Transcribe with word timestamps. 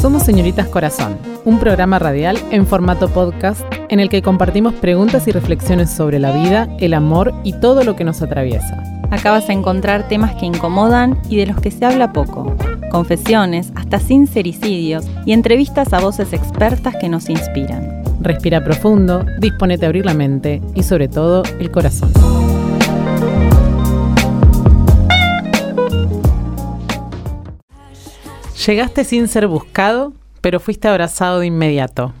Somos 0.00 0.22
Señoritas 0.22 0.68
Corazón, 0.68 1.18
un 1.44 1.58
programa 1.58 1.98
radial 1.98 2.38
en 2.52 2.68
formato 2.68 3.08
podcast 3.08 3.62
en 3.88 3.98
el 3.98 4.08
que 4.08 4.22
compartimos 4.22 4.74
preguntas 4.74 5.26
y 5.26 5.32
reflexiones 5.32 5.90
sobre 5.90 6.20
la 6.20 6.30
vida, 6.30 6.68
el 6.78 6.94
amor 6.94 7.34
y 7.42 7.54
todo 7.54 7.82
lo 7.82 7.96
que 7.96 8.04
nos 8.04 8.22
atraviesa. 8.22 8.80
Acá 9.10 9.32
vas 9.32 9.48
a 9.48 9.52
encontrar 9.52 10.06
temas 10.06 10.36
que 10.36 10.46
incomodan 10.46 11.20
y 11.28 11.38
de 11.38 11.46
los 11.46 11.60
que 11.60 11.72
se 11.72 11.84
habla 11.84 12.12
poco. 12.12 12.54
Confesiones, 12.92 13.72
hasta 13.74 13.98
sincericidios 13.98 15.04
y 15.26 15.32
entrevistas 15.32 15.92
a 15.92 15.98
voces 15.98 16.32
expertas 16.32 16.94
que 17.00 17.08
nos 17.08 17.28
inspiran. 17.28 18.04
Respira 18.20 18.62
profundo, 18.62 19.24
disponete 19.40 19.84
a 19.84 19.88
abrir 19.88 20.06
la 20.06 20.14
mente 20.14 20.62
y 20.76 20.84
sobre 20.84 21.08
todo 21.08 21.42
el 21.58 21.72
corazón. 21.72 22.12
Llegaste 28.68 29.04
sin 29.04 29.28
ser 29.28 29.46
buscado, 29.46 30.12
pero 30.42 30.60
fuiste 30.60 30.88
abrazado 30.88 31.40
de 31.40 31.46
inmediato. 31.46 32.12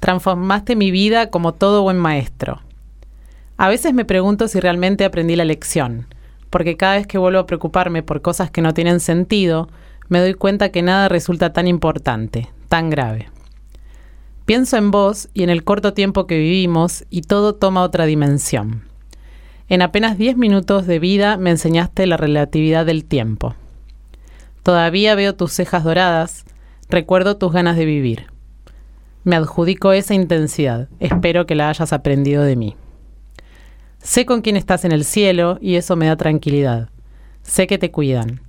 Transformaste 0.00 0.74
mi 0.74 0.90
vida 0.90 1.30
como 1.30 1.54
todo 1.54 1.84
buen 1.84 1.96
maestro. 1.96 2.60
A 3.56 3.68
veces 3.68 3.94
me 3.94 4.04
pregunto 4.04 4.48
si 4.48 4.58
realmente 4.58 5.04
aprendí 5.04 5.36
la 5.36 5.44
lección, 5.44 6.08
porque 6.50 6.76
cada 6.76 6.96
vez 6.96 7.06
que 7.06 7.18
vuelvo 7.18 7.38
a 7.38 7.46
preocuparme 7.46 8.02
por 8.02 8.20
cosas 8.20 8.50
que 8.50 8.62
no 8.62 8.74
tienen 8.74 8.98
sentido, 8.98 9.68
me 10.08 10.18
doy 10.18 10.34
cuenta 10.34 10.70
que 10.70 10.82
nada 10.82 11.08
resulta 11.08 11.52
tan 11.52 11.68
importante, 11.68 12.48
tan 12.68 12.90
grave. 12.90 13.30
Pienso 14.44 14.78
en 14.78 14.90
vos 14.90 15.28
y 15.34 15.44
en 15.44 15.50
el 15.50 15.62
corto 15.62 15.94
tiempo 15.94 16.26
que 16.26 16.36
vivimos 16.36 17.04
y 17.10 17.22
todo 17.22 17.54
toma 17.54 17.82
otra 17.82 18.06
dimensión. 18.06 18.88
En 19.68 19.82
apenas 19.82 20.18
10 20.18 20.36
minutos 20.36 20.88
de 20.88 20.98
vida 20.98 21.36
me 21.36 21.50
enseñaste 21.50 22.08
la 22.08 22.16
relatividad 22.16 22.84
del 22.86 23.04
tiempo. 23.04 23.54
Todavía 24.62 25.14
veo 25.14 25.34
tus 25.34 25.52
cejas 25.52 25.84
doradas, 25.84 26.44
recuerdo 26.88 27.36
tus 27.36 27.52
ganas 27.52 27.76
de 27.76 27.84
vivir. 27.84 28.26
Me 29.24 29.36
adjudico 29.36 29.92
esa 29.92 30.14
intensidad, 30.14 30.88
espero 31.00 31.46
que 31.46 31.54
la 31.54 31.68
hayas 31.68 31.92
aprendido 31.92 32.42
de 32.42 32.56
mí. 32.56 32.76
Sé 33.98 34.26
con 34.26 34.40
quién 34.40 34.56
estás 34.56 34.84
en 34.84 34.92
el 34.92 35.04
cielo 35.04 35.58
y 35.60 35.76
eso 35.76 35.94
me 35.96 36.06
da 36.06 36.16
tranquilidad. 36.16 36.90
Sé 37.42 37.66
que 37.66 37.78
te 37.78 37.90
cuidan. 37.90 38.40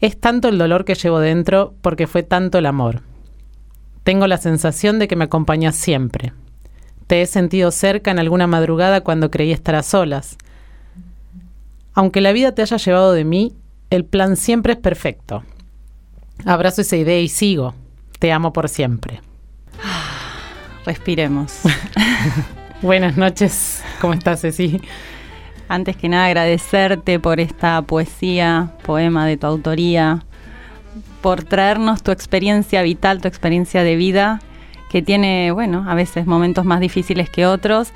Es 0.00 0.18
tanto 0.18 0.48
el 0.48 0.58
dolor 0.58 0.84
que 0.84 0.94
llevo 0.94 1.18
dentro 1.18 1.74
porque 1.82 2.06
fue 2.06 2.22
tanto 2.22 2.58
el 2.58 2.66
amor. 2.66 3.02
Tengo 4.02 4.26
la 4.26 4.38
sensación 4.38 4.98
de 4.98 5.08
que 5.08 5.16
me 5.16 5.24
acompañas 5.24 5.76
siempre. 5.76 6.32
Te 7.06 7.22
he 7.22 7.26
sentido 7.26 7.70
cerca 7.70 8.10
en 8.10 8.18
alguna 8.18 8.46
madrugada 8.46 9.02
cuando 9.02 9.30
creí 9.30 9.52
estar 9.52 9.74
a 9.74 9.82
solas. 9.82 10.36
Aunque 11.94 12.20
la 12.20 12.32
vida 12.32 12.52
te 12.52 12.62
haya 12.62 12.76
llevado 12.76 13.12
de 13.12 13.24
mí, 13.24 13.54
el 13.94 14.04
plan 14.04 14.36
siempre 14.36 14.74
es 14.74 14.78
perfecto. 14.78 15.42
Abrazo 16.44 16.80
esa 16.80 16.96
idea 16.96 17.20
y 17.20 17.28
sigo. 17.28 17.74
Te 18.18 18.32
amo 18.32 18.52
por 18.52 18.68
siempre. 18.68 19.20
Respiremos. 20.86 21.60
Buenas 22.82 23.16
noches. 23.16 23.82
¿Cómo 24.00 24.14
estás, 24.14 24.40
Ceci? 24.40 24.80
Antes 25.68 25.96
que 25.96 26.08
nada, 26.08 26.26
agradecerte 26.26 27.18
por 27.18 27.40
esta 27.40 27.80
poesía, 27.82 28.72
poema 28.82 29.26
de 29.26 29.36
tu 29.36 29.46
autoría, 29.46 30.24
por 31.22 31.42
traernos 31.44 32.02
tu 32.02 32.10
experiencia 32.10 32.82
vital, 32.82 33.22
tu 33.22 33.28
experiencia 33.28 33.82
de 33.82 33.96
vida, 33.96 34.40
que 34.90 35.00
tiene, 35.00 35.50
bueno, 35.52 35.84
a 35.88 35.94
veces 35.94 36.26
momentos 36.26 36.66
más 36.66 36.80
difíciles 36.80 37.30
que 37.30 37.46
otros 37.46 37.92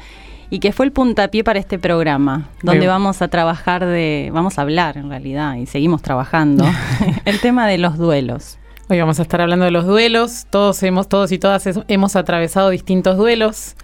y 0.51 0.61
que 0.61 0.73
fue 0.73 0.87
el 0.87 0.93
puntapié 0.93 1.45
para 1.45 1.59
este 1.59 1.79
programa, 1.79 2.49
donde 2.63 2.87
vamos 2.87 3.21
a 3.23 3.29
trabajar 3.29 3.85
de, 3.85 4.31
vamos 4.33 4.59
a 4.59 4.63
hablar 4.63 4.97
en 4.97 5.11
realidad, 5.11 5.57
y 5.57 5.67
seguimos 5.67 6.03
trabajando, 6.03 6.65
el 7.25 7.41
tema 7.41 7.67
de 7.67 7.79
los 7.79 7.99
duelos. 7.99 8.59
Hoy 8.89 8.99
vamos 8.99 9.19
a 9.19 9.23
estar 9.23 9.43
hablando 9.43 9.67
de 9.67 9.71
los 9.71 9.87
duelos, 9.87 10.47
todos 10.49 10.83
hemos, 10.83 11.09
todos 11.09 11.31
y 11.33 11.39
todas 11.39 11.69
hemos 11.89 12.17
atravesado 12.17 12.71
distintos 12.71 13.19
duelos. 13.19 13.77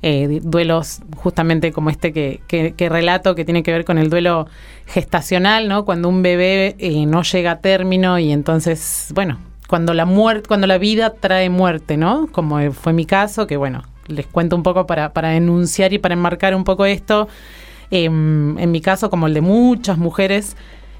Eh, 0.00 0.38
duelos 0.44 1.00
justamente 1.16 1.72
como 1.72 1.90
este 1.90 2.12
que, 2.12 2.40
que, 2.46 2.88
relato, 2.88 3.34
que 3.34 3.44
tiene 3.44 3.64
que 3.64 3.72
ver 3.72 3.84
con 3.84 3.98
el 3.98 4.10
duelo 4.10 4.46
gestacional, 4.86 5.68
¿no? 5.68 5.84
Cuando 5.84 6.08
un 6.08 6.22
bebé 6.22 6.76
eh, 6.78 7.04
no 7.04 7.24
llega 7.24 7.52
a 7.52 7.58
término 7.58 8.16
y 8.20 8.30
entonces, 8.30 9.10
bueno, 9.12 9.38
cuando 9.66 9.94
la 9.94 10.04
muerte, 10.04 10.46
cuando 10.46 10.68
la 10.68 10.78
vida 10.78 11.14
trae 11.14 11.50
muerte, 11.50 11.96
¿no? 11.96 12.28
Como 12.30 12.72
fue 12.72 12.92
mi 12.92 13.06
caso, 13.06 13.48
que 13.48 13.56
bueno, 13.56 13.82
les 14.08 14.26
cuento 14.26 14.56
un 14.56 14.62
poco 14.62 14.86
para, 14.86 15.12
para 15.12 15.36
enunciar 15.36 15.92
y 15.92 15.98
para 15.98 16.14
enmarcar 16.14 16.54
un 16.54 16.64
poco 16.64 16.84
esto. 16.86 17.28
Em, 17.90 18.58
en 18.58 18.70
mi 18.70 18.80
caso, 18.80 19.10
como 19.10 19.26
el 19.26 19.34
de 19.34 19.40
muchas 19.40 19.98
mujeres, 19.98 20.56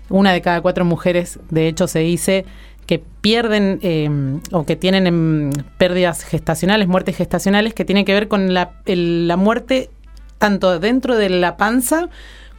una 0.08 0.32
de 0.32 0.40
cada 0.40 0.60
cuatro 0.60 0.84
mujeres, 0.84 1.38
de 1.50 1.68
hecho, 1.68 1.86
se 1.88 2.00
dice 2.00 2.44
que 2.86 3.02
pierden 3.20 3.78
em, 3.82 4.40
o 4.52 4.64
que 4.64 4.76
tienen 4.76 5.06
em, 5.06 5.50
pérdidas 5.76 6.24
gestacionales, 6.24 6.88
muertes 6.88 7.16
gestacionales, 7.16 7.74
que 7.74 7.84
tienen 7.84 8.04
que 8.04 8.14
ver 8.14 8.28
con 8.28 8.54
la, 8.54 8.72
la 8.86 9.36
muerte 9.36 9.90
tanto 10.38 10.78
dentro 10.78 11.16
de 11.16 11.28
la 11.28 11.56
panza 11.56 12.08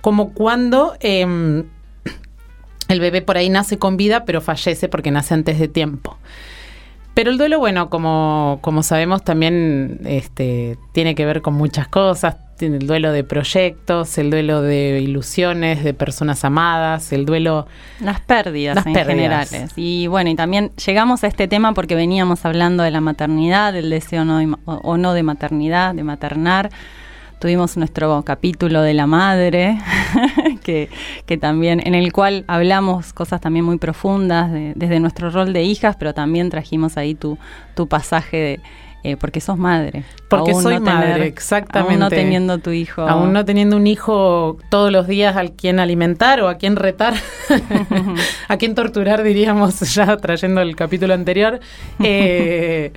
como 0.02 0.34
cuando 0.34 0.96
el 1.02 1.66
bebé 2.88 3.22
por 3.22 3.38
ahí 3.38 3.50
nace 3.50 3.78
con 3.80 3.98
vida, 3.98 4.26
pero 4.26 4.42
fallece 4.42 4.88
porque 4.88 5.12
nace 5.12 5.34
antes 5.34 5.60
de 5.60 5.68
tiempo. 5.68 6.18
Pero 7.20 7.32
el 7.32 7.38
duelo, 7.38 7.60
bueno, 7.60 7.90
como, 7.90 8.60
como 8.62 8.82
sabemos, 8.82 9.26
también 9.26 10.00
este, 10.06 10.78
tiene 10.94 11.16
que 11.16 11.26
ver 11.26 11.42
con 11.42 11.54
muchas 11.54 11.90
cosas. 11.90 12.38
Tiene 12.58 12.78
el 12.78 12.88
duelo 12.88 13.12
de 13.12 13.26
proyectos, 13.26 14.18
el 14.18 14.30
duelo 14.30 14.62
de 14.62 15.02
ilusiones, 15.02 15.84
de 15.84 15.94
personas 15.94 16.46
amadas, 16.46 17.12
el 17.12 17.26
duelo... 17.26 17.68
Las 18.00 18.22
pérdidas 18.22 18.86
en 18.86 18.96
generales. 18.96 19.74
Y 19.76 20.08
bueno, 20.08 20.30
y 20.30 20.36
también 20.36 20.72
llegamos 20.78 21.26
a 21.26 21.28
este 21.28 21.50
tema 21.50 21.74
porque 21.74 21.94
veníamos 21.94 22.46
hablando 22.46 22.84
de 22.84 22.92
la 22.92 23.02
maternidad, 23.02 23.74
del 23.74 23.90
deseo 23.90 24.24
o 24.66 24.96
no 24.96 25.14
de 25.14 25.24
maternidad, 25.24 25.94
de 25.96 26.06
maternar 26.06 26.70
tuvimos 27.40 27.78
nuestro 27.78 28.24
capítulo 28.24 28.82
de 28.82 28.94
la 28.94 29.08
madre, 29.08 29.80
que, 30.64 30.90
que, 31.26 31.38
también, 31.38 31.82
en 31.86 31.96
el 31.96 32.12
cual 32.12 32.44
hablamos 32.48 33.14
cosas 33.14 33.42
también 33.42 33.66
muy 33.66 33.78
profundas 33.78 34.52
desde 34.52 35.00
nuestro 35.00 35.30
rol 35.30 35.54
de 35.54 35.64
hijas, 35.64 35.96
pero 35.98 36.14
también 36.14 36.50
trajimos 36.50 36.98
ahí 36.98 37.16
tu, 37.16 37.38
tu 37.76 37.88
pasaje 37.88 38.38
de 38.38 38.60
eh, 39.04 39.16
porque 39.16 39.40
sos 39.40 39.58
madre. 39.58 40.04
Porque 40.28 40.54
soy 40.54 40.80
madre, 40.80 41.28
exactamente. 41.28 41.94
Aún 41.94 42.00
no 42.00 42.10
teniendo 42.10 42.58
tu 42.58 42.72
hijo. 42.72 43.04
Aún 43.04 43.32
no 43.32 43.46
teniendo 43.46 43.78
un 43.78 43.88
hijo 43.88 44.58
todos 44.70 44.92
los 44.92 45.08
días 45.08 45.38
al 45.38 45.54
quien 45.54 45.80
alimentar 45.80 46.42
o 46.42 46.50
a 46.50 46.56
quien 46.56 46.76
retar, 46.76 47.14
a 48.50 48.58
quien 48.58 48.76
torturar, 48.76 49.24
diríamos, 49.24 49.80
ya 49.94 50.18
trayendo 50.18 50.60
el 50.62 50.76
capítulo 50.76 51.14
anterior. 51.14 51.62
Eh, 52.04 52.92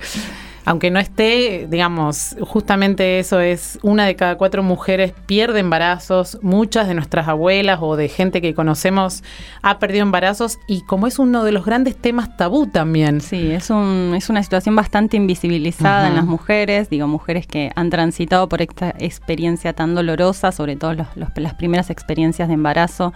aunque 0.65 0.91
no 0.91 0.99
esté, 0.99 1.67
digamos, 1.69 2.35
justamente 2.41 3.19
eso 3.19 3.39
es, 3.39 3.79
una 3.83 4.05
de 4.05 4.15
cada 4.15 4.35
cuatro 4.37 4.63
mujeres 4.63 5.13
pierde 5.25 5.59
embarazos, 5.59 6.39
muchas 6.41 6.87
de 6.87 6.93
nuestras 6.93 7.27
abuelas 7.27 7.79
o 7.81 7.95
de 7.95 8.07
gente 8.07 8.41
que 8.41 8.53
conocemos 8.53 9.23
ha 9.61 9.79
perdido 9.79 10.03
embarazos 10.03 10.59
y 10.67 10.81
como 10.81 11.07
es 11.07 11.19
uno 11.19 11.43
de 11.43 11.51
los 11.51 11.65
grandes 11.65 11.97
temas 11.97 12.37
tabú 12.37 12.67
también. 12.67 13.21
Sí, 13.21 13.51
es, 13.51 13.69
un, 13.69 14.13
es 14.15 14.29
una 14.29 14.41
situación 14.43 14.75
bastante 14.75 15.17
invisibilizada 15.17 16.07
en 16.07 16.15
las 16.15 16.25
mujeres, 16.25 16.89
digo, 16.89 17.07
mujeres 17.07 17.45
que 17.47 17.71
han 17.75 17.89
transitado 17.89 18.47
por 18.47 18.61
esta 18.61 18.93
experiencia 18.99 19.73
tan 19.73 19.95
dolorosa, 19.95 20.51
sobre 20.51 20.75
todo 20.75 20.93
las 20.93 21.53
primeras 21.55 21.89
experiencias 21.89 22.47
de 22.47 22.53
embarazo 22.53 23.13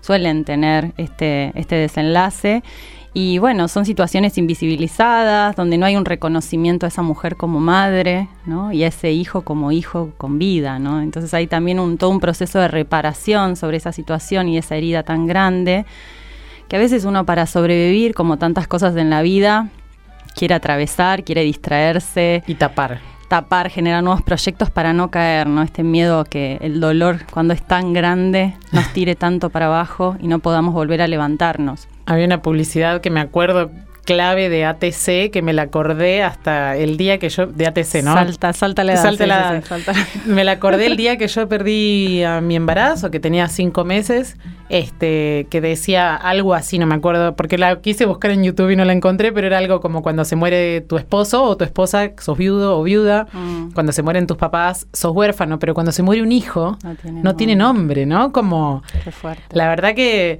suelen 0.00 0.44
tener 0.44 0.92
este, 0.96 1.52
este 1.54 1.76
desenlace. 1.76 2.62
Y 3.20 3.38
bueno, 3.38 3.66
son 3.66 3.84
situaciones 3.84 4.38
invisibilizadas, 4.38 5.56
donde 5.56 5.76
no 5.76 5.86
hay 5.86 5.96
un 5.96 6.04
reconocimiento 6.04 6.86
a 6.86 6.88
esa 6.88 7.02
mujer 7.02 7.34
como 7.34 7.58
madre, 7.58 8.28
¿no? 8.46 8.70
Y 8.70 8.84
a 8.84 8.86
ese 8.86 9.10
hijo 9.10 9.42
como 9.42 9.72
hijo 9.72 10.12
con 10.16 10.38
vida, 10.38 10.78
¿no? 10.78 11.02
Entonces 11.02 11.34
hay 11.34 11.48
también 11.48 11.80
un, 11.80 11.98
todo 11.98 12.10
un 12.10 12.20
proceso 12.20 12.60
de 12.60 12.68
reparación 12.68 13.56
sobre 13.56 13.78
esa 13.78 13.90
situación 13.90 14.48
y 14.48 14.56
esa 14.56 14.76
herida 14.76 15.02
tan 15.02 15.26
grande, 15.26 15.84
que 16.68 16.76
a 16.76 16.78
veces 16.78 17.04
uno 17.04 17.26
para 17.26 17.46
sobrevivir, 17.46 18.14
como 18.14 18.36
tantas 18.36 18.68
cosas 18.68 18.94
en 18.94 19.10
la 19.10 19.20
vida, 19.22 19.68
quiere 20.36 20.54
atravesar, 20.54 21.24
quiere 21.24 21.42
distraerse. 21.42 22.44
Y 22.46 22.54
tapar 22.54 23.00
tapar, 23.28 23.70
generar 23.70 24.02
nuevos 24.02 24.22
proyectos 24.22 24.70
para 24.70 24.92
no 24.92 25.10
caer, 25.10 25.46
¿no? 25.46 25.62
Este 25.62 25.82
miedo 25.82 26.24
que 26.24 26.58
el 26.60 26.80
dolor, 26.80 27.20
cuando 27.30 27.54
es 27.54 27.62
tan 27.62 27.92
grande, 27.92 28.54
nos 28.72 28.92
tire 28.92 29.14
tanto 29.14 29.50
para 29.50 29.66
abajo 29.66 30.16
y 30.20 30.28
no 30.28 30.38
podamos 30.38 30.74
volver 30.74 31.02
a 31.02 31.06
levantarnos. 31.06 31.88
Había 32.06 32.24
una 32.24 32.42
publicidad 32.42 33.00
que 33.00 33.10
me 33.10 33.20
acuerdo 33.20 33.70
clave 34.08 34.48
de 34.48 34.64
ATC 34.64 35.30
que 35.30 35.42
me 35.42 35.52
la 35.52 35.62
acordé 35.62 36.22
hasta 36.22 36.78
el 36.78 36.96
día 36.96 37.18
que 37.18 37.28
yo 37.28 37.46
de 37.46 37.66
ATC, 37.66 38.02
¿no? 38.02 38.14
Salta, 38.14 38.54
salta 38.54 38.82
la 38.82 38.94
edad. 38.94 39.02
Salta 39.02 39.26
la 39.26 39.62
Me 40.26 40.44
la 40.44 40.52
acordé 40.52 40.86
el 40.86 40.96
día 40.96 41.18
que 41.18 41.28
yo 41.28 41.46
perdí 41.46 42.22
a 42.22 42.40
mi 42.40 42.56
embarazo, 42.56 43.10
que 43.10 43.20
tenía 43.20 43.48
cinco 43.48 43.84
meses, 43.84 44.38
este, 44.70 45.46
que 45.50 45.60
decía 45.60 46.16
algo 46.16 46.54
así, 46.54 46.78
no 46.78 46.86
me 46.86 46.94
acuerdo, 46.94 47.36
porque 47.36 47.58
la 47.58 47.82
quise 47.82 48.06
buscar 48.06 48.30
en 48.30 48.44
YouTube 48.44 48.70
y 48.70 48.76
no 48.76 48.86
la 48.86 48.94
encontré, 48.94 49.30
pero 49.30 49.46
era 49.46 49.58
algo 49.58 49.82
como 49.82 50.00
cuando 50.02 50.24
se 50.24 50.36
muere 50.36 50.80
tu 50.80 50.96
esposo 50.96 51.42
o 51.42 51.58
tu 51.58 51.64
esposa, 51.64 52.12
sos 52.18 52.38
viudo 52.38 52.78
o 52.78 52.82
viuda, 52.82 53.26
mm. 53.30 53.72
cuando 53.72 53.92
se 53.92 54.02
mueren 54.02 54.26
tus 54.26 54.38
papás, 54.38 54.86
sos 54.94 55.14
huérfano, 55.14 55.58
pero 55.58 55.74
cuando 55.74 55.92
se 55.92 56.02
muere 56.02 56.22
un 56.22 56.32
hijo, 56.32 56.78
no 56.82 56.94
tiene, 56.94 57.22
no 57.22 57.36
tiene 57.36 57.56
nombre, 57.56 58.06
¿no? 58.06 58.32
Como 58.32 58.82
Qué 59.04 59.12
fuerte. 59.12 59.54
la 59.54 59.68
verdad 59.68 59.94
que 59.94 60.38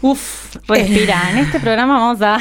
Uf, 0.00 0.56
respira. 0.68 1.30
en 1.32 1.38
este 1.38 1.58
programa 1.58 1.98
vamos 1.98 2.22
a 2.22 2.38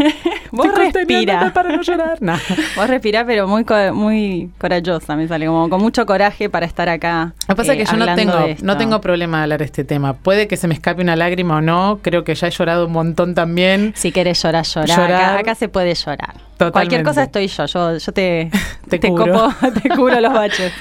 Vos 0.52 0.66
respirá. 0.74 1.52
para 1.52 1.76
no 1.76 1.82
llorar. 1.82 2.18
No. 2.20 2.34
Vos 2.76 2.88
respirá, 2.88 3.24
pero 3.24 3.46
muy 3.46 3.64
muy 3.92 4.50
corajosa 4.58 5.16
me 5.16 5.28
sale, 5.28 5.46
como 5.46 5.68
con 5.68 5.80
mucho 5.80 6.06
coraje 6.06 6.48
para 6.48 6.66
estar 6.66 6.88
acá. 6.88 7.34
Lo 7.48 7.54
que 7.54 7.56
pasa 7.56 7.72
es 7.74 7.78
que 7.78 7.84
yo 7.84 7.96
no 7.96 8.14
tengo, 8.14 8.34
no 8.62 8.76
tengo 8.76 9.00
problema 9.00 9.38
de 9.38 9.42
hablar 9.44 9.58
de 9.60 9.64
este 9.66 9.84
tema. 9.84 10.14
Puede 10.14 10.48
que 10.48 10.56
se 10.56 10.68
me 10.68 10.74
escape 10.74 11.02
una 11.02 11.16
lágrima 11.16 11.56
o 11.56 11.60
no. 11.60 12.00
Creo 12.02 12.24
que 12.24 12.34
ya 12.34 12.48
he 12.48 12.50
llorado 12.50 12.86
un 12.86 12.92
montón 12.92 13.34
también. 13.34 13.92
Si 13.96 14.12
querés 14.12 14.42
llorar, 14.42 14.64
llorar. 14.64 15.38
Acá, 15.38 15.54
se 15.54 15.68
puede 15.68 15.94
llorar. 15.94 16.34
Cualquier 16.72 17.02
cosa 17.02 17.22
estoy 17.22 17.46
yo. 17.48 17.66
Yo, 17.66 17.96
yo 17.98 18.12
te, 18.12 18.50
te, 18.88 18.98
te, 18.98 19.08
cubro. 19.08 19.54
te 19.82 19.88
cubro 19.90 20.20
los 20.20 20.32
baches. 20.32 20.72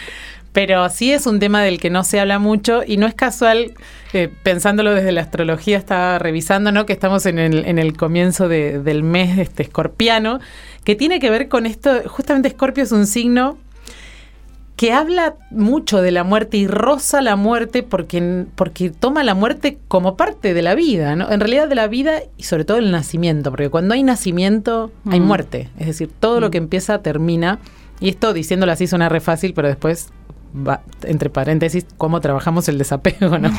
Pero 0.52 0.90
sí 0.90 1.12
es 1.12 1.28
un 1.28 1.40
tema 1.40 1.62
del 1.62 1.80
que 1.80 1.90
no 1.90 2.04
se 2.04 2.20
habla 2.20 2.40
mucho 2.40 2.82
y 2.86 2.98
no 2.98 3.06
es 3.06 3.14
casual, 3.14 3.74
eh, 4.14 4.30
pensándolo 4.44 4.96
desde 4.96 5.12
la 5.12 5.22
astrología, 5.22 5.78
estaba 5.78 6.18
revisando, 6.18 6.72
¿no? 6.72 6.86
Que 6.86 6.94
estamos 6.94 7.26
en 7.26 7.38
el, 7.38 7.66
en 7.66 7.78
el 7.78 7.96
comienzo 7.96 8.48
del 8.48 9.04
mes 9.04 9.38
este 9.38 9.64
escorpiano, 9.64 10.40
que 10.84 10.96
tiene 10.96 11.20
que 11.20 11.30
ver 11.30 11.50
con 11.50 11.66
esto, 11.66 11.92
justamente 12.08 12.48
Escorpio 12.48 12.84
es 12.84 12.92
un 12.92 13.06
signo 13.06 13.58
que 14.80 14.94
habla 14.94 15.36
mucho 15.52 16.02
de 16.02 16.10
la 16.10 16.24
muerte 16.24 16.56
y 16.56 16.66
roza 16.66 17.22
la 17.22 17.36
muerte 17.36 17.84
porque, 17.84 18.46
porque 18.56 18.90
toma 18.90 19.26
la 19.26 19.34
muerte 19.34 19.78
como 19.90 20.16
parte 20.16 20.54
de 20.54 20.62
la 20.62 20.74
vida, 20.74 21.18
¿no? 21.18 21.30
En 21.30 21.42
realidad 21.42 21.68
de 21.68 21.76
la 21.76 21.90
vida 21.90 22.22
y 22.38 22.44
sobre 22.44 22.64
todo 22.64 22.78
el 22.78 22.90
nacimiento, 22.90 23.52
porque 23.52 23.70
cuando 23.70 23.94
hay 23.94 24.04
nacimiento 24.04 24.90
hay 25.06 25.20
mm. 25.20 25.24
muerte, 25.24 25.70
es 25.78 25.88
decir, 25.88 26.10
todo 26.18 26.40
lo 26.40 26.48
mm. 26.48 26.52
que 26.52 26.58
empieza 26.60 27.02
termina. 27.02 27.60
Y 28.00 28.08
esto 28.08 28.32
diciéndolo 28.32 28.72
así 28.72 28.88
suena 28.88 29.10
re 29.10 29.20
fácil, 29.20 29.54
pero 29.54 29.68
después 29.68 30.14
entre 31.04 31.30
paréntesis, 31.30 31.86
cómo 31.98 32.22
trabajamos 32.22 32.68
el 32.70 32.78
desapego, 32.78 33.38
¿no? 33.38 33.52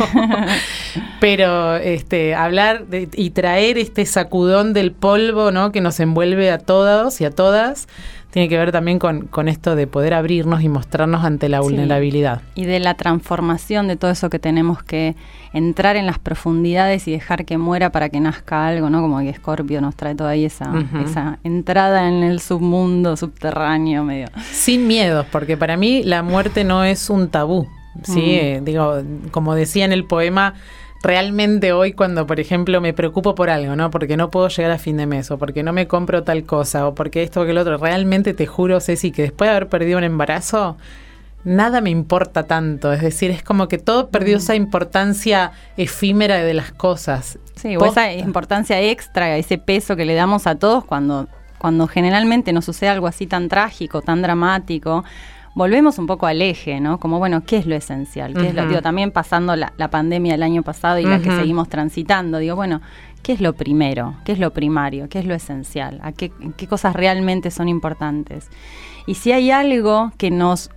Pero 1.21 1.77
este, 1.77 2.35
hablar 2.35 2.85
y 2.91 3.31
traer 3.31 3.79
este 3.79 4.05
sacudón 4.07 4.73
del 4.73 4.93
polvo, 4.93 5.51
¿no? 5.53 5.73
Que 5.73 5.81
nos 5.81 6.01
envuelve 6.01 6.51
a 6.51 6.59
todos 6.59 7.21
y 7.21 7.25
a 7.25 7.31
todas 7.31 7.87
tiene 8.31 8.49
que 8.49 8.57
ver 8.57 8.73
también 8.73 8.99
con, 8.99 9.23
con 9.23 9.49
esto 9.49 9.75
de 9.75 9.87
poder 9.87 10.15
abrirnos 10.15 10.63
y 10.63 10.69
mostrarnos 10.69 11.25
ante 11.25 11.49
la 11.49 11.61
vulnerabilidad. 11.61 12.43
Y 12.55 12.65
de 12.65 12.79
la 12.79 12.95
transformación 12.95 13.89
de 13.89 13.97
todo 13.97 14.11
eso 14.11 14.31
que 14.31 14.39
tenemos 14.39 14.83
que 14.83 15.17
entrar 15.53 15.97
en 15.97 16.07
las 16.07 16.19
profundidades 16.19 17.09
y 17.09 17.13
dejar 17.13 17.45
que 17.45 17.59
muera 17.59 17.91
para 17.91 18.09
que 18.09 18.21
nazca 18.21 18.69
algo, 18.69 18.89
¿no? 18.89 19.01
Como 19.01 19.19
que 19.19 19.35
Scorpio 19.35 19.81
nos 19.81 19.97
trae 19.97 20.15
toda 20.15 20.35
esa, 20.37 20.73
esa 21.05 21.39
entrada 21.43 22.09
en 22.09 22.23
el 22.23 22.41
submundo 22.41 23.17
subterráneo 23.17 24.05
medio. 24.05 24.29
Sin 24.53 24.87
miedos, 24.87 25.27
porque 25.33 25.57
para 25.57 25.77
mí 25.77 26.03
la 26.05 26.23
muerte 26.23 26.63
no 26.63 26.85
es 26.85 27.11
un 27.11 27.29
tabú. 27.29 27.67
Sí, 28.05 28.35
eh, 28.35 28.61
digo, 28.65 29.03
como 29.33 29.55
decía 29.57 29.85
en 29.85 29.93
el 29.93 30.05
poema, 30.05 30.55
realmente 31.03 31.73
hoy 31.73 31.93
cuando, 31.93 32.27
por 32.27 32.41
ejemplo, 32.41 32.81
me 32.81 32.93
preocupo 32.93 33.35
por 33.35 33.51
algo, 33.51 33.77
¿no? 33.77 33.91
Porque 33.91 34.17
no 34.17 34.31
puedo 34.31 34.49
llegar 34.49 34.71
a 34.71 34.79
fin 34.79 34.97
de 34.97 35.07
mes 35.07 35.31
o 35.31 35.39
porque 35.39 35.63
no 35.63 35.73
me 35.73 35.87
compro 35.87 36.23
tal 36.25 36.45
cosa 36.45 36.87
o 36.87 36.95
porque 36.95 37.23
esto 37.23 37.41
o 37.41 37.45
que 37.45 37.53
el 37.53 37.59
otro, 37.59 37.79
realmente 37.79 38.35
te 38.35 38.47
juro, 38.47 38.81
Ceci, 38.81 39.11
que 39.11 39.23
después 39.23 39.49
de 39.49 39.57
haber 39.57 39.69
perdido 39.69 39.99
un 39.99 40.05
embarazo, 40.05 40.77
nada 41.45 41.81
me 41.81 41.91
importa 41.91 42.45
tanto. 42.45 42.93
Es 42.93 43.01
decir, 43.01 43.31
es 43.31 43.43
como 43.43 43.69
que 43.69 43.79
todo 43.79 44.11
perdió 44.11 44.37
mm. 44.37 44.41
esa 44.41 44.55
importancia 44.55 45.53
efímera 45.77 46.37
de 46.39 46.55
las 46.55 46.73
cosas. 46.73 47.39
Sí, 47.57 47.77
o 47.77 47.85
esa 47.85 48.13
importancia 48.13 48.81
extra, 48.81 49.37
ese 49.37 49.59
peso 49.59 49.97
que 49.97 50.05
le 50.05 50.15
damos 50.15 50.47
a 50.47 50.57
todos 50.57 50.85
cuando, 50.85 51.29
cuando 51.59 51.87
generalmente 51.87 52.53
nos 52.53 52.65
sucede 52.65 52.91
algo 52.91 53.07
así 53.07 53.27
tan 53.27 53.49
trágico, 53.49 54.03
tan 54.03 54.23
dramático 54.23 55.05
volvemos 55.61 55.99
un 55.99 56.07
poco 56.07 56.25
al 56.25 56.41
eje, 56.41 56.81
¿no? 56.81 56.99
Como, 56.99 57.19
bueno, 57.19 57.45
¿qué 57.45 57.59
es 57.59 57.67
lo 57.67 57.75
esencial? 57.75 58.33
¿Qué 58.33 58.49
es 58.49 58.55
lo, 58.55 58.67
digo, 58.67 58.81
también 58.81 59.11
pasando 59.11 59.55
la, 59.57 59.91
pandemia 59.91 60.33
del 60.33 60.43
año 60.43 60.63
pasado 60.63 60.99
y 60.99 61.05
la 61.05 61.21
que 61.21 61.31
seguimos 61.31 61.69
transitando, 61.69 62.39
digo, 62.39 62.57
bueno, 62.57 62.81
¿qué 63.23 63.35
es 63.35 63.43
lo 63.43 63.53
primero? 63.53 64.15
¿Qué 64.25 64.33
es 64.33 64.39
lo 64.39 64.55
primario? 64.55 65.11
¿Qué 65.11 65.19
es 65.19 65.27
lo 65.27 65.35
esencial? 65.35 66.01
¿A 66.03 66.13
qué, 66.13 66.33
qué 66.57 66.67
cosas 66.67 66.97
realmente 66.97 67.51
son 67.51 67.69
importantes? 67.69 68.49
Y 69.07 69.17
si 69.17 69.33
hay 69.33 69.51
algo 69.51 70.13
que 70.17 70.31
nos 70.31 70.71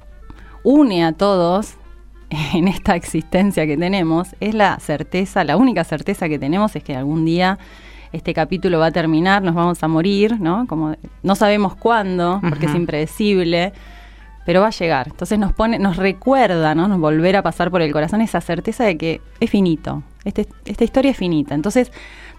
une 0.64 1.06
a 1.06 1.14
todos 1.14 1.76
en 2.54 2.68
esta 2.68 2.98
existencia 2.98 3.66
que 3.66 3.78
tenemos, 3.78 4.36
es 4.42 4.54
la 4.54 4.80
certeza, 4.82 5.46
la 5.46 5.56
única 5.56 5.86
certeza 5.86 6.28
que 6.28 6.40
tenemos 6.40 6.76
es 6.76 6.84
que 6.84 6.94
algún 6.94 7.24
día 7.24 7.58
este 8.12 8.34
capítulo 8.34 8.80
va 8.80 8.88
a 8.88 8.92
terminar, 8.92 9.44
nos 9.44 9.56
vamos 9.56 9.82
a 9.82 9.88
morir, 9.88 10.42
¿no? 10.42 10.68
Como 10.68 10.98
no 11.24 11.36
sabemos 11.36 11.74
cuándo, 11.76 12.42
porque 12.42 12.66
es 12.66 12.76
impredecible, 12.76 13.72
pero 14.45 14.62
va 14.62 14.68
a 14.68 14.72
llegar. 14.72 15.07
Entonces 15.10 15.40
nos 15.40 15.54
pone, 15.54 15.80
nos 15.80 15.98
recuerda, 15.98 16.75
¿no? 16.75 16.88
Nos 16.88 17.00
volver 17.00 17.36
a 17.36 17.42
pasar 17.42 17.72
por 17.72 17.81
el 17.81 17.92
corazón 17.92 18.22
esa 18.22 18.42
certeza 18.42 18.84
de 18.84 18.98
que 18.98 19.22
es 19.40 19.50
finito. 19.50 20.04
Este, 20.25 20.48
esta 20.66 20.84
historia 20.84 21.12
es 21.12 21.18
finita. 21.18 21.56
Entonces, 21.56 21.92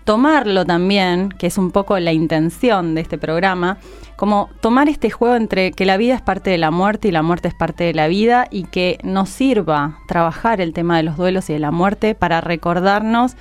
tomarlo 0.05 0.65
también, 0.65 1.31
que 1.31 1.47
es 1.47 1.59
un 1.59 1.71
poco 1.71 1.99
la 1.99 2.13
intención 2.13 2.95
de 2.95 3.01
este 3.01 3.19
programa, 3.19 3.79
como 4.17 4.49
tomar 4.61 4.89
este 4.89 5.11
juego 5.11 5.35
entre 5.35 5.73
que 5.73 5.87
la 5.87 5.97
vida 5.97 6.15
es 6.15 6.23
parte 6.23 6.51
de 6.51 6.59
la 6.59 6.71
muerte 6.71 7.09
y 7.09 7.11
la 7.11 7.23
muerte 7.23 7.49
es 7.49 7.55
parte 7.55 7.85
de 7.85 7.95
la 7.95 8.07
vida 8.07 8.47
y 8.51 8.65
que 8.65 8.99
nos 9.03 9.29
sirva 9.29 9.99
trabajar 10.07 10.61
el 10.61 10.73
tema 10.73 10.97
de 10.97 11.03
los 11.03 11.17
duelos 11.17 11.51
y 11.51 11.55
de 11.55 11.59
la 11.59 11.71
muerte 11.71 12.15
para 12.15 12.41
recordarnos 12.41 13.37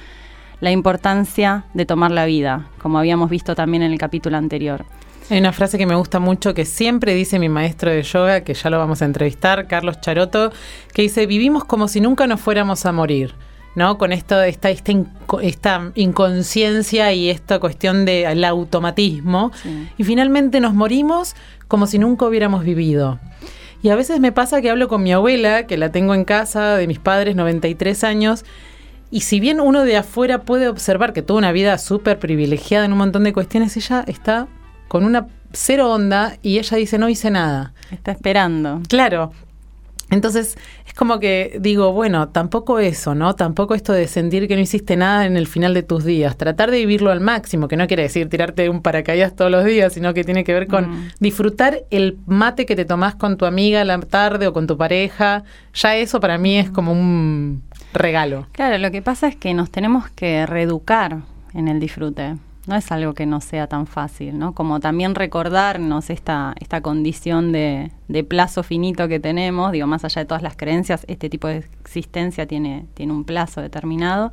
la 0.61 0.71
importancia 0.71 1.65
de 1.73 1.85
tomar 1.85 2.11
la 2.11 2.25
vida, 2.25 2.67
como 2.81 2.97
habíamos 2.97 3.29
visto 3.29 3.53
también 3.53 3.83
en 3.83 3.91
el 3.91 3.97
capítulo 3.97 4.37
anterior. 4.37 4.85
Hay 5.29 5.39
una 5.39 5.53
frase 5.53 5.77
que 5.77 5.85
me 5.85 5.95
gusta 5.95 6.19
mucho 6.19 6.53
que 6.53 6.65
siempre 6.65 7.13
dice 7.13 7.39
mi 7.39 7.49
maestro 7.49 7.89
de 7.89 8.03
yoga, 8.03 8.41
que 8.41 8.53
ya 8.53 8.69
lo 8.69 8.77
vamos 8.77 9.01
a 9.01 9.05
entrevistar, 9.05 9.67
Carlos 9.67 10.01
Charoto, 10.01 10.51
que 10.93 11.01
dice, 11.01 11.25
vivimos 11.25 11.63
como 11.63 11.87
si 11.87 12.01
nunca 12.01 12.27
nos 12.27 12.41
fuéramos 12.41 12.85
a 12.85 12.91
morir. 12.91 13.33
¿no? 13.75 13.97
Con 13.97 14.11
esto, 14.11 14.41
esta, 14.41 14.69
esta, 14.69 14.91
esta 15.41 15.91
inconsciencia 15.95 17.11
y 17.13 17.29
esta 17.29 17.59
cuestión 17.59 18.05
del 18.05 18.43
automatismo. 18.43 19.51
Y 19.97 20.03
finalmente 20.03 20.59
nos 20.59 20.73
morimos 20.73 21.35
como 21.67 21.87
si 21.87 21.97
nunca 21.97 22.25
hubiéramos 22.25 22.63
vivido. 22.63 23.19
Y 23.81 23.89
a 23.89 23.95
veces 23.95 24.19
me 24.19 24.31
pasa 24.31 24.61
que 24.61 24.69
hablo 24.69 24.87
con 24.87 25.03
mi 25.03 25.11
abuela, 25.11 25.65
que 25.65 25.77
la 25.77 25.91
tengo 25.91 26.13
en 26.13 26.23
casa, 26.23 26.77
de 26.77 26.87
mis 26.87 26.99
padres, 26.99 27.35
93 27.35 28.03
años, 28.03 28.45
y 29.11 29.21
si 29.21 29.39
bien 29.39 29.59
uno 29.59 29.83
de 29.83 29.97
afuera 29.97 30.41
puede 30.41 30.67
observar 30.67 31.13
que 31.13 31.21
tuvo 31.21 31.37
una 31.37 31.51
vida 31.51 31.77
súper 31.77 32.17
privilegiada 32.17 32.85
en 32.85 32.93
un 32.93 32.97
montón 32.97 33.23
de 33.25 33.33
cuestiones, 33.33 33.75
ella 33.77 34.03
está 34.07 34.47
con 34.87 35.03
una 35.05 35.27
cero 35.53 35.91
onda 35.91 36.37
y 36.41 36.59
ella 36.59 36.77
dice 36.77 36.97
no 36.97 37.09
hice 37.09 37.31
nada. 37.31 37.73
Está 37.91 38.11
esperando. 38.11 38.81
Claro. 38.89 39.31
Entonces 40.09 40.57
es 40.85 40.93
como 40.93 41.19
que 41.19 41.57
digo, 41.59 41.91
bueno, 41.91 42.29
tampoco 42.29 42.77
eso, 42.77 43.15
¿no? 43.15 43.33
Tampoco 43.35 43.73
esto 43.73 43.93
de 43.93 44.07
sentir 44.07 44.47
que 44.47 44.55
no 44.55 44.61
hiciste 44.61 44.95
nada 44.95 45.25
en 45.25 45.37
el 45.37 45.47
final 45.47 45.73
de 45.73 45.81
tus 45.81 46.03
días. 46.03 46.37
Tratar 46.37 46.69
de 46.69 46.77
vivirlo 46.77 47.11
al 47.11 47.19
máximo, 47.19 47.67
que 47.67 47.77
no 47.77 47.87
quiere 47.87 48.03
decir 48.03 48.29
tirarte 48.29 48.69
un 48.69 48.81
paracaídas 48.81 49.35
todos 49.35 49.49
los 49.49 49.65
días, 49.65 49.93
sino 49.93 50.13
que 50.13 50.23
tiene 50.23 50.43
que 50.43 50.53
ver 50.53 50.67
con 50.67 50.89
mm. 50.89 51.11
disfrutar 51.19 51.83
el 51.89 52.19
mate 52.27 52.67
que 52.67 52.75
te 52.75 52.85
tomás 52.85 53.15
con 53.15 53.37
tu 53.37 53.45
amiga 53.45 53.81
a 53.81 53.85
la 53.85 53.99
tarde 54.01 54.45
o 54.45 54.53
con 54.53 54.67
tu 54.67 54.77
pareja. 54.77 55.43
Ya 55.73 55.95
eso 55.95 56.19
para 56.19 56.37
mí 56.37 56.59
es 56.59 56.69
como 56.69 56.91
un 56.91 57.63
regalo. 57.91 58.47
Claro, 58.51 58.77
lo 58.77 58.91
que 58.91 59.01
pasa 59.01 59.27
es 59.27 59.35
que 59.35 59.53
nos 59.55 59.71
tenemos 59.71 60.09
que 60.09 60.45
reeducar 60.45 61.21
en 61.55 61.67
el 61.67 61.79
disfrute 61.79 62.35
no 62.67 62.75
es 62.75 62.91
algo 62.91 63.13
que 63.13 63.25
no 63.25 63.41
sea 63.41 63.67
tan 63.67 63.87
fácil, 63.87 64.39
¿no? 64.39 64.53
Como 64.53 64.79
también 64.79 65.15
recordarnos 65.15 66.09
esta, 66.09 66.55
esta 66.59 66.81
condición 66.81 67.51
de, 67.51 67.91
de, 68.07 68.23
plazo 68.23 68.63
finito 68.63 69.07
que 69.07 69.19
tenemos, 69.19 69.71
digo, 69.71 69.87
más 69.87 70.05
allá 70.05 70.21
de 70.21 70.25
todas 70.25 70.43
las 70.43 70.55
creencias, 70.55 71.05
este 71.07 71.29
tipo 71.29 71.47
de 71.47 71.65
existencia 71.81 72.47
tiene, 72.47 72.85
tiene 72.93 73.11
un 73.11 73.25
plazo 73.25 73.61
determinado 73.61 74.31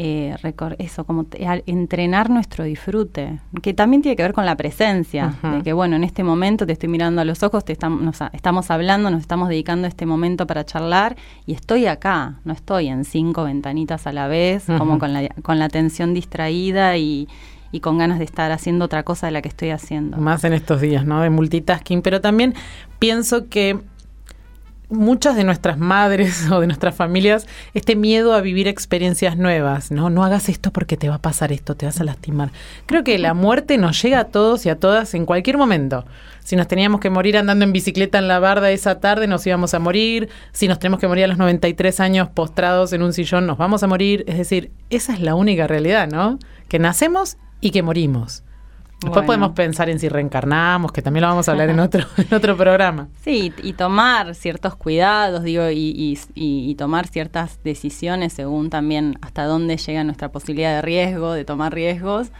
eh, 0.00 0.36
eso, 0.78 1.04
como 1.04 1.26
entrenar 1.66 2.30
nuestro 2.30 2.62
disfrute, 2.62 3.40
que 3.62 3.74
también 3.74 4.00
tiene 4.00 4.14
que 4.14 4.22
ver 4.22 4.32
con 4.32 4.46
la 4.46 4.56
presencia, 4.56 5.34
de 5.42 5.62
que 5.62 5.72
bueno, 5.72 5.96
en 5.96 6.04
este 6.04 6.22
momento 6.22 6.66
te 6.66 6.72
estoy 6.72 6.88
mirando 6.88 7.20
a 7.20 7.24
los 7.24 7.42
ojos, 7.42 7.64
te 7.64 7.72
estamos, 7.72 8.20
estamos 8.32 8.70
hablando, 8.70 9.10
nos 9.10 9.20
estamos 9.20 9.48
dedicando 9.48 9.88
este 9.88 10.06
momento 10.06 10.46
para 10.46 10.64
charlar 10.64 11.16
y 11.46 11.54
estoy 11.54 11.86
acá, 11.86 12.38
no 12.44 12.52
estoy 12.52 12.86
en 12.86 13.04
cinco 13.04 13.42
ventanitas 13.42 14.06
a 14.06 14.12
la 14.12 14.28
vez, 14.28 14.66
como 14.78 15.00
con 15.00 15.12
la, 15.12 15.28
con 15.42 15.58
la 15.58 15.64
atención 15.64 16.14
distraída 16.14 16.96
y, 16.96 17.26
y 17.72 17.80
con 17.80 17.98
ganas 17.98 18.20
de 18.20 18.24
estar 18.24 18.52
haciendo 18.52 18.84
otra 18.84 19.02
cosa 19.02 19.26
de 19.26 19.32
la 19.32 19.42
que 19.42 19.48
estoy 19.48 19.70
haciendo. 19.70 20.16
Más 20.18 20.44
en 20.44 20.52
estos 20.52 20.80
días, 20.80 21.04
¿no? 21.04 21.22
De 21.22 21.30
multitasking, 21.30 22.02
pero 22.02 22.20
también 22.20 22.54
pienso 23.00 23.48
que 23.48 23.80
muchas 24.90 25.36
de 25.36 25.44
nuestras 25.44 25.78
madres 25.78 26.48
o 26.50 26.60
de 26.60 26.66
nuestras 26.66 26.94
familias 26.94 27.46
este 27.74 27.96
miedo 27.96 28.32
a 28.32 28.40
vivir 28.40 28.68
experiencias 28.68 29.36
nuevas, 29.36 29.90
¿no? 29.90 30.10
No 30.10 30.24
hagas 30.24 30.48
esto 30.48 30.72
porque 30.72 30.96
te 30.96 31.08
va 31.08 31.16
a 31.16 31.22
pasar 31.22 31.52
esto, 31.52 31.74
te 31.74 31.86
vas 31.86 32.00
a 32.00 32.04
lastimar. 32.04 32.50
Creo 32.86 33.04
que 33.04 33.18
la 33.18 33.34
muerte 33.34 33.78
nos 33.78 34.00
llega 34.02 34.20
a 34.20 34.24
todos 34.24 34.66
y 34.66 34.68
a 34.70 34.78
todas 34.78 35.14
en 35.14 35.26
cualquier 35.26 35.58
momento. 35.58 36.04
Si 36.42 36.56
nos 36.56 36.66
teníamos 36.66 37.00
que 37.00 37.10
morir 37.10 37.36
andando 37.36 37.64
en 37.64 37.72
bicicleta 37.72 38.18
en 38.18 38.26
la 38.26 38.38
barda 38.38 38.70
esa 38.70 39.00
tarde, 39.00 39.26
nos 39.26 39.46
íbamos 39.46 39.74
a 39.74 39.78
morir. 39.78 40.30
Si 40.52 40.66
nos 40.66 40.78
tenemos 40.78 40.98
que 40.98 41.06
morir 41.06 41.24
a 41.24 41.28
los 41.28 41.36
93 41.36 42.00
años 42.00 42.28
postrados 42.30 42.94
en 42.94 43.02
un 43.02 43.12
sillón, 43.12 43.46
nos 43.46 43.58
vamos 43.58 43.82
a 43.82 43.86
morir. 43.86 44.24
Es 44.26 44.38
decir, 44.38 44.70
esa 44.88 45.12
es 45.12 45.20
la 45.20 45.34
única 45.34 45.66
realidad, 45.66 46.08
¿no? 46.08 46.38
Que 46.68 46.78
nacemos 46.78 47.36
y 47.60 47.70
que 47.70 47.82
morimos. 47.82 48.44
Después 49.00 49.24
podemos 49.26 49.52
pensar 49.52 49.88
en 49.88 50.00
si 50.00 50.08
reencarnamos, 50.08 50.90
que 50.90 51.02
también 51.02 51.22
lo 51.22 51.28
vamos 51.28 51.48
a 51.48 51.52
hablar 51.52 51.70
en 51.70 51.78
otro, 51.78 52.04
en 52.16 52.34
otro 52.34 52.56
programa. 52.56 53.08
Sí, 53.22 53.52
y 53.62 53.74
tomar 53.74 54.34
ciertos 54.34 54.74
cuidados, 54.74 55.44
digo, 55.44 55.70
y, 55.70 56.18
y, 56.34 56.74
tomar 56.74 57.06
ciertas 57.06 57.62
decisiones 57.62 58.32
según 58.32 58.70
también 58.70 59.16
hasta 59.20 59.44
dónde 59.44 59.76
llega 59.76 60.02
nuestra 60.02 60.30
posibilidad 60.30 60.74
de 60.74 60.82
riesgo, 60.82 61.32
de 61.32 61.44
tomar 61.44 61.72
riesgos, 61.72 62.32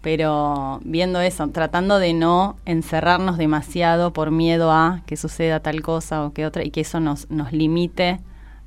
pero 0.00 0.80
viendo 0.84 1.20
eso, 1.20 1.48
tratando 1.48 1.98
de 1.98 2.12
no 2.12 2.56
encerrarnos 2.66 3.36
demasiado 3.36 4.12
por 4.12 4.30
miedo 4.30 4.70
a 4.70 5.02
que 5.06 5.16
suceda 5.16 5.58
tal 5.58 5.82
cosa 5.82 6.24
o 6.24 6.32
que 6.32 6.46
otra 6.46 6.62
y 6.62 6.70
que 6.70 6.82
eso 6.82 7.00
nos, 7.00 7.28
nos 7.30 7.52
limite 7.52 8.20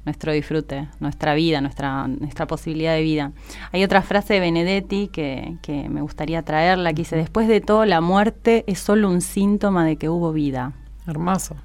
nuestro 0.06 0.32
disfrute, 0.32 0.88
nuestra 1.00 1.34
vida, 1.34 1.62
nuestra, 1.62 2.08
nuestra 2.08 2.48
posibilidad 2.48 2.94
de 2.94 3.02
vida. 3.02 3.32
Hay 3.72 3.84
otra 3.84 4.02
frase 4.02 4.36
de 4.36 4.40
Benedetti 4.40 5.08
que, 5.08 5.58
que 5.62 5.90
me 5.90 6.02
gustaría 6.02 6.42
traerla, 6.44 6.92
que 6.92 7.02
dice, 7.02 7.16
después 7.16 7.48
de 7.48 7.62
todo, 7.62 7.86
la 7.86 8.02
muerte 8.02 8.64
es 8.68 8.80
solo 8.80 9.10
un 9.10 9.22
síntoma 9.22 9.86
de 9.86 9.98
que 9.98 10.10
hubo 10.10 10.32
vida. 10.32 10.74
Hermoso. 11.08 11.56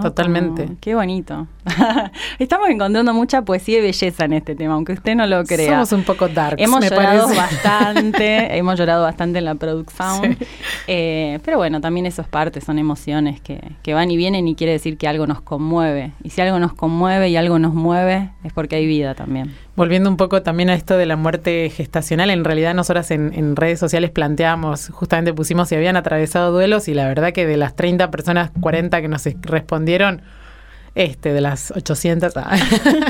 Totalmente. 0.00 0.76
qué 0.80 0.94
bonito. 0.94 1.46
Estamos 2.38 2.68
encontrando 2.70 3.14
mucha 3.14 3.42
poesía 3.42 3.78
y 3.78 3.82
belleza 3.82 4.24
en 4.24 4.32
este 4.32 4.54
tema, 4.54 4.74
aunque 4.74 4.92
usted 4.92 5.14
no 5.14 5.26
lo 5.26 5.44
crea. 5.44 5.70
Somos 5.70 5.92
un 5.92 6.04
poco 6.04 6.28
dark. 6.28 6.56
Hemos 6.58 6.88
llorado 6.88 7.28
bastante, 7.28 8.56
hemos 8.58 8.78
llorado 8.78 9.04
bastante 9.04 9.38
en 9.38 9.44
la 9.44 9.54
producción. 9.54 10.36
Eh, 10.88 11.38
pero 11.44 11.58
bueno, 11.58 11.80
también 11.80 12.06
eso 12.06 12.22
es 12.22 12.28
parte, 12.28 12.60
son 12.60 12.78
emociones 12.78 13.40
que, 13.40 13.60
que 13.82 13.94
van 13.94 14.10
y 14.10 14.16
vienen 14.16 14.48
y 14.48 14.54
quiere 14.54 14.72
decir 14.72 14.96
que 14.96 15.06
algo 15.06 15.26
nos 15.26 15.40
conmueve. 15.40 16.12
Y 16.22 16.30
si 16.30 16.40
algo 16.40 16.58
nos 16.58 16.72
conmueve 16.72 17.28
y 17.28 17.36
algo 17.36 17.58
nos 17.58 17.74
mueve, 17.74 18.30
es 18.42 18.52
porque 18.52 18.76
hay 18.76 18.86
vida 18.86 19.14
también. 19.14 19.54
Volviendo 19.76 20.10
un 20.10 20.16
poco 20.16 20.42
también 20.42 20.68
a 20.70 20.74
esto 20.74 20.96
de 20.96 21.06
la 21.06 21.16
muerte 21.16 21.70
gestacional, 21.70 22.30
en 22.30 22.44
realidad 22.44 22.74
nosotras 22.74 23.10
en, 23.10 23.32
en, 23.34 23.56
redes 23.56 23.78
sociales 23.78 24.10
planteamos, 24.10 24.88
justamente 24.90 25.32
pusimos 25.32 25.68
si 25.68 25.76
habían 25.76 25.96
atravesado 25.96 26.52
duelos 26.52 26.88
y 26.88 26.94
la 26.94 27.06
verdad 27.06 27.32
que 27.32 27.46
de 27.46 27.56
las 27.56 27.74
30 27.74 28.10
personas, 28.10 28.50
40 28.60 29.00
que 29.00 29.08
nos 29.08 29.24
respondieron, 29.40 30.22
este, 30.94 31.32
de 31.32 31.40
las 31.40 31.70
800, 31.70 32.36
ah, 32.36 32.56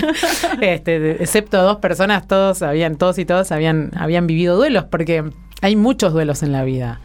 este, 0.60 1.22
excepto 1.22 1.62
dos 1.62 1.78
personas, 1.78 2.26
todos 2.28 2.62
habían, 2.62 2.96
todos 2.96 3.18
y 3.18 3.24
todas 3.24 3.52
habían, 3.52 3.90
habían 3.96 4.26
vivido 4.26 4.56
duelos, 4.56 4.84
porque 4.84 5.24
hay 5.60 5.76
muchos 5.76 6.12
duelos 6.12 6.42
en 6.42 6.52
la 6.52 6.64
vida. 6.64 7.00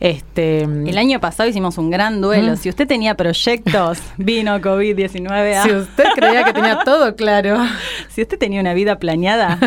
Este, 0.00 0.62
el 0.62 0.96
año 0.96 1.20
pasado 1.20 1.46
hicimos 1.46 1.76
un 1.76 1.90
gran 1.90 2.22
duelo. 2.22 2.56
Si 2.56 2.70
usted 2.70 2.88
tenía 2.88 3.16
proyectos, 3.16 3.98
vino 4.16 4.58
COVID-19. 4.58 5.62
Si 5.62 5.72
usted 5.72 6.04
creía 6.16 6.42
que 6.44 6.54
tenía 6.54 6.80
todo 6.84 7.14
claro. 7.14 7.58
Si 8.08 8.22
usted 8.22 8.38
tenía 8.38 8.60
una 8.60 8.74
vida 8.74 8.98
planeada, 8.98 9.58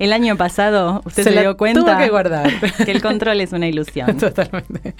el 0.00 0.12
año 0.12 0.36
pasado 0.36 1.02
usted 1.04 1.22
se, 1.22 1.30
dio 1.30 1.56
cuenta 1.56 1.80
tuvo 1.80 1.98
que, 1.98 2.08
guardar. 2.08 2.50
que 2.84 2.90
el 2.90 3.00
control 3.00 3.40
es 3.40 3.52
una 3.52 3.68
ilusión. 3.68 4.16
Totalmente. 4.16 4.94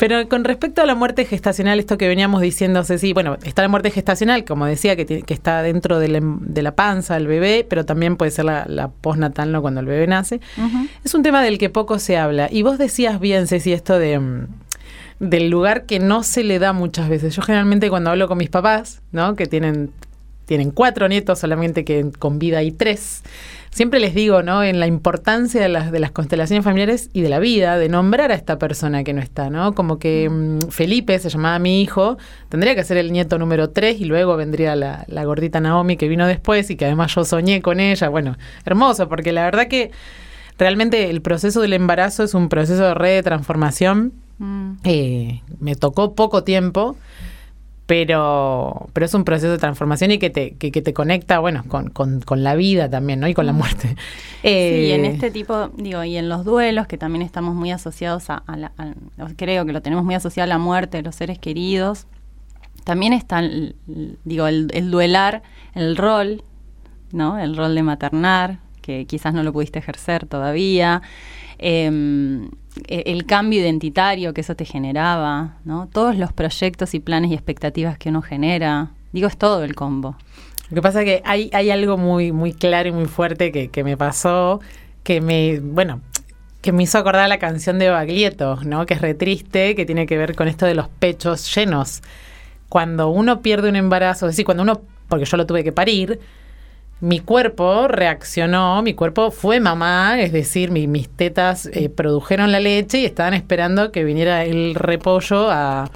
Pero 0.00 0.26
con 0.30 0.44
respecto 0.44 0.80
a 0.80 0.86
la 0.86 0.94
muerte 0.94 1.26
gestacional, 1.26 1.78
esto 1.78 1.98
que 1.98 2.08
veníamos 2.08 2.40
diciendo, 2.40 2.82
sí, 2.84 3.12
bueno, 3.12 3.36
está 3.44 3.60
la 3.60 3.68
muerte 3.68 3.90
gestacional, 3.90 4.46
como 4.46 4.64
decía, 4.64 4.96
que, 4.96 5.04
que 5.04 5.34
está 5.34 5.60
dentro 5.60 5.98
de 5.98 6.08
la, 6.08 6.74
panza 6.74 7.14
del 7.14 7.26
bebé, 7.26 7.66
pero 7.68 7.84
también 7.84 8.16
puede 8.16 8.30
ser 8.30 8.46
la, 8.46 8.90
postnatal, 9.02 9.52
¿no? 9.52 9.60
Cuando 9.60 9.80
el 9.80 9.86
bebé 9.86 10.06
nace. 10.06 10.40
Es 11.04 11.14
un 11.14 11.22
tema 11.22 11.42
del 11.42 11.58
que 11.58 11.68
poco 11.68 11.98
se 11.98 12.16
habla. 12.16 12.48
Y 12.50 12.62
vos 12.62 12.78
decías 12.78 13.20
bien, 13.20 13.46
Ceci, 13.46 13.74
esto 13.74 13.98
de 13.98 14.18
mm, 14.18 14.46
del 15.18 15.50
lugar 15.50 15.84
que 15.84 15.98
no 15.98 16.22
se 16.22 16.44
le 16.44 16.58
da 16.58 16.72
muchas 16.72 17.10
veces. 17.10 17.36
Yo 17.36 17.42
generalmente 17.42 17.90
cuando 17.90 18.08
hablo 18.08 18.26
con 18.26 18.38
mis 18.38 18.48
papás, 18.48 19.02
¿no? 19.12 19.36
Que 19.36 19.44
tienen, 19.44 19.90
tienen 20.50 20.72
cuatro 20.72 21.06
nietos, 21.06 21.38
solamente 21.38 21.84
que 21.84 22.10
con 22.18 22.40
vida 22.40 22.58
hay 22.58 22.72
tres 22.72 23.22
siempre 23.70 24.00
les 24.00 24.14
digo, 24.14 24.42
¿no? 24.42 24.64
En 24.64 24.80
la 24.80 24.86
importancia 24.86 25.60
de 25.60 25.68
las, 25.68 25.92
de 25.92 26.00
las 26.00 26.10
constelaciones 26.10 26.64
familiares 26.64 27.08
y 27.12 27.20
de 27.20 27.28
la 27.28 27.38
vida, 27.38 27.78
de 27.78 27.88
nombrar 27.88 28.32
a 28.32 28.34
esta 28.34 28.58
persona 28.58 29.04
que 29.04 29.12
no 29.12 29.20
está, 29.20 29.48
¿no? 29.48 29.74
Como 29.74 29.98
que 29.98 30.28
mm. 30.28 30.56
Mm, 30.56 30.60
Felipe, 30.70 31.18
se 31.18 31.28
llamaba 31.28 31.58
mi 31.58 31.80
hijo, 31.80 32.18
tendría 32.48 32.74
que 32.74 32.82
ser 32.82 32.96
el 32.96 33.12
nieto 33.12 33.38
número 33.38 33.70
3 33.70 34.00
y 34.00 34.04
luego 34.06 34.36
vendría 34.36 34.74
la, 34.74 35.04
la 35.06 35.24
gordita 35.24 35.60
Naomi 35.60 35.96
que 35.96 36.08
vino 36.08 36.26
después 36.26 36.68
y 36.70 36.76
que 36.76 36.86
además 36.86 37.14
yo 37.14 37.24
soñé 37.24 37.62
con 37.62 37.78
ella. 37.78 38.08
Bueno, 38.08 38.36
hermoso, 38.64 39.08
porque 39.08 39.32
la 39.32 39.44
verdad 39.44 39.68
que 39.68 39.92
realmente 40.58 41.08
el 41.08 41.22
proceso 41.22 41.60
del 41.60 41.72
embarazo 41.72 42.24
es 42.24 42.34
un 42.34 42.48
proceso 42.48 42.82
de 42.82 42.94
red 42.94 43.16
de 43.16 43.22
transformación. 43.22 44.12
Mm. 44.38 44.72
Eh, 44.82 45.42
me 45.60 45.76
tocó 45.76 46.14
poco 46.14 46.42
tiempo 46.42 46.96
pero, 47.90 48.88
pero 48.92 49.04
es 49.04 49.14
un 49.14 49.24
proceso 49.24 49.50
de 49.50 49.58
transformación 49.58 50.12
y 50.12 50.20
que 50.20 50.30
te, 50.30 50.52
que, 50.52 50.70
te 50.70 50.94
conecta, 50.94 51.40
bueno, 51.40 51.64
con, 51.66 51.90
con, 51.90 52.44
la 52.44 52.54
vida 52.54 52.88
también, 52.88 53.18
¿no? 53.18 53.26
Y 53.26 53.34
con 53.34 53.46
la 53.46 53.52
muerte. 53.52 53.96
Eh, 54.44 54.84
sí, 54.86 54.92
en 54.92 55.04
este 55.04 55.32
tipo, 55.32 55.70
digo, 55.76 56.04
y 56.04 56.16
en 56.16 56.28
los 56.28 56.44
duelos, 56.44 56.86
que 56.86 56.96
también 56.96 57.22
estamos 57.22 57.56
muy 57.56 57.72
asociados 57.72 58.30
a, 58.30 58.44
la, 58.56 58.70
creo 59.36 59.66
que 59.66 59.72
lo 59.72 59.82
tenemos 59.82 60.04
muy 60.04 60.14
asociado 60.14 60.44
a 60.44 60.46
la 60.46 60.58
muerte 60.58 60.98
de 60.98 61.02
los 61.02 61.16
seres 61.16 61.40
queridos, 61.40 62.06
también 62.84 63.12
está, 63.12 63.42
digo, 64.24 64.46
el, 64.46 64.68
el 64.72 64.92
duelar, 64.92 65.42
el 65.74 65.96
rol, 65.96 66.44
¿no? 67.10 67.40
El 67.40 67.56
rol 67.56 67.74
de 67.74 67.82
maternar, 67.82 68.60
que 68.82 69.04
quizás 69.06 69.34
no 69.34 69.42
lo 69.42 69.52
pudiste 69.52 69.80
ejercer 69.80 70.26
todavía. 70.26 71.02
Eh, 71.58 72.48
el 72.86 73.26
cambio 73.26 73.60
identitario 73.60 74.32
que 74.32 74.40
eso 74.40 74.54
te 74.54 74.64
generaba, 74.64 75.56
¿no? 75.64 75.88
Todos 75.88 76.16
los 76.16 76.32
proyectos 76.32 76.94
y 76.94 77.00
planes 77.00 77.30
y 77.30 77.34
expectativas 77.34 77.98
que 77.98 78.10
uno 78.10 78.22
genera. 78.22 78.90
Digo, 79.12 79.28
es 79.28 79.36
todo 79.36 79.64
el 79.64 79.74
combo. 79.74 80.16
Lo 80.70 80.76
que 80.76 80.82
pasa 80.82 81.00
es 81.00 81.04
que 81.04 81.22
hay, 81.24 81.50
hay 81.52 81.70
algo 81.70 81.96
muy, 81.96 82.32
muy 82.32 82.52
claro 82.52 82.88
y 82.88 82.92
muy 82.92 83.06
fuerte 83.06 83.50
que, 83.50 83.68
que 83.68 83.82
me 83.82 83.96
pasó, 83.96 84.60
que 85.02 85.20
me, 85.20 85.58
bueno, 85.58 86.00
que 86.60 86.72
me 86.72 86.82
hizo 86.82 86.98
acordar 86.98 87.28
la 87.28 87.38
canción 87.38 87.78
de 87.78 87.88
Baglietto, 87.90 88.58
¿no? 88.64 88.86
Que 88.86 88.94
es 88.94 89.00
re 89.00 89.14
triste, 89.14 89.74
que 89.74 89.86
tiene 89.86 90.06
que 90.06 90.16
ver 90.16 90.36
con 90.36 90.46
esto 90.46 90.66
de 90.66 90.74
los 90.74 90.88
pechos 90.88 91.52
llenos. 91.54 92.02
Cuando 92.68 93.08
uno 93.08 93.40
pierde 93.40 93.68
un 93.68 93.76
embarazo, 93.76 94.26
es 94.26 94.32
decir, 94.32 94.44
cuando 94.44 94.62
uno, 94.62 94.82
porque 95.08 95.24
yo 95.24 95.36
lo 95.36 95.46
tuve 95.46 95.64
que 95.64 95.72
parir, 95.72 96.20
mi 97.00 97.20
cuerpo 97.20 97.88
reaccionó, 97.88 98.82
mi 98.82 98.94
cuerpo 98.94 99.30
fue 99.30 99.58
mamá, 99.58 100.20
es 100.20 100.32
decir, 100.32 100.70
mis 100.70 101.08
tetas 101.08 101.66
eh, 101.72 101.88
produjeron 101.88 102.52
la 102.52 102.60
leche 102.60 103.00
y 103.00 103.04
estaban 103.06 103.32
esperando 103.32 103.90
que 103.90 104.04
viniera 104.04 104.44
el 104.44 104.74
repollo 104.74 105.50
a, 105.50 105.90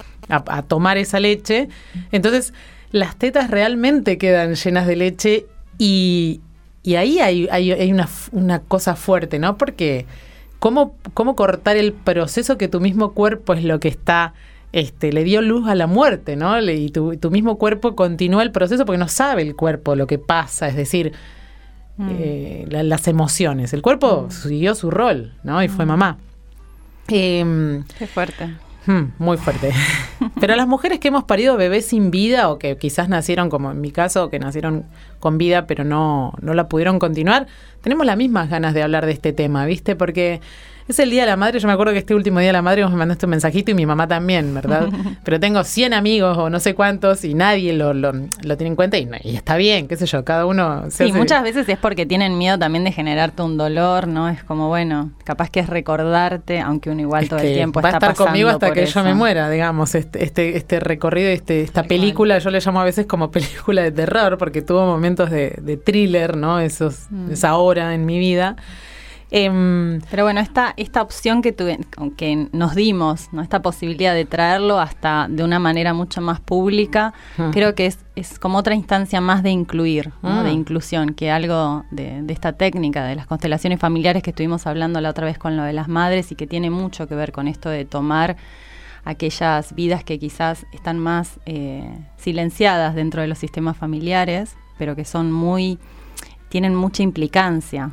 tomar 0.67 0.97
esa 0.97 1.19
leche. 1.19 1.69
Entonces, 2.11 2.53
las 2.91 3.15
tetas 3.15 3.51
realmente 3.51 4.17
quedan 4.17 4.55
llenas 4.55 4.87
de 4.87 4.95
leche 4.95 5.45
y, 5.77 6.41
ahí 6.85 7.19
hay, 7.19 7.47
hay, 7.51 7.91
una, 7.91 8.09
una, 8.31 8.59
cosa 8.59 8.95
fuerte, 8.95 9.37
¿no? 9.37 9.55
Porque 9.55 10.07
¿cómo, 10.57 10.95
cómo 11.13 11.35
cortar 11.35 11.77
el 11.77 11.93
proceso 11.93 12.57
que 12.57 12.67
tu 12.67 12.81
mismo 12.81 13.13
cuerpo 13.13 13.53
es 13.53 13.63
lo 13.63 13.79
que 13.79 13.89
está 13.89 14.33
este, 14.71 15.13
le 15.13 15.23
dio 15.23 15.41
luz 15.41 15.67
a 15.67 15.75
la 15.75 15.87
muerte, 15.87 16.35
¿no? 16.35 16.59
y 16.61 16.89
tu, 16.89 17.31
mismo 17.31 17.57
cuerpo 17.57 17.95
continúa 17.95 18.43
el 18.43 18.51
proceso 18.51 18.85
porque 18.85 18.97
no 18.97 19.07
sabe 19.07 19.41
el 19.41 19.55
cuerpo 19.55 19.95
lo 19.95 20.07
que 20.07 20.19
pasa, 20.19 20.67
es 20.67 20.75
decir, 20.75 21.13
mm. 21.97 22.09
eh, 22.11 22.65
las 22.69 23.07
emociones. 23.07 23.73
El 23.73 23.81
cuerpo 23.81 24.27
mm. 24.27 24.31
siguió 24.31 24.75
su 24.75 24.91
rol, 24.91 25.33
¿no? 25.43 25.63
Y 25.63 25.67
fue 25.67 25.85
mm. 25.85 25.87
mamá. 25.87 26.17
Em, 27.07 27.83
Qué 27.97 28.07
fuerte. 28.07 28.55
Muy 29.17 29.37
fuerte. 29.37 29.71
Pero 30.39 30.55
las 30.55 30.67
mujeres 30.67 30.99
que 30.99 31.07
hemos 31.07 31.23
parido 31.23 31.57
bebés 31.57 31.87
sin 31.87 32.11
vida 32.11 32.49
o 32.49 32.59
que 32.59 32.77
quizás 32.77 33.09
nacieron, 33.09 33.49
como 33.49 33.71
en 33.71 33.81
mi 33.81 33.91
caso, 33.91 34.29
que 34.29 34.39
nacieron 34.39 34.85
con 35.19 35.37
vida 35.39 35.65
pero 35.65 35.83
no, 35.83 36.33
no 36.41 36.53
la 36.53 36.69
pudieron 36.69 36.99
continuar, 36.99 37.47
tenemos 37.81 38.05
las 38.05 38.15
mismas 38.15 38.49
ganas 38.49 38.75
de 38.75 38.83
hablar 38.83 39.07
de 39.07 39.13
este 39.13 39.33
tema, 39.33 39.65
¿viste? 39.65 39.95
Porque 39.95 40.39
es 40.87 40.99
el 40.99 41.09
Día 41.09 41.23
de 41.23 41.27
la 41.27 41.35
Madre. 41.35 41.59
Yo 41.59 41.67
me 41.67 41.73
acuerdo 41.73 41.93
que 41.93 41.99
este 41.99 42.13
último 42.13 42.39
Día 42.39 42.49
de 42.49 42.53
la 42.53 42.61
Madre 42.61 42.83
vos 42.83 42.91
me 42.91 42.97
mandaste 42.97 43.25
un 43.25 43.31
mensajito 43.31 43.71
y 43.71 43.73
mi 43.73 43.85
mamá 43.85 44.07
también, 44.07 44.53
¿verdad? 44.53 44.87
Pero 45.23 45.39
tengo 45.39 45.63
100 45.63 45.93
amigos 45.93 46.37
o 46.37 46.49
no 46.49 46.59
sé 46.59 46.75
cuántos 46.75 47.23
y 47.25 47.33
nadie 47.33 47.73
lo, 47.73 47.93
lo, 47.93 48.11
tiene 48.57 48.67
en 48.67 48.75
cuenta 48.75 48.97
y, 48.97 49.07
está 49.35 49.57
bien, 49.57 49.87
qué 49.87 49.97
sé 49.97 50.05
yo, 50.05 50.23
cada 50.23 50.45
uno... 50.45 50.89
Se 50.89 51.05
sí, 51.05 51.11
muchas 51.11 51.43
veces 51.43 51.67
es 51.69 51.77
porque 51.77 52.05
tienen 52.05 52.37
miedo 52.37 52.59
también 52.59 52.83
de 52.83 52.91
generarte 52.91 53.41
un 53.41 53.57
dolor, 53.57 54.07
¿no? 54.07 54.29
Es 54.29 54.43
como, 54.43 54.67
bueno, 54.67 55.11
capaz 55.23 55.49
que 55.49 55.59
es 55.59 55.67
recordarte, 55.67 56.59
aunque 56.59 56.89
uno 56.91 57.01
igual 57.01 57.27
todo 57.27 57.39
el 57.39 57.53
tiempo 57.53 57.81
va 57.81 57.89
está 57.89 58.07
a 58.07 58.11
estar 58.11 58.25
conmigo 58.27 58.49
hasta 58.49 58.71
que 58.71 58.85
yo 58.85 59.03
me 59.03 59.13
muera, 59.13 59.49
digamos, 59.49 59.95
este, 59.95 60.23
este, 60.23 60.57
este 60.57 60.79
recorrido, 60.79 61.29
este, 61.29 61.61
esta 61.61 61.83
película, 61.83 62.37
yo 62.37 62.51
le 62.51 62.59
llamo 62.59 62.81
a 62.81 62.83
veces 62.83 63.05
como 63.05 63.31
película 63.35 63.81
de 63.81 63.91
terror 63.91 64.37
porque 64.37 64.61
tuvo 64.61 64.85
momentos 64.85 65.31
de, 65.31 65.79
thriller, 65.83 66.37
¿no? 66.37 66.59
Esos, 66.59 67.07
mm. 67.09 67.31
Esa 67.31 67.55
hora 67.57 67.93
en 67.93 68.05
mi 68.05 68.17
vida. 68.17 68.55
Em, 69.31 70.01
Pero 70.11 70.23
bueno, 70.23 70.39
esta, 70.39 70.73
esta 70.77 71.01
opción 71.01 71.41
que, 71.41 71.51
tuve, 71.51 71.79
que 72.15 72.47
nos 72.51 72.75
dimos, 72.75 73.29
¿no? 73.31 73.41
esta 73.41 73.61
posibilidad 73.61 74.13
de 74.13 74.25
traerlo 74.25 74.79
hasta 74.79 75.27
de 75.29 75.43
una 75.43 75.59
manera 75.59 75.93
mucho 75.93 76.21
más 76.21 76.39
pública, 76.39 77.13
creo 77.51 77.73
que 77.73 77.87
es, 77.87 77.99
es 78.15 78.37
como 78.37 78.59
otra 78.59 78.75
instancia 78.75 79.21
más 79.21 79.41
de 79.41 79.49
incluir, 79.49 80.11
de 80.21 80.29
ah. 80.29 80.49
inclusión, 80.51 81.13
que 81.13 81.31
algo 81.31 81.83
de, 81.91 82.21
de, 82.21 82.33
esta 82.33 82.53
técnica 82.53 83.03
de 83.03 83.15
las 83.15 83.25
constelaciones 83.25 83.79
familiares 83.79 84.21
que 84.21 84.29
estuvimos 84.29 84.67
hablando 84.67 85.01
la 85.01 85.09
otra 85.09 85.25
vez 85.25 85.37
con 85.39 85.57
lo 85.57 85.63
de 85.63 85.73
las 85.73 85.87
madres 85.87 86.31
y 86.31 86.35
que 86.35 86.45
tiene 86.45 86.69
mucho 86.69 87.07
que 87.07 87.15
ver 87.15 87.31
con 87.31 87.47
esto 87.47 87.69
de 87.69 87.83
tomar 87.83 88.37
aquellas 89.05 89.73
vidas 89.73 90.03
que 90.03 90.19
quizás 90.19 90.65
están 90.71 90.99
más 90.99 91.39
eh, 91.45 91.97
silenciadas 92.17 92.95
dentro 92.95 93.21
de 93.21 93.27
los 93.27 93.37
sistemas 93.37 93.75
familiares, 93.75 94.55
pero 94.77 94.95
que 94.95 95.05
son 95.05 95.31
muy, 95.31 95.79
tienen 96.49 96.75
mucha 96.75 97.03
implicancia 97.03 97.91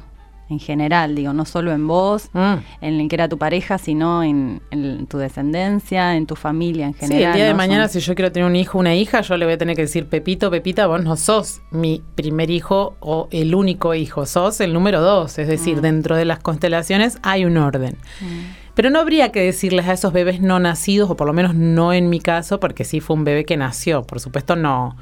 en 0.53 0.59
general, 0.59 1.15
digo, 1.15 1.33
no 1.33 1.45
solo 1.45 1.73
en 1.73 1.87
vos, 1.87 2.29
mm. 2.33 2.55
en 2.81 3.01
el 3.01 3.09
que 3.09 3.17
era 3.17 3.29
tu 3.29 3.39
pareja, 3.39 3.79
sino 3.79 4.23
en, 4.23 4.61
tu 5.09 5.19
descendencia, 5.19 6.15
en 6.15 6.27
tu 6.27 6.37
familia 6.37 6.87
en 6.87 6.95
general. 6.95 7.19
Sí, 7.19 7.25
el 7.25 7.35
día 7.35 7.45
de 7.47 7.55
mañana 7.55 7.89
si 7.89 8.01
yo 8.01 8.15
quiero 8.15 8.31
tener 8.31 8.49
un 8.49 8.57
hijo 8.57 8.79
o 8.79 8.81
una 8.81 8.95
hija, 8.95 9.23
yo 9.23 9.37
le 9.37 9.47
voy 9.47 9.55
a 9.55 9.59
tener 9.59 9.75
que 9.75 9.83
decir, 9.83 10.07
Pepito, 10.07 10.51
Pepita, 10.51 10.87
vos 10.87 11.03
no 11.03 11.17
sos 11.17 11.63
mi 11.71 12.03
primer 12.15 12.51
hijo 12.51 12.97
o 13.01 13.29
el 13.31 13.55
único 13.55 13.95
hijo, 13.95 14.27
sos 14.27 14.61
el 14.61 14.73
número 14.73 15.01
dos, 15.01 15.39
es 15.39 15.49
decir, 15.49 15.79
mm. 15.79 15.81
dentro 15.81 16.17
de 16.17 16.25
las 16.25 16.39
constelaciones 16.39 17.19
hay 17.23 17.45
un 17.45 17.57
orden. 17.57 17.97
Mm. 18.21 18.63
Pero 18.75 18.91
no 18.91 19.01
habría 19.01 19.33
que 19.33 19.41
decirles 19.41 19.87
a 19.89 19.93
esos 19.93 20.13
bebés 20.13 20.41
no 20.41 20.59
nacidos, 20.59 21.11
o 21.11 21.17
por 21.17 21.27
lo 21.27 21.33
menos 21.33 21.55
no 21.55 21.93
en 21.93 22.09
mi 22.09 22.21
caso, 22.21 22.61
porque 22.61 22.85
sí 22.85 23.01
fue 23.01 23.17
un 23.17 23.25
bebé 23.25 23.45
que 23.45 23.57
nació, 23.57 24.03
por 24.03 24.21
supuesto 24.21 24.57
no, 24.57 24.97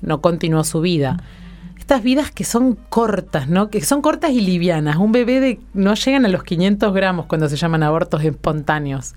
no 0.00 0.20
continuó 0.20 0.64
su 0.64 0.80
vida 0.80 1.18
estas 1.84 2.02
vidas 2.02 2.30
que 2.30 2.44
son 2.44 2.78
cortas, 2.88 3.46
¿no? 3.46 3.68
Que 3.68 3.82
son 3.82 4.00
cortas 4.00 4.30
y 4.30 4.40
livianas. 4.40 4.96
Un 4.96 5.12
bebé 5.12 5.38
de 5.38 5.60
no 5.74 5.92
llegan 5.92 6.24
a 6.24 6.30
los 6.30 6.42
500 6.42 6.94
gramos 6.94 7.26
cuando 7.26 7.46
se 7.46 7.56
llaman 7.56 7.82
abortos 7.82 8.24
espontáneos. 8.24 9.14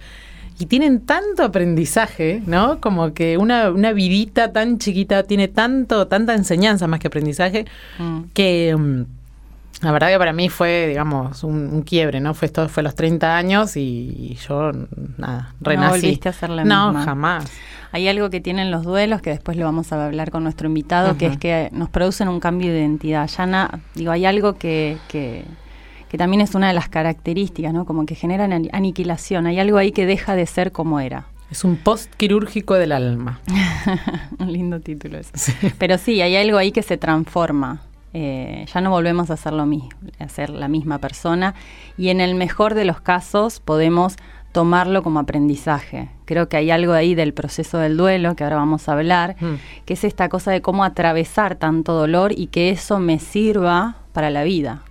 Y 0.60 0.66
tienen 0.66 1.00
tanto 1.00 1.46
aprendizaje, 1.46 2.44
¿no? 2.46 2.82
Como 2.82 3.14
que 3.14 3.38
una, 3.38 3.70
una 3.70 3.94
vidita 3.94 4.52
tan 4.52 4.80
chiquita 4.80 5.24
tiene 5.24 5.48
tanto, 5.48 6.08
tanta 6.08 6.34
enseñanza 6.34 6.88
más 6.88 7.00
que 7.00 7.08
aprendizaje, 7.08 7.64
mm. 8.00 8.22
que 8.34 8.76
mm, 8.78 9.04
la 9.84 9.92
verdad 9.94 10.10
que 10.10 10.18
para 10.18 10.34
mí 10.34 10.50
fue, 10.50 10.88
digamos, 10.90 11.46
un, 11.46 11.84
quiebre, 11.84 12.20
¿no? 12.20 12.34
Fue 12.34 12.48
esto 12.48 12.68
fue 12.68 12.84
los 12.84 12.96
30 12.96 13.38
años 13.38 13.78
y, 13.78 14.38
yo, 14.46 14.74
nada, 15.16 15.54
renací. 15.62 15.86
No 15.86 16.02
volviste 16.02 16.28
a 16.28 16.32
hacer 16.32 16.50
la 16.50 16.66
No, 16.66 16.94
jamás. 16.96 17.50
Hay 17.92 18.08
algo 18.08 18.30
que 18.30 18.42
tienen 18.42 18.72
los 18.72 18.84
duelos, 18.84 19.22
que 19.22 19.30
después 19.30 19.58
lo 19.58 19.66
vamos 19.66 19.92
a 19.92 20.06
hablar 20.06 20.32
con 20.32 20.44
nuestro 20.44 20.68
invitado, 20.68 21.18
que 21.18 21.28
es 21.28 21.38
que 21.38 21.70
nos 21.72 21.90
producen 21.90 22.28
un 22.28 22.40
cambio 22.40 22.72
de 22.72 22.80
identidad. 22.80 23.30
Ya 23.30 23.80
digo, 23.96 24.12
hay 24.12 24.26
algo 24.26 24.54
que, 24.54 24.98
que, 25.08 25.46
también 26.18 26.42
es 26.42 26.56
una 26.56 26.68
de 26.68 26.74
las 26.74 26.90
características, 26.90 27.74
¿no? 27.74 27.86
Como 27.86 28.06
que 28.06 28.16
generan 28.16 28.52
aniquilación. 28.72 29.48
Hay 29.48 29.60
algo 29.60 29.78
ahí 29.78 29.92
que 29.92 30.06
deja 30.06 30.36
de 30.36 30.46
ser 30.46 30.72
como 30.72 31.00
era. 31.00 31.26
Es 31.50 31.64
un 31.64 31.78
post 31.78 32.14
quirúrgico 32.16 32.74
del 32.74 32.92
alma. 32.92 33.40
un 34.40 34.52
lindo 34.52 34.82
título 34.82 35.18
eso. 35.18 35.32
Pero 35.78 35.98
sí, 35.98 36.22
hay 36.22 36.36
algo 36.36 36.58
ahí 36.58 36.72
que 36.72 36.84
se 36.84 36.98
transforma. 36.98 37.82
Eh, 38.14 38.66
ya 38.74 38.82
no 38.82 38.90
volvemos 38.90 39.30
a 39.30 39.38
ser 39.38 39.54
lo 39.54 39.66
mismo, 39.66 39.90
a 40.20 40.28
ser 40.28 40.50
la 40.50 40.68
misma 40.68 40.98
persona. 40.98 41.56
Y 41.98 42.10
en 42.10 42.20
el 42.20 42.36
mejor 42.36 42.74
de 42.74 42.84
los 42.84 43.00
casos 43.00 43.60
podemos 43.60 44.16
tomarlo 44.58 45.04
como 45.04 45.20
aprendizaje. 45.20 46.10
Creo 46.26 46.50
que 46.50 46.58
hay 46.58 46.72
algo 46.72 46.94
ahí 46.94 47.14
del 47.14 47.32
proceso 47.32 47.78
del 47.78 47.96
duelo, 47.96 48.36
que 48.36 48.44
ahora 48.44 48.56
vamos 48.56 48.90
a 48.90 48.94
hablar, 48.94 49.36
mm. 49.40 49.86
que 49.86 49.94
es 49.94 50.04
esta 50.04 50.30
cosa 50.30 50.50
de 50.50 50.64
cómo 50.64 50.84
atravesar 50.84 51.58
tanto 51.58 51.94
dolor 51.94 52.32
y 52.36 52.48
que 52.48 52.72
eso 52.72 52.98
me 52.98 53.20
sirva 53.20 53.98
para 54.14 54.32
la 54.32 54.42
vida. 54.42 54.82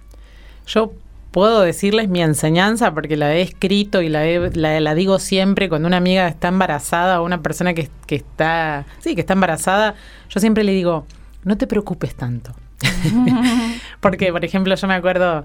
Yo 0.68 0.92
puedo 1.32 1.62
decirles 1.62 2.08
mi 2.08 2.23
enseñanza 2.23 2.94
porque 2.94 3.16
la 3.16 3.35
he 3.35 3.42
escrito 3.42 4.02
y 4.02 4.08
la, 4.08 4.25
la, 4.54 4.94
digo 4.94 5.18
siempre 5.18 5.68
cuando 5.68 5.88
una 5.88 5.96
amiga 5.96 6.28
está 6.28 6.46
embarazada 6.46 7.20
o 7.20 7.25
una 7.25 7.42
persona 7.42 7.75
que, 7.75 7.90
que, 8.06 8.14
está, 8.14 8.85
sí, 9.00 9.16
que 9.16 9.23
está 9.23 9.32
embarazada, 9.32 9.96
yo 10.28 10.38
siempre 10.38 10.62
le 10.62 10.70
digo, 10.70 11.06
no 11.42 11.58
te 11.58 11.66
preocupes 11.66 12.14
tanto. 12.14 12.52
porque, 14.00 14.30
por 14.30 14.44
ejemplo, 14.44 14.76
yo 14.76 14.87
me 14.87 14.94
acuerdo 14.94 15.44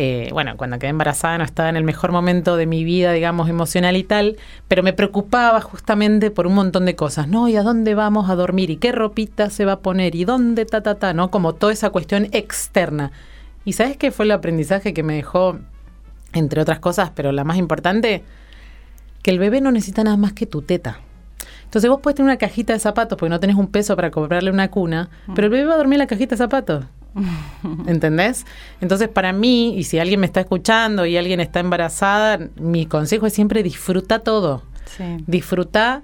eh, 0.00 0.28
bueno, 0.32 0.56
cuando 0.56 0.78
quedé 0.78 0.90
embarazada 0.90 1.38
no 1.38 1.44
estaba 1.44 1.68
en 1.68 1.74
el 1.74 1.82
mejor 1.82 2.12
momento 2.12 2.56
de 2.56 2.66
mi 2.66 2.84
vida, 2.84 3.10
digamos, 3.10 3.48
emocional 3.48 3.96
y 3.96 4.04
tal, 4.04 4.36
pero 4.68 4.84
me 4.84 4.92
preocupaba 4.92 5.60
justamente 5.60 6.30
por 6.30 6.46
un 6.46 6.54
montón 6.54 6.86
de 6.86 6.94
cosas, 6.94 7.26
¿no? 7.26 7.48
¿Y 7.48 7.56
a 7.56 7.64
dónde 7.64 7.96
vamos 7.96 8.30
a 8.30 8.36
dormir? 8.36 8.70
¿Y 8.70 8.76
qué 8.76 8.92
ropita 8.92 9.50
se 9.50 9.64
va 9.64 9.72
a 9.72 9.80
poner? 9.80 10.14
¿Y 10.14 10.24
dónde 10.24 10.66
ta, 10.66 10.82
ta, 10.84 10.94
ta? 10.94 11.14
¿No? 11.14 11.32
Como 11.32 11.52
toda 11.52 11.72
esa 11.72 11.90
cuestión 11.90 12.28
externa. 12.30 13.10
¿Y 13.64 13.72
sabes 13.72 13.96
qué 13.96 14.12
fue 14.12 14.24
el 14.24 14.30
aprendizaje 14.30 14.94
que 14.94 15.02
me 15.02 15.16
dejó, 15.16 15.58
entre 16.32 16.60
otras 16.60 16.78
cosas, 16.78 17.10
pero 17.12 17.32
la 17.32 17.42
más 17.42 17.56
importante? 17.56 18.22
Que 19.24 19.32
el 19.32 19.40
bebé 19.40 19.60
no 19.60 19.72
necesita 19.72 20.04
nada 20.04 20.16
más 20.16 20.32
que 20.32 20.46
tu 20.46 20.62
teta. 20.62 21.00
Entonces 21.64 21.90
vos 21.90 21.98
puedes 22.00 22.14
tener 22.14 22.30
una 22.30 22.38
cajita 22.38 22.72
de 22.72 22.78
zapatos 22.78 23.18
porque 23.18 23.30
no 23.30 23.40
tenés 23.40 23.56
un 23.56 23.66
peso 23.66 23.96
para 23.96 24.12
comprarle 24.12 24.52
una 24.52 24.70
cuna, 24.70 25.10
pero 25.34 25.46
el 25.46 25.50
bebé 25.50 25.64
va 25.64 25.74
a 25.74 25.78
dormir 25.78 25.94
en 25.94 25.98
la 25.98 26.06
cajita 26.06 26.36
de 26.36 26.38
zapatos. 26.38 26.84
¿Entendés? 27.86 28.46
Entonces, 28.80 29.08
para 29.08 29.32
mí, 29.32 29.76
y 29.76 29.84
si 29.84 29.98
alguien 29.98 30.20
me 30.20 30.26
está 30.26 30.40
escuchando 30.40 31.06
y 31.06 31.16
alguien 31.16 31.40
está 31.40 31.60
embarazada, 31.60 32.38
mi 32.56 32.86
consejo 32.86 33.26
es 33.26 33.32
siempre 33.32 33.62
disfruta 33.62 34.20
todo. 34.20 34.62
Disfruta 35.26 36.02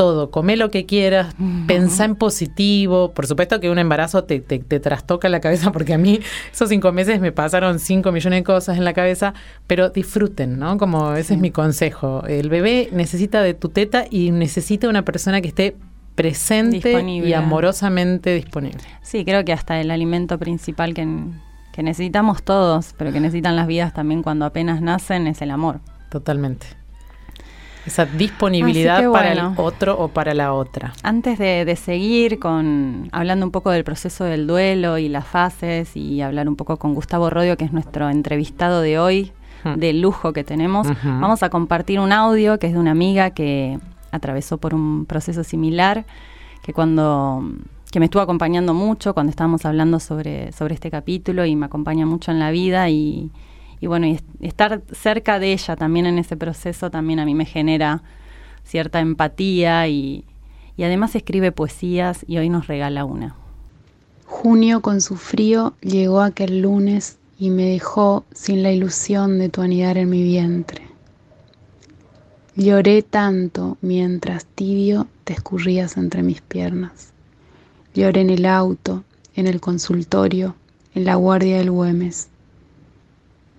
todo, 0.00 0.30
come 0.30 0.56
lo 0.56 0.70
que 0.70 0.86
quieras, 0.86 1.34
pensa 1.66 2.04
en 2.04 2.14
positivo. 2.14 3.12
Por 3.12 3.26
supuesto 3.26 3.60
que 3.60 3.70
un 3.70 3.78
embarazo 3.78 4.24
te, 4.24 4.40
te, 4.40 4.80
trastoca 4.80 5.28
la 5.28 5.40
cabeza, 5.40 5.72
porque 5.74 5.94
a 5.94 5.98
mí 5.98 6.20
esos 6.52 6.68
cinco 6.68 6.92
meses 6.92 7.20
me 7.20 7.32
pasaron 7.32 7.78
cinco 7.78 8.12
millones 8.12 8.40
de 8.40 8.44
cosas 8.44 8.78
en 8.78 8.84
la 8.84 8.92
cabeza, 8.92 9.34
pero 9.66 9.90
disfruten, 9.90 10.58
¿no? 10.58 10.78
Como 10.78 11.14
ese 11.14 11.34
es 11.34 11.40
mi 11.40 11.50
consejo. 11.50 12.24
El 12.26 12.48
bebé 12.48 12.88
necesita 12.92 13.42
de 13.42 13.54
tu 13.54 13.68
teta 13.68 14.04
y 14.08 14.30
necesita 14.30 14.88
una 14.88 15.04
persona 15.04 15.40
que 15.40 15.48
esté 15.48 15.76
presente 16.14 17.02
y 17.02 17.32
amorosamente 17.32 18.34
disponible. 18.34 18.82
Sí, 19.02 19.24
creo 19.24 19.44
que 19.44 19.52
hasta 19.52 19.80
el 19.80 19.90
alimento 19.90 20.38
principal 20.38 20.94
que, 20.94 21.06
que 21.72 21.82
necesitamos 21.82 22.42
todos, 22.42 22.94
pero 22.96 23.12
que 23.12 23.20
necesitan 23.20 23.56
las 23.56 23.66
vidas 23.66 23.94
también 23.94 24.22
cuando 24.22 24.44
apenas 24.44 24.80
nacen, 24.80 25.26
es 25.26 25.40
el 25.42 25.50
amor. 25.50 25.80
Totalmente. 26.10 26.66
Esa 27.86 28.04
disponibilidad 28.04 29.10
para 29.10 29.32
el 29.32 29.40
otro 29.56 29.98
o 29.98 30.08
para 30.08 30.34
la 30.34 30.52
otra. 30.52 30.92
Antes 31.02 31.38
de, 31.38 31.76
seguir 31.76 32.38
con 32.38 33.08
hablando 33.10 33.46
un 33.46 33.52
poco 33.52 33.70
del 33.70 33.84
proceso 33.84 34.24
del 34.24 34.46
duelo 34.46 34.98
y 34.98 35.08
las 35.08 35.26
fases 35.26 35.96
y 35.96 36.20
hablar 36.20 36.48
un 36.48 36.56
poco 36.56 36.76
con 36.76 36.94
Gustavo 36.94 37.30
Rodio, 37.30 37.56
que 37.56 37.64
es 37.64 37.72
nuestro 37.72 38.10
entrevistado 38.10 38.82
de 38.82 38.98
hoy, 38.98 39.32
hmm. 39.64 39.74
de 39.76 39.92
lujo 39.94 40.34
que 40.34 40.44
tenemos, 40.44 40.88
vamos 41.02 41.42
a 41.42 41.48
compartir 41.48 42.00
un 42.00 42.12
audio 42.12 42.58
que 42.58 42.66
es 42.66 42.74
de 42.74 42.78
una 42.78 42.90
amiga 42.90 43.30
que 43.30 43.78
atravesó 44.10 44.58
por 44.58 44.74
un 44.74 45.06
proceso 45.06 45.44
similar, 45.44 46.06
que 46.62 46.72
cuando 46.72 47.44
que 47.90 47.98
me 47.98 48.06
estuvo 48.06 48.22
acompañando 48.22 48.72
mucho 48.72 49.14
cuando 49.14 49.30
estábamos 49.30 49.64
hablando 49.64 49.98
sobre, 50.00 50.52
sobre 50.52 50.74
este 50.74 50.90
capítulo 50.90 51.44
y 51.44 51.56
me 51.56 51.66
acompaña 51.66 52.06
mucho 52.06 52.30
en 52.30 52.38
la 52.38 52.50
vida 52.50 52.88
y, 52.88 53.30
bueno, 53.82 54.06
y 54.06 54.20
estar 54.40 54.82
cerca 54.92 55.38
de 55.38 55.52
ella 55.52 55.76
también 55.76 56.06
en 56.06 56.18
ese 56.18 56.36
proceso 56.36 56.90
también 56.90 57.18
a 57.18 57.24
mí 57.24 57.34
me 57.34 57.46
genera 57.46 58.02
cierta 58.64 59.00
empatía 59.00 59.88
y, 59.88 60.24
y 60.76 60.84
además 60.84 61.16
escribe 61.16 61.50
poesías 61.50 62.24
y 62.28 62.38
hoy 62.38 62.48
nos 62.48 62.68
regala 62.68 63.04
una. 63.04 63.34
Junio 64.26 64.80
con 64.80 65.00
su 65.00 65.16
frío 65.16 65.74
llegó 65.80 66.20
aquel 66.20 66.62
lunes 66.62 67.18
y 67.38 67.50
me 67.50 67.64
dejó 67.64 68.24
sin 68.32 68.62
la 68.62 68.70
ilusión 68.70 69.38
de 69.38 69.48
tu 69.48 69.62
anidar 69.62 69.98
en 69.98 70.10
mi 70.10 70.22
vientre. 70.22 70.89
Lloré 72.60 73.00
tanto 73.00 73.78
mientras 73.80 74.44
tibio 74.44 75.08
te 75.24 75.32
escurrías 75.32 75.96
entre 75.96 76.22
mis 76.22 76.42
piernas. 76.42 77.14
Lloré 77.94 78.20
en 78.20 78.28
el 78.28 78.44
auto, 78.44 79.02
en 79.34 79.46
el 79.46 79.62
consultorio, 79.62 80.54
en 80.94 81.06
la 81.06 81.14
guardia 81.14 81.56
del 81.56 81.70
Güemes. 81.70 82.28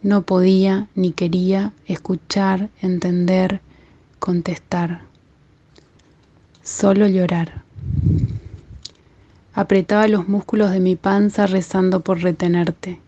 No 0.03 0.21
podía 0.21 0.87
ni 0.93 1.13
quería 1.13 1.73
escuchar, 1.87 2.69
entender, 2.79 3.61
contestar. 4.19 5.01
Solo 6.61 7.07
llorar. 7.07 7.63
Apretaba 9.55 10.07
los 10.09 10.27
músculos 10.27 10.69
de 10.69 10.79
mi 10.79 10.95
panza 10.95 11.47
rezando 11.47 12.01
por 12.01 12.21
retenerte. 12.21 12.99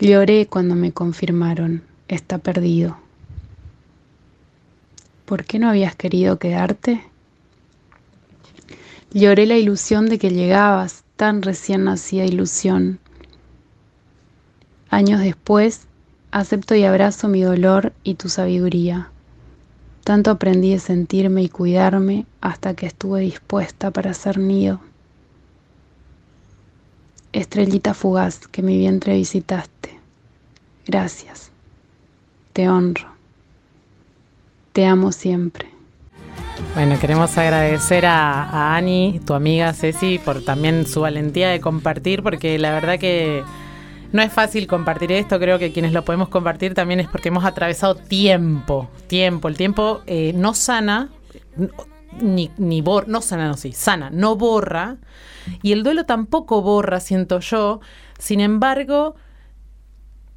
Lloré 0.00 0.46
cuando 0.46 0.74
me 0.74 0.90
confirmaron, 0.90 1.84
está 2.08 2.38
perdido. 2.38 2.96
¿Por 5.30 5.44
qué 5.44 5.60
no 5.60 5.68
habías 5.68 5.94
querido 5.94 6.40
quedarte? 6.40 7.04
Lloré 9.12 9.46
la 9.46 9.58
ilusión 9.58 10.06
de 10.06 10.18
que 10.18 10.30
llegabas, 10.30 11.04
tan 11.14 11.42
recién 11.42 11.84
nacida 11.84 12.24
ilusión. 12.24 12.98
Años 14.88 15.20
después, 15.20 15.82
acepto 16.32 16.74
y 16.74 16.82
abrazo 16.82 17.28
mi 17.28 17.42
dolor 17.42 17.92
y 18.02 18.14
tu 18.14 18.28
sabiduría. 18.28 19.12
Tanto 20.02 20.32
aprendí 20.32 20.74
a 20.74 20.80
sentirme 20.80 21.44
y 21.44 21.48
cuidarme 21.48 22.26
hasta 22.40 22.74
que 22.74 22.86
estuve 22.86 23.20
dispuesta 23.20 23.92
para 23.92 24.14
ser 24.14 24.36
nido. 24.36 24.80
Estrellita 27.32 27.94
fugaz 27.94 28.48
que 28.48 28.62
mi 28.62 28.76
vientre 28.76 29.14
visitaste. 29.14 29.96
Gracias. 30.88 31.52
Te 32.52 32.68
honro. 32.68 33.19
Te 34.72 34.86
amo 34.86 35.12
siempre. 35.12 35.68
Bueno, 36.74 36.98
queremos 37.00 37.36
agradecer 37.36 38.06
a, 38.06 38.76
Ani, 38.76 39.20
tu 39.26 39.34
amiga 39.34 39.72
Ceci, 39.72 40.18
por 40.18 40.42
también 40.42 40.86
su 40.86 41.00
valentía 41.00 41.48
de 41.48 41.60
compartir, 41.60 42.22
porque 42.22 42.58
la 42.58 42.70
verdad 42.70 42.98
que 42.98 43.42
no 44.12 44.22
es 44.22 44.32
fácil 44.32 44.68
compartir 44.68 45.10
esto. 45.10 45.40
Creo 45.40 45.58
que 45.58 45.72
quienes 45.72 45.92
lo 45.92 46.04
podemos 46.04 46.28
compartir 46.28 46.74
también 46.74 47.00
es 47.00 47.08
porque 47.08 47.28
hemos 47.28 47.44
atravesado 47.44 47.96
tiempo, 47.96 48.88
tiempo. 49.08 49.48
El 49.48 49.56
tiempo 49.56 50.02
eh, 50.06 50.32
no 50.36 50.54
sana, 50.54 51.08
ni, 52.20 52.50
ni 52.56 52.80
borra, 52.80 53.06
no 53.08 53.20
sana, 53.20 53.48
no 53.48 53.56
sí, 53.56 53.72
sana, 53.72 54.10
no 54.10 54.36
borra. 54.36 54.98
Y 55.62 55.72
el 55.72 55.82
duelo 55.82 56.06
tampoco 56.06 56.62
borra, 56.62 57.00
siento 57.00 57.40
yo. 57.40 57.80
Sin 58.18 58.38
embargo, 58.38 59.16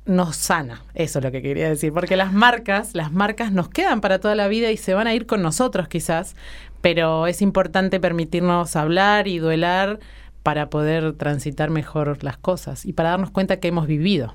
nos 0.05 0.35
sana, 0.35 0.83
eso 0.95 1.19
es 1.19 1.25
lo 1.25 1.31
que 1.31 1.41
quería 1.41 1.69
decir, 1.69 1.93
porque 1.93 2.17
las 2.17 2.33
marcas, 2.33 2.93
las 2.93 3.11
marcas 3.11 3.51
nos 3.51 3.69
quedan 3.69 4.01
para 4.01 4.19
toda 4.19 4.35
la 4.35 4.47
vida 4.47 4.71
y 4.71 4.77
se 4.77 4.93
van 4.93 5.07
a 5.07 5.13
ir 5.13 5.25
con 5.25 5.41
nosotros 5.41 5.87
quizás, 5.87 6.35
pero 6.81 7.27
es 7.27 7.41
importante 7.41 7.99
permitirnos 7.99 8.75
hablar 8.75 9.27
y 9.27 9.39
duelar 9.39 9.99
para 10.43 10.69
poder 10.69 11.13
transitar 11.13 11.69
mejor 11.69 12.21
las 12.23 12.37
cosas 12.37 12.85
y 12.85 12.91
para 12.91 13.11
darnos 13.11 13.31
cuenta 13.31 13.61
que 13.61 13.69
hemos 13.69 13.87
vivido. 13.87 14.33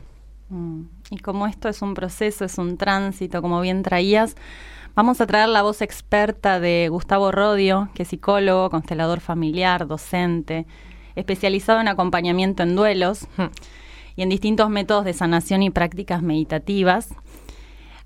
Mm. 0.48 0.84
Y 1.10 1.18
como 1.18 1.46
esto 1.46 1.68
es 1.68 1.82
un 1.82 1.92
proceso, 1.92 2.46
es 2.46 2.56
un 2.56 2.78
tránsito, 2.78 3.42
como 3.42 3.60
bien 3.60 3.82
traías, 3.82 4.36
vamos 4.94 5.20
a 5.20 5.26
traer 5.26 5.50
la 5.50 5.60
voz 5.60 5.82
experta 5.82 6.60
de 6.60 6.88
Gustavo 6.90 7.30
Rodio, 7.30 7.90
que 7.94 8.04
es 8.04 8.08
psicólogo, 8.08 8.70
constelador 8.70 9.20
familiar, 9.20 9.86
docente, 9.86 10.66
especializado 11.14 11.80
en 11.80 11.88
acompañamiento 11.88 12.62
en 12.62 12.74
duelos 12.74 13.26
y 14.18 14.22
en 14.22 14.30
distintos 14.30 14.68
métodos 14.68 15.04
de 15.04 15.12
sanación 15.12 15.62
y 15.62 15.70
prácticas 15.70 16.22
meditativas. 16.22 17.14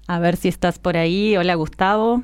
A 0.06 0.18
ver 0.18 0.36
si 0.36 0.48
estás 0.48 0.78
por 0.78 0.98
ahí. 0.98 1.38
Hola 1.38 1.54
Gustavo. 1.54 2.22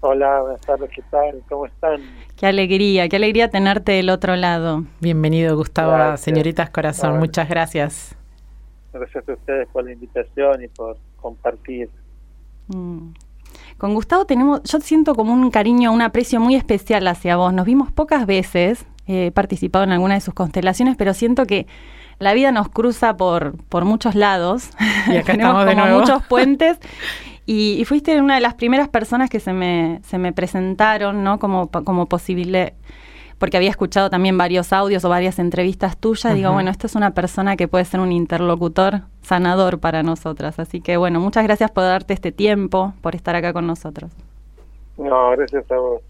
Hola, 0.00 0.42
buenas 0.42 0.60
tardes, 0.60 0.90
¿qué 0.94 1.02
tal? 1.10 1.42
¿Cómo 1.48 1.64
están? 1.64 2.02
Qué 2.36 2.46
alegría, 2.46 3.08
qué 3.08 3.16
alegría 3.16 3.48
tenerte 3.48 3.92
del 3.92 4.10
otro 4.10 4.36
lado. 4.36 4.84
Bienvenido 5.00 5.56
Gustavo 5.56 6.14
Señoritas 6.18 6.68
Corazón, 6.68 7.18
muchas 7.18 7.48
gracias. 7.48 8.14
Gracias 8.92 9.26
a 9.26 9.32
ustedes 9.32 9.66
por 9.68 9.84
la 9.84 9.92
invitación 9.92 10.62
y 10.62 10.68
por 10.68 10.98
compartir. 11.16 11.88
Mm. 12.66 13.12
Con 13.78 13.94
Gustavo 13.94 14.26
tenemos, 14.26 14.62
yo 14.64 14.78
siento 14.80 15.14
como 15.14 15.32
un 15.32 15.50
cariño, 15.50 15.90
un 15.90 16.02
aprecio 16.02 16.38
muy 16.38 16.54
especial 16.54 17.08
hacia 17.08 17.36
vos. 17.36 17.54
Nos 17.54 17.64
vimos 17.64 17.90
pocas 17.92 18.26
veces, 18.26 18.84
he 19.06 19.30
participado 19.30 19.84
en 19.84 19.92
alguna 19.92 20.16
de 20.16 20.20
sus 20.20 20.34
constelaciones, 20.34 20.96
pero 20.98 21.14
siento 21.14 21.46
que 21.46 21.66
la 22.18 22.34
vida 22.34 22.52
nos 22.52 22.68
cruza 22.68 23.16
por, 23.16 23.56
por 23.68 23.84
muchos 23.84 24.14
lados. 24.14 24.70
Y 25.08 25.16
acá 25.16 25.32
Tenemos 25.32 25.64
como 25.64 25.98
muchos 25.98 26.26
puentes. 26.28 26.78
Y, 27.46 27.84
fuiste 27.84 28.20
una 28.20 28.34
de 28.34 28.40
las 28.40 28.54
primeras 28.54 28.88
personas 28.88 29.30
que 29.30 29.38
se 29.38 29.52
me, 29.52 30.00
se 30.02 30.18
me 30.18 30.32
presentaron, 30.32 31.22
¿no? 31.22 31.38
Como, 31.38 31.70
como 31.70 32.06
posible 32.06 32.74
porque 33.38 33.56
había 33.56 33.70
escuchado 33.70 34.08
también 34.08 34.38
varios 34.38 34.72
audios 34.72 35.04
o 35.04 35.08
varias 35.08 35.38
entrevistas 35.38 35.98
tuyas, 35.98 36.34
digo, 36.34 36.52
bueno, 36.52 36.70
esta 36.70 36.86
es 36.86 36.94
una 36.94 37.12
persona 37.12 37.56
que 37.56 37.68
puede 37.68 37.84
ser 37.84 38.00
un 38.00 38.12
interlocutor 38.12 39.02
sanador 39.20 39.78
para 39.78 40.02
nosotras. 40.02 40.58
Así 40.58 40.80
que 40.80 40.96
bueno, 40.96 41.20
muchas 41.20 41.44
gracias 41.44 41.70
por 41.70 41.84
darte 41.84 42.14
este 42.14 42.32
tiempo, 42.32 42.94
por 43.02 43.14
estar 43.14 43.36
acá 43.36 43.52
con 43.52 43.66
nosotros. 43.66 44.10
No, 44.96 45.30
gracias 45.32 45.70
a 45.70 45.76
vos. 45.76 46.00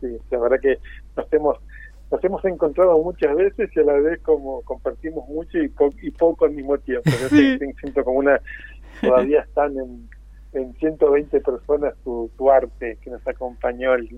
Sí, 0.00 0.18
la 0.30 0.38
verdad 0.38 0.58
que 0.60 0.78
nos 1.16 1.32
hemos 1.32 1.56
nos 2.10 2.24
hemos 2.24 2.44
encontrado 2.44 2.98
muchas 3.02 3.34
veces 3.36 3.70
y 3.74 3.80
a 3.80 3.84
la 3.84 3.92
vez 3.94 4.20
como 4.22 4.62
compartimos 4.62 5.28
mucho 5.28 5.58
y, 5.58 5.72
y 6.02 6.10
poco 6.10 6.44
al 6.44 6.52
mismo 6.52 6.76
tiempo. 6.78 7.10
Yo 7.10 7.28
siento 7.28 8.04
como 8.04 8.18
una 8.18 8.40
todavía 9.00 9.40
están 9.42 9.76
en, 9.78 10.08
en 10.52 10.74
120 10.74 11.40
personas 11.40 11.94
tu, 12.02 12.30
tu 12.36 12.50
arte 12.50 12.98
que 13.00 13.10
nos 13.10 13.26
acompañó 13.26 13.94
el, 13.94 14.08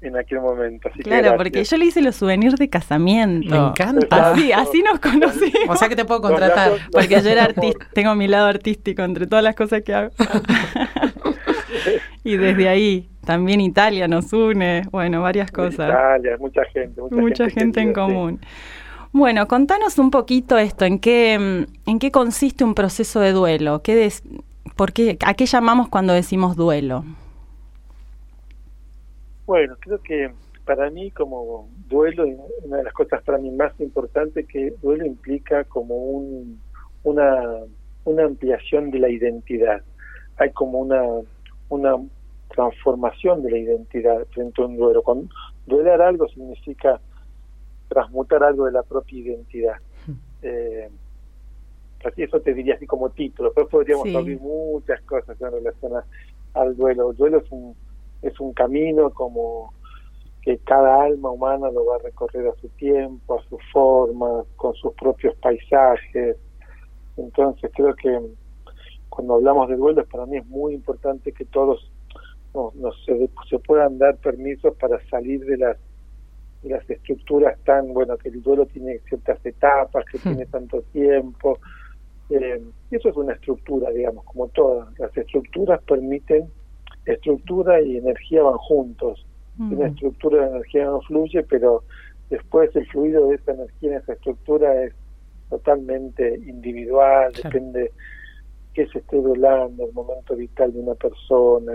en 0.00 0.16
aquel 0.16 0.40
momento. 0.40 0.90
claro, 1.02 1.36
porque 1.36 1.64
yo 1.64 1.76
le 1.76 1.86
hice 1.86 2.02
los 2.02 2.16
souvenirs 2.16 2.56
de 2.56 2.68
casamiento. 2.68 3.48
Me 3.48 3.56
encanta. 3.56 4.32
Así, 4.32 4.52
así 4.52 4.82
nos 4.82 5.00
conocimos. 5.00 5.68
O 5.68 5.76
sea 5.76 5.88
que 5.88 5.96
te 5.96 6.04
puedo 6.04 6.20
contratar. 6.20 6.72
porque 6.92 7.20
yo 7.20 7.28
era 7.28 7.44
artista, 7.44 7.86
tengo 7.92 8.14
mi 8.14 8.28
lado 8.28 8.46
artístico 8.46 9.02
entre 9.02 9.26
todas 9.26 9.42
las 9.42 9.54
cosas 9.54 9.82
que 9.82 9.94
hago. 9.94 10.10
y 12.24 12.36
desde 12.36 12.68
ahí, 12.68 13.08
también 13.24 13.60
Italia 13.60 14.06
nos 14.06 14.32
une, 14.32 14.82
bueno, 14.90 15.22
varias 15.22 15.50
cosas. 15.50 15.88
Italia, 15.88 16.36
mucha 16.38 16.64
gente. 16.66 17.00
Mucha, 17.10 17.50
gente, 17.50 17.80
en 17.80 17.92
común. 17.92 18.40
Bueno, 19.12 19.48
contanos 19.48 19.98
un 19.98 20.10
poquito 20.10 20.58
esto, 20.58 20.84
¿en 20.84 20.98
qué, 20.98 21.66
en 21.86 21.98
qué 21.98 22.10
consiste 22.10 22.64
un 22.64 22.74
proceso 22.74 23.20
de 23.20 23.32
duelo? 23.32 23.80
¿Qué 23.82 24.12
por 24.76 24.92
qué, 24.92 25.16
¿A 25.24 25.32
qué 25.32 25.46
llamamos 25.46 25.88
cuando 25.88 26.12
decimos 26.12 26.54
duelo? 26.54 27.02
Bueno, 29.46 29.76
creo 29.78 30.02
que 30.02 30.32
para 30.64 30.90
mí 30.90 31.12
como 31.12 31.68
duelo, 31.88 32.26
una 32.64 32.78
de 32.78 32.84
las 32.84 32.92
cosas 32.92 33.22
para 33.22 33.38
mí 33.38 33.50
más 33.52 33.72
importantes 33.80 34.46
que 34.46 34.74
duelo 34.82 35.06
implica 35.06 35.62
como 35.64 35.94
un, 35.94 36.60
una, 37.04 37.42
una 38.04 38.24
ampliación 38.24 38.90
de 38.90 38.98
la 38.98 39.08
identidad. 39.08 39.82
Hay 40.38 40.50
como 40.50 40.80
una, 40.80 41.02
una 41.68 41.96
transformación 42.48 43.42
de 43.44 43.50
la 43.52 43.58
identidad 43.58 44.26
frente 44.32 44.60
a 44.60 44.66
un 44.66 44.76
duelo. 44.76 45.02
Cuando 45.02 45.28
dueler 45.66 46.02
algo 46.02 46.26
significa 46.28 47.00
transmutar 47.88 48.42
algo 48.42 48.66
de 48.66 48.72
la 48.72 48.82
propia 48.82 49.20
identidad. 49.20 49.76
Eh, 50.42 50.88
así 52.04 52.22
eso 52.22 52.40
te 52.40 52.54
diría 52.54 52.74
así 52.74 52.86
como 52.86 53.10
título, 53.10 53.52
pero 53.52 53.68
podríamos 53.68 54.14
abrir 54.14 54.40
muchas 54.40 55.00
cosas 55.02 55.40
en 55.40 55.52
relación 55.52 55.92
al 56.54 56.76
duelo. 56.76 57.10
El 57.10 57.16
duelo 57.16 57.38
es 57.38 57.50
un 57.50 57.74
es 58.22 58.38
un 58.40 58.52
camino 58.52 59.10
como 59.10 59.72
que 60.42 60.58
cada 60.58 61.02
alma 61.02 61.30
humana 61.30 61.70
lo 61.70 61.86
va 61.86 61.96
a 61.96 61.98
recorrer 61.98 62.46
a 62.46 62.54
su 62.60 62.68
tiempo, 62.70 63.38
a 63.38 63.42
su 63.48 63.58
forma, 63.72 64.44
con 64.54 64.74
sus 64.74 64.94
propios 64.94 65.34
paisajes. 65.36 66.36
Entonces 67.16 67.70
creo 67.74 67.94
que 67.94 68.20
cuando 69.08 69.34
hablamos 69.34 69.68
de 69.68 69.76
duelos 69.76 70.06
para 70.06 70.26
mí 70.26 70.36
es 70.36 70.46
muy 70.46 70.74
importante 70.74 71.32
que 71.32 71.44
todos 71.46 71.90
no, 72.54 72.72
se, 73.04 73.28
se, 73.50 73.58
puedan 73.58 73.98
dar 73.98 74.16
permisos 74.16 74.74
para 74.76 74.98
salir 75.08 75.44
de 75.44 75.58
las 75.58 75.76
las 76.62 76.88
estructuras 76.90 77.58
tan 77.64 77.92
bueno 77.92 78.16
que 78.16 78.28
el 78.28 78.42
duelo 78.42 78.66
tiene 78.66 78.98
ciertas 79.08 79.44
etapas 79.44 80.04
que 80.06 80.18
hmm. 80.18 80.22
tiene 80.22 80.46
tanto 80.46 80.82
tiempo 80.92 81.58
eh, 82.30 82.60
eso 82.90 83.08
es 83.08 83.16
una 83.16 83.34
estructura 83.34 83.90
digamos 83.90 84.24
como 84.24 84.48
todas 84.48 84.88
las 84.98 85.16
estructuras 85.16 85.80
permiten 85.82 86.50
estructura 87.06 87.80
y 87.80 87.96
energía 87.96 88.42
van 88.42 88.58
juntos. 88.58 89.24
Una 89.58 89.86
estructura 89.86 90.42
de 90.42 90.50
energía 90.50 90.84
no 90.84 91.00
fluye, 91.00 91.42
pero 91.44 91.82
después 92.28 92.74
el 92.76 92.86
fluido 92.88 93.28
de 93.28 93.36
esa 93.36 93.52
energía 93.52 93.92
en 93.92 93.96
esa 93.96 94.12
estructura 94.12 94.84
es 94.84 94.92
totalmente 95.48 96.34
individual, 96.46 97.32
depende 97.32 97.92
qué 98.74 98.86
se 98.88 98.98
esté 98.98 99.18
velando, 99.18 99.86
el 99.86 99.92
momento 99.94 100.36
vital 100.36 100.72
de 100.74 100.80
una 100.80 100.94
persona, 100.94 101.72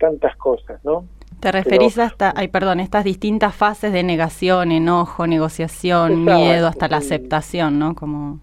tantas 0.00 0.34
cosas, 0.36 0.82
¿no? 0.84 1.04
Te 1.40 1.52
referís 1.52 1.98
hasta, 1.98 2.32
ay, 2.34 2.48
perdón, 2.48 2.80
estas 2.80 3.04
distintas 3.04 3.54
fases 3.54 3.92
de 3.92 4.02
negación, 4.02 4.72
enojo, 4.72 5.26
negociación, 5.26 6.24
miedo, 6.24 6.68
hasta 6.68 6.88
la 6.88 6.98
aceptación, 6.98 7.78
¿no? 7.78 7.94
Como... 7.94 8.40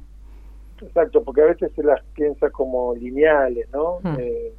Exacto, 0.81 1.23
porque 1.23 1.41
a 1.41 1.45
veces 1.45 1.71
se 1.75 1.83
las 1.83 2.03
piensa 2.13 2.49
como 2.49 2.93
lineales, 2.95 3.67
¿no? 3.73 3.99
Eh, 4.17 4.53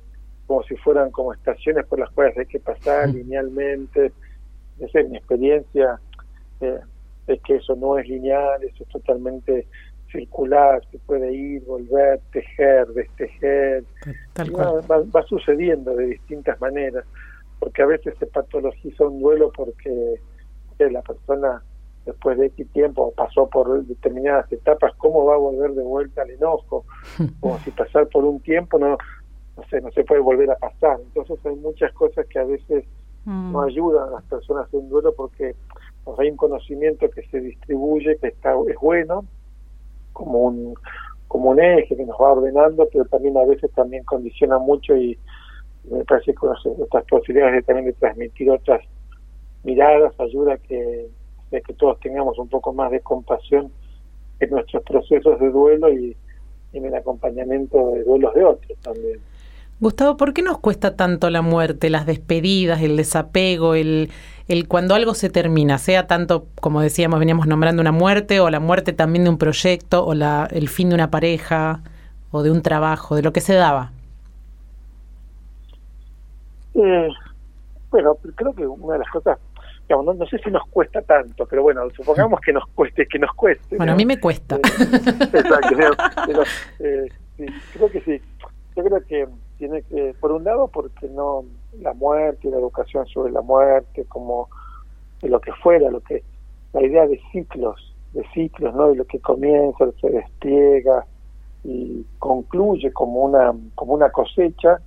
como 0.51 0.65
si 0.65 0.75
fueran 0.79 1.13
como 1.13 1.33
estaciones 1.33 1.87
por 1.87 2.01
las 2.01 2.11
cuales 2.11 2.37
hay 2.37 2.47
que 2.47 2.59
pasar 2.59 3.09
linealmente. 3.11 4.11
Esa 4.81 4.99
es 4.99 5.09
mi 5.09 5.17
experiencia, 5.17 6.01
eh, 6.61 6.81
es 7.29 7.41
que 7.43 7.55
eso 7.55 7.77
no 7.77 7.97
es 7.97 8.09
lineal, 8.09 8.61
eso 8.65 8.83
es 8.83 8.89
totalmente 8.89 9.69
circular, 10.11 10.83
se 10.91 10.99
puede 10.99 11.33
ir, 11.33 11.63
volver, 11.67 12.19
tejer, 12.33 12.89
destejer. 12.89 13.85
Va, 14.41 15.23
sucediendo 15.29 15.95
de 15.95 16.07
distintas 16.07 16.61
maneras, 16.61 17.05
porque 17.61 17.83
a 17.83 17.87
veces 17.87 18.17
se 18.19 18.27
patologiza 18.27 19.05
un 19.05 19.21
duelo 19.21 19.53
porque 19.55 20.17
la 20.81 21.03
persona 21.03 21.63
después 22.07 22.39
de 22.39 22.47
este 22.47 22.65
tiempo 22.65 23.13
pasó 23.15 23.49
por 23.49 23.85
determinadas 23.85 24.51
etapas, 24.51 24.95
¿cómo 24.97 25.27
va 25.27 25.35
a 25.35 25.39
volver 25.39 25.71
de 25.75 25.85
vuelta 25.85 26.23
al 26.23 26.31
enojo? 26.31 26.85
Como 27.39 27.57
si 27.61 27.71
pasar 27.71 28.09
por 28.09 28.25
un 28.25 28.41
tiempo 28.41 28.81
no 28.81 28.99
no 29.61 29.69
sé, 29.69 29.81
no 29.81 29.91
se 29.93 30.05
puede 30.05 30.21
volver 30.21 30.51
a 30.51 30.57
pasar. 30.57 30.99
Entonces 31.01 31.39
hay 31.45 31.57
muchas 31.57 31.93
cosas 31.93 32.27
que 32.27 32.39
a 32.39 32.45
veces 32.45 32.85
mm. 33.25 33.53
no 33.53 33.63
ayudan 33.63 34.09
a 34.09 34.13
las 34.13 34.25
personas 34.25 34.73
en 34.73 34.89
duelo 34.89 35.13
porque 35.15 35.55
pues, 36.05 36.19
hay 36.19 36.31
un 36.31 36.37
conocimiento 36.37 37.09
que 37.11 37.23
se 37.29 37.41
distribuye, 37.41 38.17
que 38.19 38.29
está 38.29 38.55
es 38.69 38.77
bueno, 38.81 39.25
como 40.13 40.39
un 40.41 40.75
como 41.29 41.51
un 41.51 41.61
eje 41.61 41.97
que 41.97 42.05
nos 42.05 42.17
va 42.21 42.33
ordenando, 42.33 42.89
pero 42.93 43.05
también 43.05 43.37
a 43.37 43.45
veces 43.45 43.71
también 43.73 44.03
condiciona 44.03 44.59
mucho 44.59 44.97
y 44.97 45.17
me 45.85 46.05
parece 46.05 46.35
que 46.35 46.47
otras 46.47 47.05
posibilidades 47.05 47.55
de 47.55 47.63
también 47.63 47.87
de 47.87 47.93
transmitir 47.93 48.51
otras 48.51 48.81
miradas 49.63 50.13
ayuda 50.19 50.55
a 50.55 50.59
que, 50.59 51.09
que 51.51 51.75
todos 51.75 52.01
tengamos 52.01 52.37
un 52.37 52.49
poco 52.49 52.73
más 52.73 52.91
de 52.91 52.99
compasión 53.01 53.71
en 54.41 54.51
nuestros 54.51 54.83
procesos 54.83 55.39
de 55.39 55.51
duelo 55.51 55.93
y 55.93 56.17
en 56.73 56.85
el 56.85 56.95
acompañamiento 56.97 57.93
de 57.93 58.03
duelos 58.03 58.35
de 58.35 58.45
otros 58.45 58.79
también. 58.81 59.21
Gustavo, 59.81 60.19
¿por 60.19 60.35
qué 60.35 60.43
nos 60.43 60.59
cuesta 60.59 60.95
tanto 60.95 61.31
la 61.31 61.41
muerte, 61.41 61.89
las 61.89 62.05
despedidas, 62.05 62.83
el 62.83 62.99
desapego, 62.99 63.75
el, 63.75 64.11
el 64.47 64.69
cuando 64.69 64.95
algo 64.95 65.15
se 65.15 65.31
termina, 65.31 65.79
sea 65.79 66.07
tanto, 66.07 66.47
como 66.61 66.83
decíamos, 66.83 67.19
veníamos 67.19 67.47
nombrando 67.47 67.81
una 67.81 67.91
muerte, 67.91 68.41
o 68.41 68.51
la 68.51 68.61
muerte 68.61 68.93
también 68.93 69.25
de 69.25 69.31
un 69.31 69.39
proyecto, 69.39 70.05
o 70.05 70.13
la, 70.13 70.47
el 70.51 70.69
fin 70.69 70.91
de 70.91 70.97
una 70.97 71.11
pareja, 71.11 71.81
o 72.31 72.43
de 72.43 72.51
un 72.51 72.61
trabajo, 72.61 73.17
de 73.17 73.23
lo 73.23 73.33
que 73.33 73.41
se 73.41 73.55
daba? 73.55 73.93
Eh, 76.75 77.09
bueno, 77.91 78.17
creo 78.35 78.53
que 78.53 78.67
una 78.67 78.93
de 78.93 78.99
las 78.99 79.09
cosas, 79.09 79.39
digamos, 79.89 80.15
no, 80.15 80.27
sé 80.27 80.39
si 80.45 80.51
nos 80.51 80.67
cuesta 80.69 81.01
tanto, 81.01 81.47
pero 81.47 81.63
bueno, 81.63 81.89
supongamos 81.97 82.39
que 82.41 82.53
nos 82.53 82.67
cueste, 82.75 83.07
que 83.07 83.19
nos 83.19 83.33
cueste. 83.33 83.79
Bueno, 83.79 83.93
a 83.93 83.97
mí 83.97 84.05
me 84.05 84.21
cuesta. 84.21 84.57
Eh, 84.57 84.61
exacto, 85.33 85.75
pero, 86.27 86.43
eh, 86.81 87.09
sí, 87.39 87.47
creo 87.73 87.91
que 87.91 88.01
sí. 88.03 88.21
Yo 88.77 88.85
creo 88.85 89.05
que 89.07 89.27
tiene 89.61 89.83
que, 89.83 90.15
por 90.19 90.33
un 90.33 90.43
lado, 90.43 90.69
porque 90.69 91.07
no 91.09 91.45
la 91.79 91.93
muerte, 91.93 92.49
la 92.49 92.57
educación 92.57 93.07
sobre 93.07 93.31
la 93.31 93.43
muerte, 93.43 94.07
como 94.07 94.49
de 95.21 95.29
lo 95.29 95.39
que 95.39 95.53
fuera, 95.53 95.91
lo 95.91 96.01
que 96.01 96.25
la 96.73 96.83
idea 96.83 97.07
de 97.07 97.21
ciclos, 97.31 97.95
de 98.15 98.25
ciclos, 98.33 98.75
¿no? 98.75 98.89
De 98.89 98.97
lo 98.97 99.05
que 99.05 99.21
comienza, 99.21 99.85
se 100.01 100.09
despliega 100.09 101.05
y 101.63 102.07
concluye 102.19 102.91
como 102.91 103.21
una 103.21 103.55
como 103.75 103.93
una 103.93 104.11
cosecha 104.11 104.81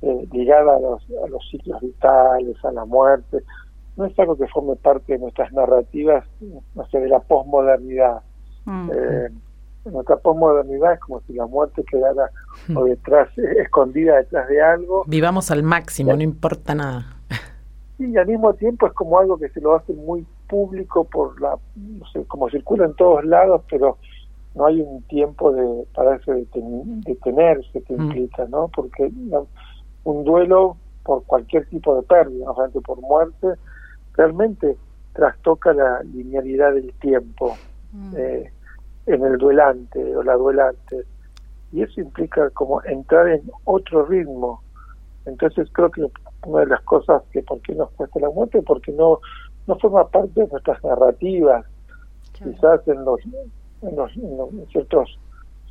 eh, 0.00 0.28
ligada 0.30 0.76
a 0.76 0.80
los, 0.80 1.02
a 1.24 1.26
los 1.28 1.42
ciclos 1.50 1.80
vitales, 1.80 2.64
a 2.64 2.70
la 2.70 2.84
muerte. 2.84 3.38
No 3.96 4.04
es 4.04 4.16
algo 4.16 4.36
que 4.36 4.46
forme 4.46 4.76
parte 4.76 5.14
de 5.14 5.18
nuestras 5.18 5.52
narrativas, 5.52 6.24
no 6.40 6.86
sé, 6.86 7.00
de 7.00 7.08
la 7.08 7.18
posmodernidad. 7.18 8.22
Mm. 8.64 8.90
Eh, 8.94 9.28
nuestra 9.84 10.16
posmodernidad 10.16 10.94
es 10.94 11.00
como 11.00 11.20
si 11.22 11.32
la 11.32 11.46
muerte 11.46 11.82
quedara 11.84 12.30
mm. 12.68 12.76
o 12.76 12.84
detrás, 12.84 13.28
escondida 13.58 14.16
detrás 14.16 14.48
de 14.48 14.62
algo. 14.62 15.04
Vivamos 15.06 15.50
al 15.50 15.62
máximo, 15.62 16.14
no 16.14 16.22
importa 16.22 16.74
nada. 16.74 17.16
Y 17.98 18.16
al 18.16 18.26
mismo 18.26 18.54
tiempo 18.54 18.86
es 18.86 18.92
como 18.94 19.18
algo 19.18 19.38
que 19.38 19.50
se 19.50 19.60
lo 19.60 19.76
hace 19.76 19.92
muy 19.92 20.26
público 20.48 21.04
por 21.04 21.38
la, 21.40 21.56
no 21.76 22.06
sé, 22.12 22.24
como 22.24 22.48
circula 22.48 22.86
en 22.86 22.94
todos 22.94 23.24
lados, 23.24 23.62
pero 23.70 23.98
no 24.54 24.66
hay 24.66 24.80
un 24.80 25.02
tiempo 25.02 25.52
de 25.52 25.84
para 25.94 26.16
ese 26.16 26.46
detenerse 27.06 27.82
que 27.82 27.94
mm. 27.94 28.02
implica, 28.02 28.46
¿no? 28.46 28.68
Porque 28.68 29.12
un 30.04 30.24
duelo 30.24 30.76
por 31.04 31.24
cualquier 31.24 31.66
tipo 31.66 31.94
de 31.94 32.02
pérdida, 32.02 32.46
no 32.46 32.54
solamente 32.54 32.80
por 32.80 33.00
muerte, 33.00 33.48
realmente 34.14 34.76
trastoca 35.12 35.72
la 35.72 36.02
linealidad 36.02 36.72
del 36.72 36.92
tiempo 36.94 37.56
mm. 37.92 38.14
eh, 38.16 38.52
en 39.06 39.24
el 39.24 39.38
duelante 39.38 40.16
o 40.16 40.22
la 40.22 40.34
duelante. 40.34 41.04
Y 41.72 41.82
eso 41.82 42.00
implica 42.00 42.50
como 42.50 42.82
entrar 42.84 43.28
en 43.28 43.42
otro 43.64 44.06
ritmo. 44.06 44.62
Entonces 45.26 45.68
creo 45.72 45.90
que 45.90 46.06
una 46.46 46.60
de 46.60 46.66
las 46.66 46.82
cosas 46.82 47.22
que 47.32 47.42
por 47.42 47.60
qué 47.60 47.74
nos 47.74 47.90
cuesta 47.92 48.20
la 48.20 48.30
muerte, 48.30 48.62
porque 48.62 48.92
no, 48.92 49.20
no 49.66 49.78
forma 49.78 50.08
parte 50.08 50.40
de 50.40 50.48
nuestras 50.48 50.82
narrativas. 50.82 51.64
Quizás 52.32 52.86
en 52.88 53.04
los, 53.04 53.20
en 53.82 53.96
los, 53.96 54.16
en 54.16 54.66
ciertos 54.72 55.18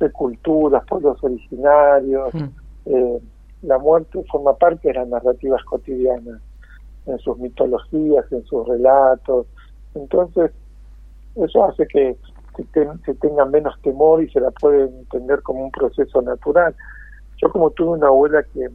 culturas, 0.08 0.82
pueblos 0.88 1.22
originarios, 1.22 2.32
mm. 2.32 2.48
eh, 2.86 3.20
la 3.62 3.78
muerte 3.78 4.22
forma 4.30 4.54
parte 4.54 4.88
de 4.88 4.94
las 4.94 5.08
narrativas 5.08 5.62
cotidianas, 5.64 6.40
en 7.06 7.18
sus 7.18 7.38
mitologías, 7.38 8.24
en 8.32 8.44
sus 8.44 8.66
relatos. 8.66 9.46
Entonces, 9.94 10.52
eso 11.34 11.64
hace 11.64 11.86
que 11.86 12.16
se, 12.72 13.14
tenga 13.14 13.44
menos 13.44 13.80
temor 13.82 14.22
y 14.22 14.30
se 14.30 14.40
la 14.40 14.50
puede 14.50 14.84
entender 14.84 15.42
como 15.42 15.64
un 15.64 15.70
proceso 15.70 16.22
natural. 16.22 16.74
Yo 17.36 17.50
como 17.50 17.70
tuve 17.70 17.98
una 17.98 18.08
abuela 18.08 18.42
que 18.42 18.68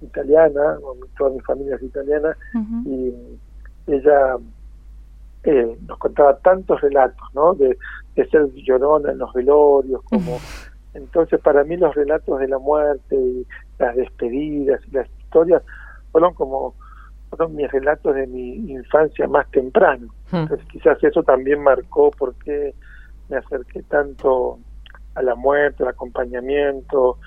italiana, 0.00 0.78
toda 1.16 1.30
mi 1.30 1.40
familia 1.40 1.76
es 1.76 1.82
italiana, 1.82 2.36
y 2.84 3.12
ella 3.86 4.36
eh, 5.44 5.76
nos 5.86 5.98
contaba 5.98 6.36
tantos 6.38 6.80
relatos, 6.80 7.26
¿no? 7.34 7.54
De, 7.54 7.76
de 8.14 8.28
ser 8.28 8.52
llorona 8.54 9.12
en 9.12 9.18
los 9.18 9.32
velorios, 9.32 10.02
como... 10.04 10.38
Entonces, 10.96 11.38
para 11.40 11.62
mí 11.62 11.76
los 11.76 11.94
relatos 11.94 12.40
de 12.40 12.48
la 12.48 12.58
muerte 12.58 13.14
y 13.14 13.46
las 13.78 13.94
despedidas 13.96 14.80
y 14.88 14.92
las 14.92 15.06
historias 15.18 15.62
fueron 16.10 16.32
como 16.32 16.74
fueron 17.28 17.54
mis 17.54 17.70
relatos 17.70 18.14
de 18.14 18.26
mi 18.26 18.54
infancia 18.70 19.26
más 19.26 19.50
temprano. 19.50 20.08
Hmm. 20.30 20.36
Entonces, 20.36 20.66
quizás 20.68 21.02
eso 21.02 21.22
también 21.22 21.62
marcó 21.62 22.10
por 22.12 22.34
qué 22.36 22.74
me 23.28 23.36
acerqué 23.36 23.82
tanto 23.84 24.58
a 25.14 25.22
la 25.22 25.34
muerte, 25.34 25.82
al 25.82 25.90
acompañamiento. 25.90 27.18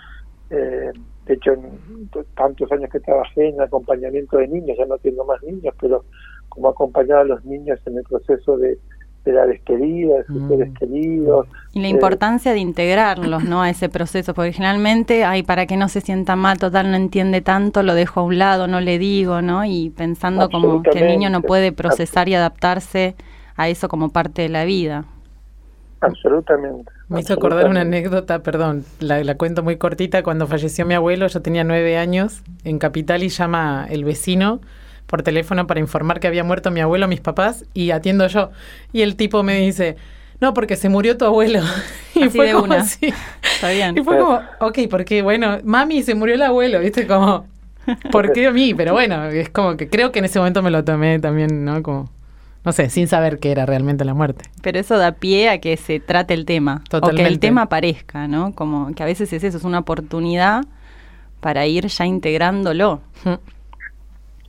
Eh, 0.49 0.91
de 1.25 1.33
hecho, 1.33 1.53
en 1.53 2.09
tantos 2.35 2.71
años 2.71 2.89
que 2.91 2.99
trabajé 2.99 3.49
en 3.49 3.61
acompañamiento 3.61 4.37
de 4.37 4.47
niños, 4.47 4.77
ya 4.77 4.85
no 4.85 4.97
tengo 4.97 5.25
más 5.25 5.41
niños, 5.43 5.73
pero 5.79 6.05
como 6.49 6.69
acompañar 6.69 7.19
a 7.19 7.23
los 7.23 7.45
niños 7.45 7.79
en 7.85 7.97
el 7.97 8.03
proceso 8.03 8.57
de 8.57 8.79
de 9.25 9.33
la 9.33 9.45
despedida 9.45 10.17
de 10.17 10.25
sus 10.25 10.47
seres 10.47 10.69
mm. 10.69 10.73
queridos. 10.73 11.47
Y 11.73 11.81
la 11.81 11.87
importancia 11.87 12.53
de 12.53 12.59
integrarlos, 12.59 13.43
¿no? 13.43 13.61
A 13.61 13.69
ese 13.69 13.89
proceso, 13.89 14.33
porque 14.33 14.53
generalmente, 14.53 15.23
ay, 15.23 15.43
para 15.43 15.65
que 15.65 15.77
no 15.77 15.89
se 15.89 16.01
sienta 16.01 16.35
mal, 16.35 16.57
total, 16.57 16.89
no 16.89 16.97
entiende 16.97 17.41
tanto, 17.41 17.83
lo 17.83 17.93
dejo 17.93 18.21
a 18.21 18.23
un 18.23 18.37
lado, 18.37 18.67
no 18.67 18.81
le 18.81 18.97
digo, 18.97 19.41
¿no? 19.41 19.65
Y 19.65 19.89
pensando 19.91 20.49
como 20.49 20.83
que 20.83 20.99
el 20.99 21.07
niño 21.07 21.29
no 21.29 21.41
puede 21.41 21.71
procesar 21.71 22.29
y 22.29 22.35
adaptarse 22.35 23.15
a 23.55 23.69
eso 23.69 23.89
como 23.89 24.09
parte 24.09 24.41
de 24.43 24.49
la 24.49 24.63
vida. 24.65 25.05
Absolutamente. 26.01 26.91
Me 27.07 27.19
hizo 27.21 27.33
acordar 27.33 27.67
una 27.67 27.81
anécdota, 27.81 28.41
perdón, 28.41 28.85
la, 28.99 29.23
la, 29.23 29.35
cuento 29.35 29.63
muy 29.63 29.77
cortita. 29.77 30.23
Cuando 30.23 30.47
falleció 30.47 30.85
mi 30.85 30.93
abuelo, 30.93 31.27
yo 31.27 31.41
tenía 31.41 31.63
nueve 31.63 31.97
años, 31.97 32.41
en 32.63 32.79
Capital 32.79 33.23
y 33.23 33.29
llama 33.29 33.87
el 33.89 34.03
vecino 34.05 34.61
por 35.09 35.23
teléfono 35.23 35.65
para 35.67 35.79
informar 35.79 36.19
que 36.19 36.27
había 36.27 36.43
muerto 36.43 36.69
mi 36.71 36.81
abuelo, 36.81 37.07
mis 37.07 37.19
papás, 37.19 37.65
y 37.73 37.91
atiendo 37.91 38.27
yo. 38.27 38.51
Y 38.93 39.01
el 39.01 39.15
tipo 39.15 39.41
me 39.41 39.57
dice, 39.59 39.97
no, 40.39 40.53
porque 40.53 40.75
se 40.75 40.87
murió 40.87 41.17
tu 41.17 41.25
abuelo. 41.25 41.61
y 42.15 42.29
fue 42.29 42.51
como 42.53 42.71
así. 42.73 43.11
Está 43.41 43.71
bien. 43.71 43.97
Y 43.97 44.03
fue 44.03 44.19
como, 44.19 44.39
ok, 44.59 44.79
porque 44.89 45.21
bueno, 45.21 45.57
mami, 45.63 46.03
se 46.03 46.15
murió 46.15 46.35
el 46.35 46.43
abuelo, 46.43 46.79
¿viste? 46.79 47.07
Como, 47.07 47.47
¿por 48.11 48.31
qué 48.31 48.47
a 48.47 48.51
mí? 48.51 48.73
Pero 48.75 48.93
bueno, 48.93 49.25
es 49.25 49.49
como 49.49 49.75
que 49.75 49.89
creo 49.89 50.11
que 50.11 50.19
en 50.19 50.25
ese 50.25 50.39
momento 50.39 50.61
me 50.61 50.71
lo 50.71 50.83
tomé 50.83 51.19
también, 51.19 51.65
¿no? 51.65 51.81
Como, 51.81 52.09
no 52.65 52.71
sé, 52.71 52.89
sin 52.89 53.07
saber 53.07 53.39
qué 53.39 53.51
era 53.51 53.65
realmente 53.65 54.03
la 54.05 54.13
muerte. 54.13 54.45
Pero 54.61 54.79
eso 54.79 54.97
da 54.97 55.13
pie 55.13 55.49
a 55.49 55.61
que 55.61 55.77
se 55.77 55.99
trate 55.99 56.33
el 56.33 56.45
tema. 56.45 56.83
Totalmente. 56.89 57.21
O 57.21 57.25
que 57.25 57.33
el 57.33 57.39
tema 57.39 57.63
aparezca, 57.63 58.27
¿no? 58.27 58.53
Como 58.53 58.93
que 58.93 59.03
a 59.03 59.05
veces 59.05 59.31
es 59.31 59.43
eso, 59.43 59.57
es 59.57 59.63
una 59.63 59.79
oportunidad 59.79 60.63
para 61.39 61.65
ir 61.67 61.87
ya 61.87 62.05
integrándolo. 62.05 63.01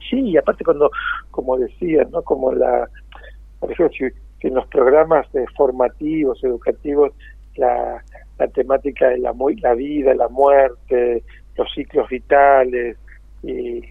Sí, 0.09 0.19
y 0.19 0.37
aparte 0.37 0.65
cuando, 0.65 0.91
como 1.31 1.57
decía, 1.57 2.05
¿no? 2.11 2.23
Como 2.23 2.53
la, 2.53 2.89
por 3.61 3.71
ejemplo, 3.71 3.97
si, 3.97 4.49
en 4.49 4.55
los 4.55 4.67
programas 4.67 5.25
formativos, 5.57 6.43
educativos, 6.43 7.13
la, 7.55 8.03
la 8.37 8.49
temática 8.49 9.07
de 9.07 9.19
la, 9.19 9.33
la 9.63 9.75
vida, 9.75 10.13
la 10.17 10.27
muerte, 10.27 11.23
los 11.55 11.73
ciclos 11.73 12.09
vitales, 12.09 12.97
y 13.45 13.83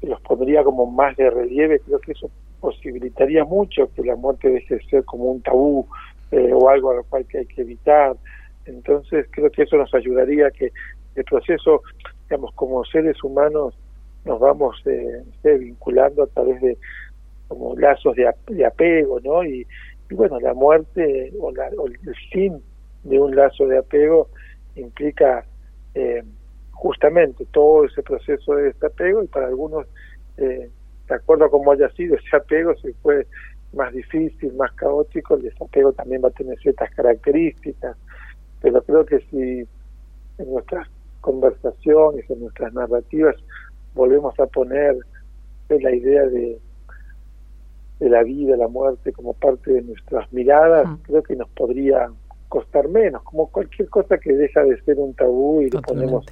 los 0.00 0.18
pondría 0.22 0.64
como 0.64 0.86
más 0.86 1.14
de 1.18 1.28
relieve, 1.28 1.80
creo 1.80 1.98
que 1.98 2.12
eso 2.12 2.30
posibilitaría 2.60 3.44
mucho 3.44 3.90
que 3.94 4.02
la 4.02 4.16
muerte 4.16 4.50
deje 4.50 4.76
de 4.76 4.84
ser 4.84 5.04
como 5.04 5.24
un 5.24 5.42
tabú 5.42 5.86
eh, 6.30 6.50
o 6.52 6.68
algo 6.68 6.90
a 6.90 6.96
lo 6.96 7.04
cual 7.04 7.26
que 7.26 7.38
hay 7.38 7.46
que 7.46 7.62
evitar. 7.62 8.16
Entonces 8.66 9.26
creo 9.30 9.50
que 9.50 9.62
eso 9.62 9.76
nos 9.76 9.92
ayudaría 9.94 10.50
que 10.50 10.72
el 11.14 11.24
proceso, 11.24 11.82
digamos, 12.24 12.54
como 12.54 12.84
seres 12.84 13.22
humanos, 13.24 13.74
nos 14.24 14.38
vamos 14.40 14.82
eh, 14.86 15.22
vinculando 15.58 16.24
a 16.24 16.26
través 16.26 16.60
de 16.60 16.76
como 17.48 17.74
lazos 17.76 18.14
de, 18.14 18.64
apego, 18.66 19.20
¿no? 19.20 19.42
Y, 19.42 19.66
bueno, 20.10 20.38
la 20.38 20.54
muerte 20.54 21.32
o, 21.40 21.50
el 21.50 22.16
fin 22.30 22.62
de 23.04 23.18
un 23.18 23.34
lazo 23.34 23.66
de 23.66 23.78
apego 23.78 24.28
implica 24.76 25.44
eh, 25.94 26.22
justamente 26.72 27.44
todo 27.50 27.84
ese 27.84 28.02
proceso 28.02 28.54
de 28.54 28.64
desapego 28.64 29.22
y 29.22 29.26
para 29.26 29.46
algunos, 29.46 29.86
eh, 30.36 30.70
de 31.08 31.14
acuerdo 31.14 31.46
a 31.46 31.50
cómo 31.50 31.72
haya 31.72 31.88
sido 31.90 32.16
ese 32.16 32.36
apego, 32.36 32.74
si 32.76 32.92
fue 32.94 33.26
más 33.72 33.92
difícil, 33.92 34.52
más 34.54 34.72
caótico, 34.72 35.36
el 35.36 35.42
desapego 35.42 35.92
también 35.92 36.22
va 36.24 36.28
a 36.28 36.32
tener 36.32 36.58
ciertas 36.58 36.90
características, 36.94 37.96
pero 38.60 38.82
creo 38.82 39.04
que 39.04 39.20
si 39.30 39.66
en 40.38 40.52
nuestras 40.52 40.88
conversaciones, 41.20 42.28
en 42.30 42.40
nuestras 42.40 42.72
narrativas, 42.72 43.36
volvemos 43.94 44.38
a 44.38 44.46
poner 44.46 44.96
la 45.68 45.94
idea 45.94 46.24
de, 46.26 46.58
de 48.00 48.08
la 48.08 48.22
vida, 48.22 48.56
la 48.56 48.68
muerte 48.68 49.12
como 49.12 49.34
parte 49.34 49.72
de 49.72 49.82
nuestras 49.82 50.32
miradas, 50.32 50.88
creo 51.02 51.22
que 51.22 51.36
nos 51.36 51.48
podría 51.50 52.10
costar 52.48 52.88
menos, 52.88 53.22
como 53.24 53.48
cualquier 53.48 53.88
cosa 53.90 54.16
que 54.16 54.32
deja 54.32 54.62
de 54.64 54.80
ser 54.82 54.98
un 54.98 55.12
tabú 55.14 55.60
y 55.60 55.68
lo 55.68 55.82
ponemos 55.82 56.24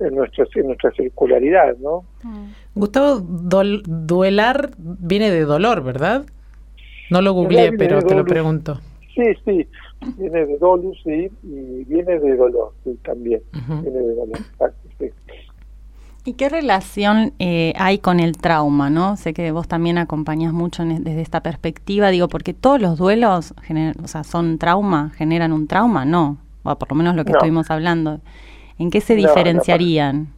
en, 0.00 0.14
nuestro, 0.14 0.46
en 0.54 0.66
nuestra 0.66 0.90
circularidad, 0.92 1.76
¿no? 1.78 2.04
Gustavo, 2.74 3.20
duelar 3.20 4.70
viene 4.78 5.30
de 5.30 5.44
dolor, 5.44 5.82
¿verdad? 5.82 6.24
No 7.10 7.22
lo 7.22 7.32
googleé, 7.32 7.72
pero 7.72 8.02
te 8.02 8.14
lo 8.14 8.24
pregunto. 8.24 8.80
Sí, 9.14 9.24
sí, 9.44 9.66
viene 10.16 10.46
de 10.46 10.58
dolor, 10.58 10.94
sí, 11.02 11.28
y 11.42 11.84
viene 11.84 12.20
de 12.20 12.36
dolor, 12.36 12.72
sí, 12.84 12.96
también, 13.02 13.42
viene 13.52 13.98
de 13.98 14.14
dolor, 14.14 14.38
sí. 14.98 15.06
¿Y 16.24 16.34
qué 16.34 16.50
relación 16.50 17.32
eh, 17.38 17.72
hay 17.76 17.98
con 17.98 18.20
el 18.20 18.36
trauma, 18.36 18.90
no? 18.90 19.16
Sé 19.16 19.32
que 19.32 19.50
vos 19.50 19.66
también 19.66 19.96
acompañás 19.96 20.52
mucho 20.52 20.84
desde 20.84 21.22
esta 21.22 21.42
perspectiva, 21.42 22.10
digo, 22.10 22.28
porque 22.28 22.52
todos 22.52 22.80
los 22.80 22.98
duelos, 22.98 23.54
o 24.02 24.08
sea, 24.08 24.24
son 24.24 24.58
trauma, 24.58 25.10
generan 25.16 25.52
un 25.52 25.66
trauma, 25.66 26.04
¿no? 26.04 26.36
O 26.64 26.76
por 26.76 26.90
lo 26.90 26.96
menos 26.96 27.16
lo 27.16 27.24
que 27.24 27.32
estuvimos 27.32 27.70
hablando. 27.70 28.20
¿En 28.78 28.90
qué 28.90 29.00
se 29.00 29.14
diferenciarían? 29.14 30.28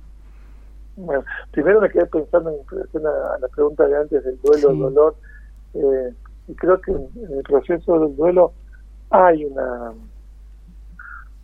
bueno, 0.97 1.25
primero 1.51 1.81
me 1.81 1.89
quedé 1.89 2.07
pensando 2.07 2.51
en 2.51 2.67
relación 2.69 3.07
a, 3.07 3.39
la 3.39 3.49
pregunta 3.49 3.87
de 3.87 3.97
antes 3.97 4.25
del 4.25 4.39
duelo, 4.43 4.71
el 4.71 4.79
dolor, 4.79 5.17
eh, 5.75 6.13
y 6.49 6.55
creo 6.55 6.81
que 6.81 6.93
en, 6.93 7.09
el 7.31 7.43
proceso 7.43 8.01
del 8.01 8.17
duelo 8.17 8.53
hay 9.11 9.45
una 9.45 9.93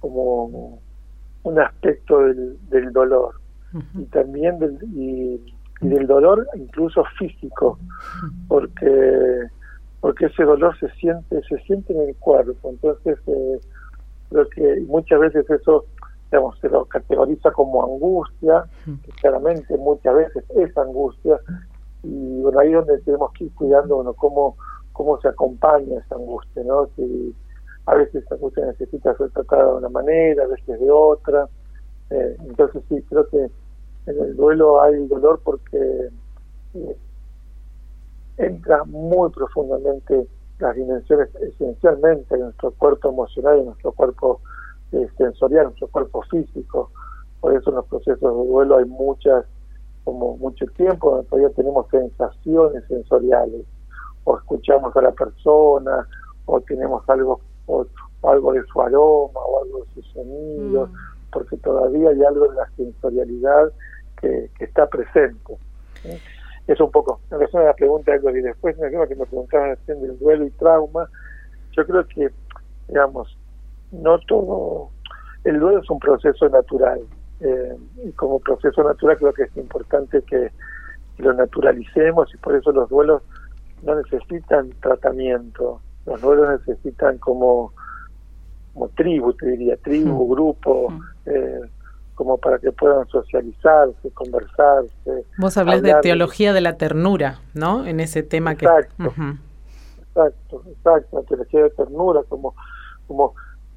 como 0.00 0.78
un 1.42 1.58
aspecto 1.58 2.20
del, 2.20 2.58
del 2.68 2.92
dolor. 2.92 3.34
Y 3.94 4.04
también 4.06 4.58
del, 4.58 4.78
y, 4.94 5.54
del 5.82 6.06
dolor 6.06 6.46
incluso 6.54 7.04
físico, 7.18 7.78
porque 8.48 9.48
porque 10.00 10.26
ese 10.26 10.44
dolor 10.44 10.78
se 10.78 10.88
siente 10.92 11.42
se 11.42 11.58
siente 11.58 11.92
en 11.92 12.08
el 12.08 12.16
cuerpo, 12.16 12.70
entonces 12.70 13.18
eh, 13.26 13.60
creo 14.30 14.48
que 14.48 14.80
muchas 14.86 15.20
veces 15.20 15.50
eso 15.50 15.84
digamos, 16.36 16.58
se 16.60 16.68
lo 16.68 16.84
categoriza 16.84 17.50
como 17.50 17.82
angustia, 17.82 18.66
que 18.84 19.10
claramente 19.20 19.76
muchas 19.78 20.14
veces 20.14 20.44
es 20.50 20.76
angustia, 20.76 21.40
y 22.02 22.42
bueno, 22.42 22.60
ahí 22.60 22.68
es 22.68 22.74
donde 22.74 22.98
tenemos 23.00 23.32
que 23.32 23.44
ir 23.44 23.54
cuidando 23.54 23.96
bueno, 23.96 24.12
cómo, 24.12 24.56
cómo 24.92 25.18
se 25.20 25.28
acompaña 25.28 25.98
esa 25.98 26.14
angustia, 26.14 26.62
¿no? 26.64 26.88
Si 26.94 27.34
a 27.86 27.94
veces 27.94 28.22
esa 28.22 28.34
angustia 28.34 28.66
necesita 28.66 29.16
ser 29.16 29.30
tratada 29.30 29.64
de 29.64 29.78
una 29.78 29.88
manera, 29.88 30.44
a 30.44 30.48
veces 30.48 30.78
de 30.78 30.90
otra, 30.90 31.48
eh, 32.10 32.36
entonces 32.40 32.82
sí, 32.90 33.02
creo 33.08 33.26
que 33.28 33.50
en 34.06 34.20
el 34.20 34.36
duelo 34.36 34.82
hay 34.82 35.06
dolor 35.06 35.40
porque 35.42 36.10
eh, 36.74 36.96
entra 38.36 38.84
muy 38.84 39.30
profundamente 39.30 40.26
las 40.58 40.76
dimensiones 40.76 41.34
esencialmente 41.36 42.36
de 42.36 42.42
nuestro 42.42 42.72
cuerpo 42.72 43.08
emocional 43.08 43.58
y 43.58 43.64
nuestro 43.64 43.92
cuerpo 43.92 44.42
eh, 44.92 45.08
sensorial, 45.16 45.64
nuestro 45.64 45.88
cuerpo 45.88 46.22
físico. 46.22 46.90
Por 47.40 47.54
eso 47.54 47.70
en 47.70 47.76
los 47.76 47.86
procesos 47.86 48.20
de 48.20 48.48
duelo 48.48 48.78
hay 48.78 48.84
muchas, 48.84 49.44
como 50.04 50.36
mucho 50.36 50.66
tiempo, 50.76 51.10
donde 51.10 51.28
todavía 51.28 51.50
tenemos 51.54 51.86
sensaciones 51.90 52.84
sensoriales, 52.86 53.66
o 54.24 54.36
escuchamos 54.38 54.96
a 54.96 55.02
la 55.02 55.12
persona, 55.12 56.06
o 56.46 56.60
tenemos 56.60 57.08
algo, 57.08 57.40
o, 57.66 57.86
algo 58.22 58.52
de 58.52 58.62
su 58.64 58.80
aroma, 58.80 59.40
o 59.40 59.62
algo 59.62 59.78
de 59.84 59.94
su 59.94 60.02
sonido, 60.12 60.86
mm. 60.86 60.92
porque 61.32 61.56
todavía 61.58 62.10
hay 62.10 62.24
algo 62.24 62.48
de 62.48 62.56
la 62.56 62.68
sensorialidad 62.76 63.72
que, 64.20 64.50
está 64.60 64.86
presente. 64.86 65.56
Es 66.66 66.80
un 66.80 66.90
poco, 66.90 67.20
en 67.30 67.38
relación 67.38 67.62
a 67.62 67.66
la 67.66 67.74
pregunta 67.74 68.12
de 68.12 68.38
y 68.38 68.42
después 68.42 68.76
me 68.78 68.90
que 68.90 69.14
me 69.14 69.26
preguntaban 69.26 69.76
del 69.86 70.18
duelo 70.18 70.46
y 70.46 70.50
trauma, 70.50 71.08
yo 71.76 71.86
creo 71.86 72.06
que, 72.08 72.30
digamos, 72.88 73.36
no 73.92 74.18
todo, 74.20 74.90
el 75.44 75.60
duelo 75.60 75.80
es 75.80 75.90
un 75.90 75.98
proceso 75.98 76.48
natural, 76.48 77.00
eh, 77.40 77.76
y 78.04 78.12
como 78.12 78.40
proceso 78.40 78.82
natural 78.82 79.18
creo 79.18 79.32
que 79.32 79.42
es 79.44 79.56
importante 79.56 80.22
que 80.22 80.50
lo 81.18 81.32
naturalicemos 81.32 82.32
y 82.34 82.36
por 82.38 82.56
eso 82.56 82.72
los 82.72 82.88
duelos 82.88 83.22
no 83.82 83.94
necesitan 83.94 84.70
tratamiento, 84.80 85.80
los 86.06 86.20
duelos 86.20 86.60
necesitan 86.60 87.18
como, 87.18 87.72
como 88.74 88.88
tribu, 88.90 89.32
te 89.34 89.46
diría, 89.50 89.76
tribu, 89.76 90.28
grupo, 90.28 90.92
eh, 91.26 91.60
como 92.14 92.38
para 92.38 92.58
que 92.58 92.72
puedan 92.72 93.06
socializarse, 93.08 94.10
conversarse. 94.12 95.24
Vos 95.36 95.56
hablas 95.58 95.82
de 95.82 95.94
teología 96.00 96.54
de... 96.54 96.62
la 96.62 96.78
ternura, 96.78 97.40
¿no? 97.52 97.84
En 97.84 98.00
ese 98.00 98.22
tema 98.22 98.52
exacto, 98.52 99.12
que... 99.14 99.20
Exacto, 100.00 100.62
exacto, 100.66 101.20
la 101.20 101.22
teología 101.24 101.62
de 101.64 101.70
ternura, 101.70 102.22
como, 102.28 102.54
como 103.06 103.34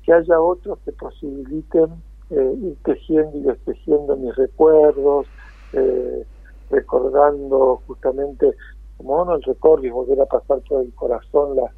que 0.09 0.13
haya 0.13 0.41
otros 0.41 0.79
que 0.85 0.91
posibiliten 0.93 1.85
eh, 2.31 2.53
ir 2.63 2.75
tejiendo 2.83 3.37
y 3.37 3.41
destejiendo 3.41 4.17
mis 4.17 4.35
recuerdos, 4.35 5.27
eh, 5.73 6.25
recordando 6.71 7.83
justamente, 7.85 8.55
como 8.97 9.21
uno 9.21 9.35
el 9.35 9.43
recuerdo 9.43 9.85
y 9.85 9.91
volver 9.91 10.19
a 10.21 10.25
pasar 10.25 10.61
por 10.67 10.81
el 10.81 10.91
corazón 10.95 11.55
las, 11.55 11.71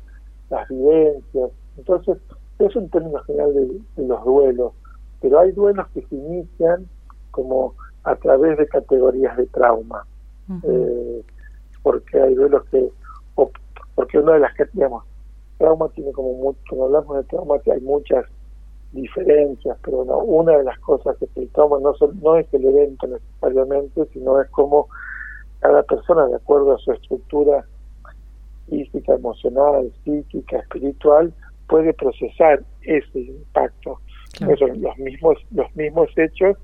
las 0.49 0.65
vivencias. 0.69 1.51
Entonces, 1.75 2.19
eso 2.59 2.79
en 2.79 2.89
términos 2.89 3.21
generales 3.25 3.67
de, 3.97 4.07
los 4.07 4.23
duelos, 4.23 4.71
pero 5.19 5.39
hay 5.39 5.51
duelos 5.51 5.89
que 5.93 6.01
se 6.03 6.15
inician 6.15 6.87
como 7.31 7.75
a 8.05 8.15
través 8.15 8.57
de 8.57 8.65
categorías 8.65 9.35
de 9.35 9.47
trauma, 9.47 10.05
eh, 10.63 11.21
porque 11.83 12.21
hay 12.21 12.33
duelos 12.33 12.63
que, 12.71 12.93
porque 13.93 14.19
una 14.19 14.35
de 14.35 14.39
las 14.39 14.55
que, 14.55 14.63
digamos, 14.71 15.03
trauma 15.61 15.89
tiene 15.89 16.11
como 16.11 16.33
mucho, 16.33 16.59
cuando 16.69 16.85
hablamos 16.85 17.17
de 17.17 17.23
trauma 17.25 17.55
hay 17.71 17.81
muchas 17.81 18.25
diferencias, 18.91 19.77
pero 19.83 19.99
una 20.01 20.57
de 20.57 20.63
las 20.63 20.77
cosas 20.79 21.15
que 21.17 21.27
el 21.39 21.49
trauma 21.49 21.77
no, 21.79 21.93
no 22.21 22.35
es 22.35 22.53
el 22.53 22.65
evento 22.65 23.07
necesariamente, 23.07 24.05
sino 24.11 24.41
es 24.41 24.49
como 24.49 24.87
cada 25.59 25.83
persona, 25.83 26.25
de 26.25 26.35
acuerdo 26.35 26.73
a 26.73 26.79
su 26.79 26.91
estructura 26.91 27.65
física, 28.67 29.13
emocional, 29.13 29.91
psíquica, 30.03 30.57
espiritual, 30.57 31.33
puede 31.67 31.93
procesar 31.93 32.63
ese 32.81 33.19
impacto. 33.19 33.99
los 34.39 34.97
mismos, 34.97 35.37
los 35.51 35.75
mismos 35.75 36.09
hechos 36.17 36.57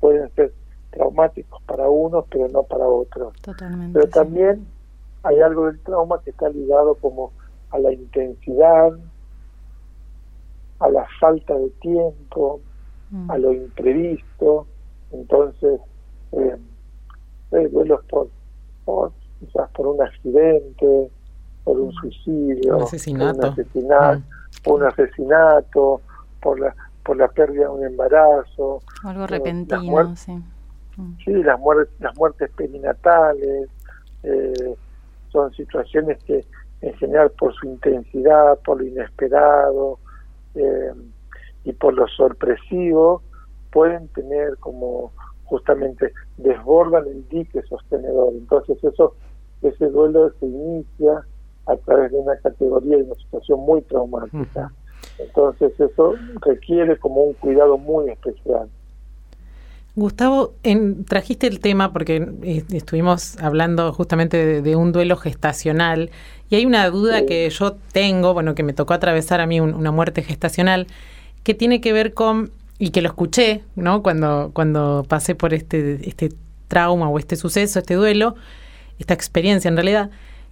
pueden 0.00 0.28
ser 0.34 0.52
traumáticos 0.90 1.62
para 1.62 1.88
unos, 1.88 2.24
pero 2.30 2.48
no 2.48 2.64
para 2.64 2.86
otros. 2.86 3.32
pero 3.92 4.08
también 4.08 4.66
hay 5.22 5.40
algo 5.40 5.66
del 5.66 5.78
trauma 5.80 6.20
que 6.24 6.30
está 6.30 6.48
ligado 6.48 6.94
como 6.96 7.32
a 7.70 7.78
la 7.78 7.92
intensidad, 7.92 8.98
a 10.80 10.88
la 10.88 11.06
falta 11.20 11.54
de 11.54 11.70
tiempo, 11.80 12.60
a 13.28 13.38
lo 13.38 13.52
imprevisto. 13.52 14.66
Entonces, 15.12 15.80
eh, 16.32 16.56
duelos 17.50 18.04
por, 18.08 18.28
por, 18.84 19.12
quizás 19.40 19.68
por 19.70 19.88
un 19.88 20.02
accidente, 20.02 21.10
por 21.64 21.80
un 21.80 21.92
suicidio, 21.92 22.76
un 22.76 22.82
asesinato, 22.82 23.40
por 23.40 23.46
un 23.46 23.52
asesinato, 23.52 24.22
por, 24.62 24.80
un 24.80 24.86
asesinato 24.86 26.00
por 26.40 26.60
la 26.60 26.74
por 27.04 27.16
la 27.16 27.28
pérdida 27.28 27.64
de 27.64 27.70
un 27.70 27.84
embarazo, 27.84 28.82
algo 29.02 29.26
repentino, 29.26 30.16
sí. 30.16 30.38
Sí, 31.24 31.32
las 31.42 31.58
muertes, 31.58 31.92
las 31.98 32.16
muertes 32.16 32.50
perinatales, 32.50 33.68
eh, 34.22 34.76
son 35.32 35.52
situaciones 35.54 36.22
que 36.24 36.44
en 36.82 36.94
general 36.94 37.30
por 37.38 37.54
su 37.54 37.66
intensidad, 37.66 38.58
por 38.64 38.80
lo 38.80 38.86
inesperado 38.86 39.98
eh, 40.54 40.92
y 41.64 41.72
por 41.72 41.94
lo 41.94 42.06
sorpresivo, 42.08 43.22
pueden 43.70 44.08
tener 44.08 44.56
como 44.58 45.12
justamente 45.44 46.12
desbordan 46.36 47.06
el 47.06 47.28
dique 47.28 47.62
sostenedor. 47.62 48.32
Entonces 48.32 48.82
eso 48.82 49.14
ese 49.62 49.88
duelo 49.88 50.32
se 50.40 50.46
inicia 50.46 51.24
a 51.66 51.76
través 51.76 52.12
de 52.12 52.18
una 52.18 52.36
categoría 52.38 52.96
de 52.96 53.02
una 53.02 53.14
situación 53.16 53.60
muy 53.60 53.82
traumática. 53.82 54.72
Entonces 55.18 55.78
eso 55.78 56.14
requiere 56.40 56.98
como 56.98 57.24
un 57.24 57.34
cuidado 57.34 57.76
muy 57.76 58.10
especial. 58.10 58.68
Gustavo, 59.96 60.54
en, 60.62 61.04
trajiste 61.04 61.46
el 61.46 61.60
tema 61.60 61.92
porque 61.92 62.26
eh, 62.42 62.64
estuvimos 62.72 63.36
hablando 63.38 63.92
justamente 63.92 64.62
de, 64.62 64.76
un 64.76 64.92
duelo 64.92 65.16
gestacional 65.16 66.10
y 66.48 66.56
hay 66.56 66.66
una 66.66 66.88
duda 66.90 67.26
que 67.26 67.48
yo 67.50 67.76
tengo, 67.92 68.32
bueno, 68.32 68.54
que 68.54 68.62
me 68.62 68.72
tocó 68.72 68.94
atravesar 68.94 69.40
a 69.40 69.46
mí 69.46 69.60
una 69.60 69.90
muerte 69.90 70.22
gestacional, 70.22 70.86
que 71.42 71.54
tiene 71.54 71.80
que 71.80 71.92
ver 71.92 72.14
con, 72.14 72.50
y 72.78 72.90
que 72.90 73.02
lo 73.02 73.08
escuché, 73.08 73.62
¿no? 73.76 74.02
Cuando, 74.02 74.50
cuando 74.52 75.04
pasé 75.08 75.34
por 75.34 75.54
este, 75.54 76.08
este 76.08 76.30
trauma 76.68 77.08
o 77.08 77.18
este 77.18 77.36
suceso, 77.36 77.78
este 77.78 77.94
duelo, 77.94 78.36
esta 78.98 79.14
experiencia 79.14 79.68
en 79.68 79.76
realidad, 79.76 80.10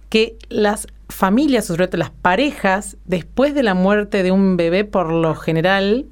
que 0.09 0.37
las 0.49 0.87
familias, 1.07 1.65
sobre 1.65 1.87
todo 1.87 1.97
las 1.97 2.11
parejas, 2.11 2.97
después 3.05 3.53
de 3.53 3.63
la 3.63 3.73
muerte 3.73 4.23
de 4.23 4.31
un 4.31 4.57
bebé, 4.57 4.85
por 4.85 5.11
lo 5.11 5.35
general, 5.35 6.05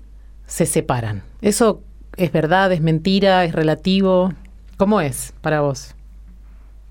se 0.47 0.65
separan. 0.65 1.23
¿Eso 1.41 1.81
¿Es 2.17 2.31
verdad, 2.31 2.71
es 2.71 2.81
mentira, 2.81 3.45
es 3.45 3.53
relativo? 3.53 4.31
¿Cómo 4.77 5.01
es 5.01 5.33
para 5.41 5.61
vos? 5.61 5.95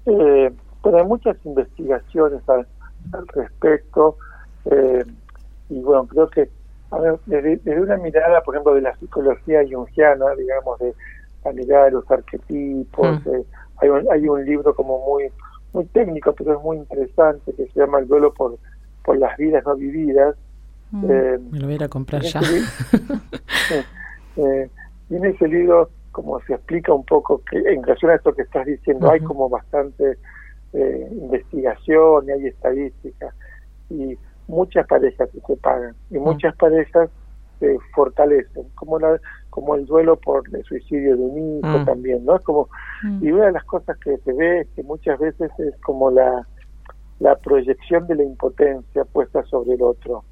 Eh, 0.06 0.52
hay 0.84 1.04
muchas 1.04 1.36
investigaciones 1.44 2.40
al, 2.48 2.66
respecto 3.34 4.16
eh, 4.66 5.04
y 5.68 5.80
bueno, 5.80 6.06
creo 6.06 6.28
que 6.28 6.48
desde, 7.26 7.80
una 7.80 7.96
mirada, 7.96 8.40
por 8.42 8.54
ejemplo, 8.54 8.74
de 8.74 8.82
la 8.82 8.96
psicología 8.96 9.60
jungiana, 9.68 10.26
digamos, 10.38 10.78
de 10.78 10.94
la 11.44 11.52
mirada 11.52 11.84
de 11.86 11.90
los 11.92 12.10
arquetipos, 12.10 13.24
mm. 13.24 13.28
eh, 13.34 13.44
hay, 13.78 13.88
un, 13.88 14.06
hay 14.10 14.28
un 14.28 14.44
libro 14.44 14.74
como 14.74 15.04
muy 15.06 15.30
muy 15.76 15.84
técnico, 15.86 16.32
pero 16.32 16.56
es 16.56 16.62
muy 16.62 16.78
interesante, 16.78 17.52
que 17.52 17.66
se 17.66 17.80
llama 17.80 17.98
El 17.98 18.08
duelo 18.08 18.32
por, 18.32 18.58
por 19.04 19.18
las 19.18 19.36
vidas 19.36 19.62
no 19.66 19.76
vividas. 19.76 20.34
Mm. 20.90 21.04
Eh, 21.10 21.38
Me 21.50 21.58
lo 21.58 21.66
voy 21.66 21.74
a 21.74 21.76
ir 21.76 21.84
a 21.84 21.88
comprar 21.88 22.22
ya. 22.22 22.40
eh, 24.36 24.70
y 25.08 25.16
en 25.16 25.24
ese 25.24 25.48
libro, 25.48 25.90
como 26.12 26.40
se 26.40 26.54
explica 26.54 26.92
un 26.92 27.04
poco, 27.04 27.42
que 27.50 27.58
en 27.58 27.82
relación 27.82 28.10
a 28.10 28.14
esto 28.16 28.34
que 28.34 28.42
estás 28.42 28.66
diciendo, 28.66 29.10
hay 29.10 29.20
como 29.20 29.48
bastante 29.48 30.18
eh, 30.72 31.08
investigación 31.12 32.26
y 32.26 32.30
hay 32.32 32.46
estadísticas, 32.46 33.34
y 33.90 34.16
muchas 34.48 34.86
parejas 34.86 35.30
se 35.30 35.40
separan, 35.40 35.94
y 36.10 36.18
muchas 36.18 36.56
parejas 36.56 37.10
se 37.60 37.78
fortalecen, 37.94 38.64
como 38.74 38.98
la, 38.98 39.18
como 39.50 39.74
el 39.76 39.86
duelo 39.86 40.16
por 40.16 40.42
el 40.52 40.62
suicidio 40.64 41.16
de 41.16 41.22
un 41.22 41.58
hijo 41.58 41.84
también, 41.84 42.24
¿no? 42.24 42.36
Es 42.36 42.42
como, 42.42 42.68
y 43.20 43.30
una 43.30 43.46
de 43.46 43.52
las 43.52 43.64
cosas 43.64 43.96
que 43.98 44.18
se 44.18 44.32
ve 44.32 44.60
es 44.60 44.68
que 44.76 44.82
muchas 44.82 45.18
veces 45.18 45.50
es 45.58 45.74
como 45.80 46.10
la, 46.10 46.46
la 47.20 47.36
proyección 47.36 48.06
de 48.06 48.16
la 48.16 48.24
impotencia 48.24 49.04
puesta 49.06 49.42
sobre 49.44 49.74
el 49.74 49.82
otro, 49.82 50.24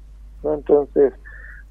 ¿no? 0.43 0.53
Entonces, 0.53 1.13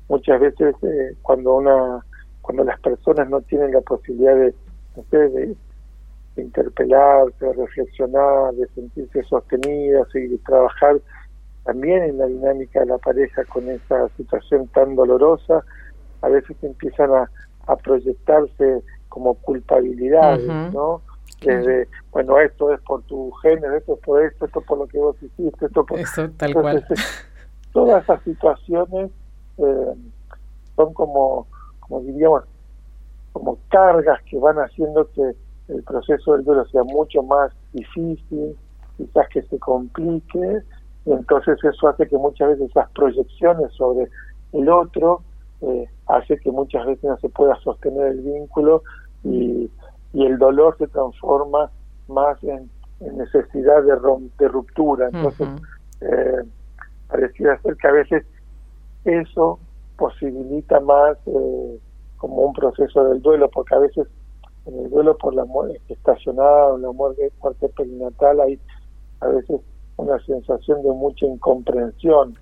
muchas 0.09 0.41
veces 0.41 0.75
eh, 0.83 1.17
cuando 1.23 1.55
una 1.55 2.05
cuando 2.45 2.63
las 2.63 2.79
personas 2.81 3.29
no 3.31 3.41
tienen 3.41 3.73
la 3.73 3.81
posibilidad 3.81 4.35
de, 4.35 4.55
de, 5.11 5.57
interpelarse, 6.37 7.43
de 7.43 7.53
reflexionar, 7.55 8.53
de 8.53 8.69
sentirse 8.75 9.23
sostenidas 9.25 10.07
y 10.15 10.27
de 10.27 10.39
trabajar 10.39 11.01
también 11.65 12.03
en 12.03 12.19
la 12.19 12.27
dinámica 12.27 12.81
de 12.81 12.87
la 12.87 12.99
pareja 12.99 13.45
con 13.47 13.67
esa 13.71 14.11
situación 14.19 14.69
tan 14.69 14.95
dolorosa, 14.95 15.65
a 16.21 16.29
veces 16.29 16.55
empiezan 16.63 17.15
a, 17.15 17.31
a 17.67 17.77
proyectarse 17.77 18.83
como 19.09 19.35
culpabilidades, 19.37 20.47
¿no? 20.75 21.01
Desde, 21.41 21.89
bueno, 22.13 22.39
esto 22.41 22.75
es 22.75 22.81
por 22.83 23.03
tu 23.05 23.31
género, 23.43 23.75
esto 23.75 23.95
es 23.95 24.01
por 24.01 24.23
esto, 24.23 24.45
esto 24.45 24.61
es 24.61 24.67
por 24.67 24.79
lo 24.79 24.87
que 24.87 24.99
vos 24.99 25.17
hiciste, 25.23 25.65
esto 25.65 25.87
por... 25.87 25.99
Eso, 25.99 26.29
tal 26.37 26.53
cual. 26.53 26.87
Todas 27.73 28.03
esas 28.03 28.23
situaciones 28.23 29.11
eh, 29.57 29.95
son 30.77 30.93
como, 30.93 31.47
como 31.89 32.01
diríamos, 32.01 32.45
como 33.33 33.59
cargas 33.69 34.23
que 34.25 34.39
van 34.39 34.57
haciendo 34.59 35.09
que 35.13 35.35
el 35.69 35.83
proceso 35.83 36.35
del 36.35 36.45
duelo 36.45 36.65
sea 36.67 36.85
mucho 36.85 37.23
más 37.23 37.53
difícil, 37.73 38.57
quizás 38.97 39.29
que 39.29 39.43
se 39.43 39.59
complique, 39.59 40.63
y 41.07 41.13
entonces 41.13 41.59
eso 41.63 41.89
hace 41.89 42.07
que 42.07 42.17
muchas 42.17 42.49
veces 42.51 42.71
esas 42.71 42.91
proyecciones 42.91 43.73
sobre 43.73 44.09
el 44.53 44.69
otro 44.69 45.23
eh, 45.61 45.89
hace 46.07 46.39
que 46.39 46.51
muchas 46.51 46.87
veces 46.87 47.05
no 47.05 47.17
se 47.19 47.29
pueda 47.29 47.57
sostener 47.61 48.09
el 48.09 48.21
vínculo 48.21 48.83
y, 49.23 49.71
y 50.13 50.27
el 50.27 50.39
dolor 50.39 50.77
se 50.79 50.87
transforma 50.89 51.71
más 52.09 52.43
en, 52.45 52.71
necesidad 53.01 53.83
de, 53.83 53.95
de 54.39 54.49
ruptura. 54.49 55.09
Entonces, 55.13 55.49
eh, 56.01 56.43
pareciera 57.09 57.61
ser 57.61 57.77
que 57.77 57.89
a 57.89 57.93
veces 57.93 58.25
eso 59.05 59.59
posibilita 59.97 60.81
más 60.81 61.17
eh, 61.27 61.79
como 62.17 62.37
un 62.37 62.53
proceso 62.53 63.05
del 63.05 63.23
duelo, 63.23 63.51
porque 63.51 63.75
a 63.75 63.79
veces 63.79 64.07
en 64.67 64.79
el 64.79 64.91
duelo 64.91 65.17
por 65.19 65.35
la 65.35 65.45
muerte 65.45 65.81
estacionada, 65.89 66.77
la 66.79 66.93
muerte, 66.93 67.31
muerte 67.43 67.69
perinatal, 67.71 68.41
hay 68.41 68.59
a 69.21 69.29
veces 69.29 69.61
una 69.97 70.19
sensación 70.25 70.83
de 70.83 70.91
mucha 70.91 71.27
incomprensión. 71.27 72.37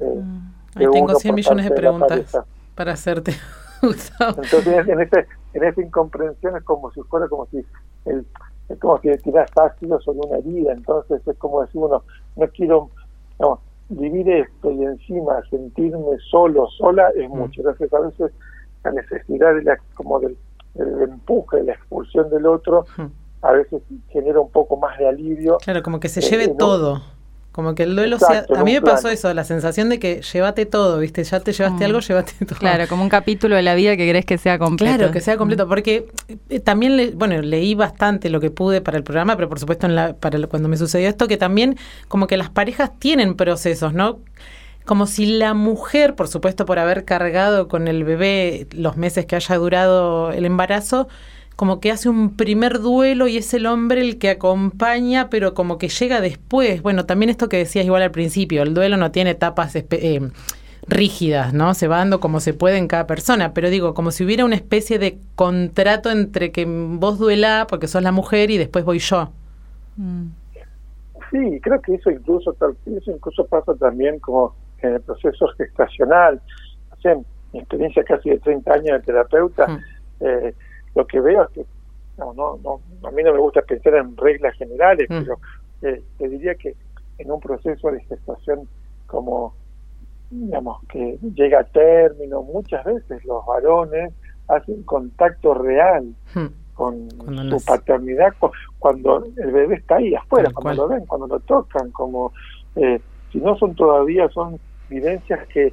Eh, 0.00 0.22
mm. 0.22 0.90
tengo 0.92 1.14
100 1.14 1.34
millones 1.34 1.68
de 1.68 1.74
preguntas 1.74 2.38
para 2.74 2.92
hacerte. 2.92 3.32
Entonces, 3.82 4.88
en, 4.88 5.00
ese, 5.00 5.26
en 5.54 5.64
esa 5.64 5.80
incomprensión 5.80 6.56
es 6.56 6.64
como 6.64 6.90
si 6.92 7.00
fuera 7.02 7.28
como 7.28 7.46
si 7.46 7.64
el, 8.06 8.26
es 8.68 8.78
como 8.78 8.98
si 9.00 9.08
tiras 9.18 9.50
ácido 9.56 10.00
sobre 10.00 10.26
una 10.26 10.38
herida. 10.38 10.72
Entonces, 10.72 11.26
es 11.26 11.38
como 11.38 11.62
decir, 11.62 11.80
uno, 11.80 12.02
no 12.36 12.48
quiero 12.48 12.90
vivir 13.88 14.28
esto 14.30 14.70
y 14.70 14.84
encima 14.84 15.42
sentirme 15.50 16.18
solo, 16.30 16.68
sola, 16.78 17.10
es 17.16 17.28
mm. 17.28 17.36
mucho. 17.36 17.60
Entonces, 17.60 17.92
a 17.92 18.00
veces 18.00 18.32
la 18.84 18.92
necesidad 18.92 19.54
de 19.54 19.62
la, 19.62 19.78
como 19.94 20.20
del, 20.20 20.36
del 20.74 21.02
empuje, 21.02 21.58
de 21.58 21.64
la 21.64 21.72
expulsión 21.72 22.30
del 22.30 22.46
otro, 22.46 22.86
mm. 22.96 23.06
a 23.42 23.52
veces 23.52 23.82
genera 24.10 24.40
un 24.40 24.50
poco 24.50 24.76
más 24.76 24.98
de 24.98 25.08
alivio. 25.08 25.58
Claro, 25.58 25.82
como 25.82 26.00
que 26.00 26.08
se 26.08 26.20
lleve 26.20 26.44
eh, 26.44 26.54
todo. 26.58 27.02
Como 27.58 27.74
que 27.74 27.82
el 27.82 27.96
duelo 27.96 28.20
sea... 28.20 28.46
A 28.54 28.62
mí 28.62 28.72
me 28.72 28.80
pasó 28.80 29.08
eso, 29.08 29.34
la 29.34 29.42
sensación 29.42 29.88
de 29.88 29.98
que 29.98 30.22
llévate 30.22 30.64
todo, 30.64 31.00
¿viste? 31.00 31.24
Ya 31.24 31.40
te 31.40 31.52
llevaste 31.52 31.82
mm. 31.82 31.86
algo, 31.86 31.98
llévate 31.98 32.32
todo. 32.46 32.56
Claro, 32.56 32.86
como 32.86 33.02
un 33.02 33.08
capítulo 33.08 33.56
de 33.56 33.62
la 33.62 33.74
vida 33.74 33.96
que 33.96 34.08
crees 34.08 34.24
que 34.24 34.38
sea 34.38 34.60
completo. 34.60 34.96
Claro, 34.96 35.12
que 35.12 35.20
sea 35.20 35.36
completo, 35.36 35.66
mm. 35.66 35.68
porque 35.68 36.06
eh, 36.50 36.60
también, 36.60 36.96
le, 36.96 37.10
bueno, 37.10 37.42
leí 37.42 37.74
bastante 37.74 38.30
lo 38.30 38.38
que 38.38 38.52
pude 38.52 38.80
para 38.80 38.96
el 38.96 39.02
programa, 39.02 39.34
pero 39.34 39.48
por 39.48 39.58
supuesto 39.58 39.86
en 39.88 39.96
la, 39.96 40.12
para 40.14 40.40
cuando 40.46 40.68
me 40.68 40.76
sucedió 40.76 41.08
esto, 41.08 41.26
que 41.26 41.36
también 41.36 41.76
como 42.06 42.28
que 42.28 42.36
las 42.36 42.48
parejas 42.48 42.92
tienen 42.96 43.34
procesos, 43.34 43.92
¿no? 43.92 44.20
Como 44.84 45.08
si 45.08 45.26
la 45.26 45.52
mujer, 45.52 46.14
por 46.14 46.28
supuesto 46.28 46.64
por 46.64 46.78
haber 46.78 47.04
cargado 47.04 47.66
con 47.66 47.88
el 47.88 48.04
bebé 48.04 48.68
los 48.70 48.96
meses 48.96 49.26
que 49.26 49.34
haya 49.34 49.56
durado 49.56 50.30
el 50.30 50.44
embarazo, 50.44 51.08
como 51.58 51.80
que 51.80 51.90
hace 51.90 52.08
un 52.08 52.36
primer 52.36 52.78
duelo 52.78 53.26
y 53.26 53.36
es 53.36 53.52
el 53.52 53.66
hombre 53.66 54.00
el 54.00 54.20
que 54.20 54.30
acompaña, 54.30 55.28
pero 55.28 55.54
como 55.54 55.76
que 55.76 55.88
llega 55.88 56.20
después. 56.20 56.82
Bueno, 56.82 57.04
también 57.04 57.30
esto 57.30 57.48
que 57.48 57.56
decías 57.56 57.84
igual 57.84 58.02
al 58.02 58.12
principio, 58.12 58.62
el 58.62 58.74
duelo 58.74 58.96
no 58.96 59.10
tiene 59.10 59.30
etapas 59.30 59.74
eh, 59.74 60.30
rígidas, 60.86 61.52
¿no? 61.54 61.74
Se 61.74 61.88
va 61.88 61.98
dando 61.98 62.20
como 62.20 62.38
se 62.38 62.54
puede 62.54 62.78
en 62.78 62.86
cada 62.86 63.08
persona, 63.08 63.54
pero 63.54 63.70
digo, 63.70 63.92
como 63.92 64.12
si 64.12 64.24
hubiera 64.24 64.44
una 64.44 64.54
especie 64.54 65.00
de 65.00 65.18
contrato 65.34 66.12
entre 66.12 66.52
que 66.52 66.64
vos 66.64 67.18
duela 67.18 67.66
porque 67.68 67.88
sos 67.88 68.04
la 68.04 68.12
mujer 68.12 68.52
y 68.52 68.56
después 68.56 68.84
voy 68.84 69.00
yo. 69.00 69.32
Mm. 69.96 70.26
Sí, 71.32 71.60
creo 71.60 71.82
que 71.82 71.96
eso 71.96 72.08
incluso, 72.08 72.52
eso 72.52 73.10
incluso 73.10 73.44
pasa 73.48 73.74
también 73.74 74.20
como 74.20 74.54
en 74.80 74.94
el 74.94 75.00
proceso 75.00 75.48
gestacional. 75.58 76.40
O 77.04 77.24
mi 77.52 77.58
experiencia 77.58 78.04
casi 78.04 78.30
de 78.30 78.38
30 78.38 78.72
años 78.72 78.92
de 78.92 79.00
terapeuta, 79.00 79.80
eh, 80.20 80.54
lo 80.98 81.06
que 81.06 81.20
veo 81.20 81.44
es 81.44 81.50
que 81.50 81.64
no, 82.18 82.34
no, 82.34 82.58
no, 82.64 82.80
a 83.08 83.12
mí 83.12 83.22
no 83.22 83.32
me 83.32 83.38
gusta 83.38 83.62
pensar 83.62 83.94
en 83.94 84.16
reglas 84.16 84.56
generales, 84.56 85.08
mm. 85.08 85.20
pero 85.20 85.38
eh, 85.82 86.02
te 86.18 86.28
diría 86.28 86.56
que 86.56 86.74
en 87.18 87.30
un 87.30 87.38
proceso 87.40 87.92
de 87.92 88.00
gestación 88.00 88.68
como, 89.06 89.54
digamos, 90.30 90.82
que 90.88 91.18
llega 91.34 91.60
a 91.60 91.64
término, 91.64 92.42
muchas 92.42 92.84
veces 92.84 93.24
los 93.24 93.46
varones 93.46 94.12
hacen 94.48 94.82
contacto 94.82 95.54
real 95.54 96.12
mm. 96.34 96.46
con 96.74 97.08
su 97.10 97.64
paternidad 97.64 98.34
cuando 98.80 99.24
el 99.36 99.52
bebé 99.52 99.76
está 99.76 99.96
ahí 99.96 100.16
afuera, 100.16 100.50
cuando 100.52 100.82
lo 100.82 100.88
ven, 100.88 101.06
cuando 101.06 101.28
lo 101.28 101.38
tocan, 101.40 101.92
como 101.92 102.32
eh, 102.74 103.00
si 103.30 103.38
no 103.38 103.56
son 103.56 103.76
todavía, 103.76 104.28
son 104.30 104.58
vivencias 104.90 105.46
que 105.48 105.72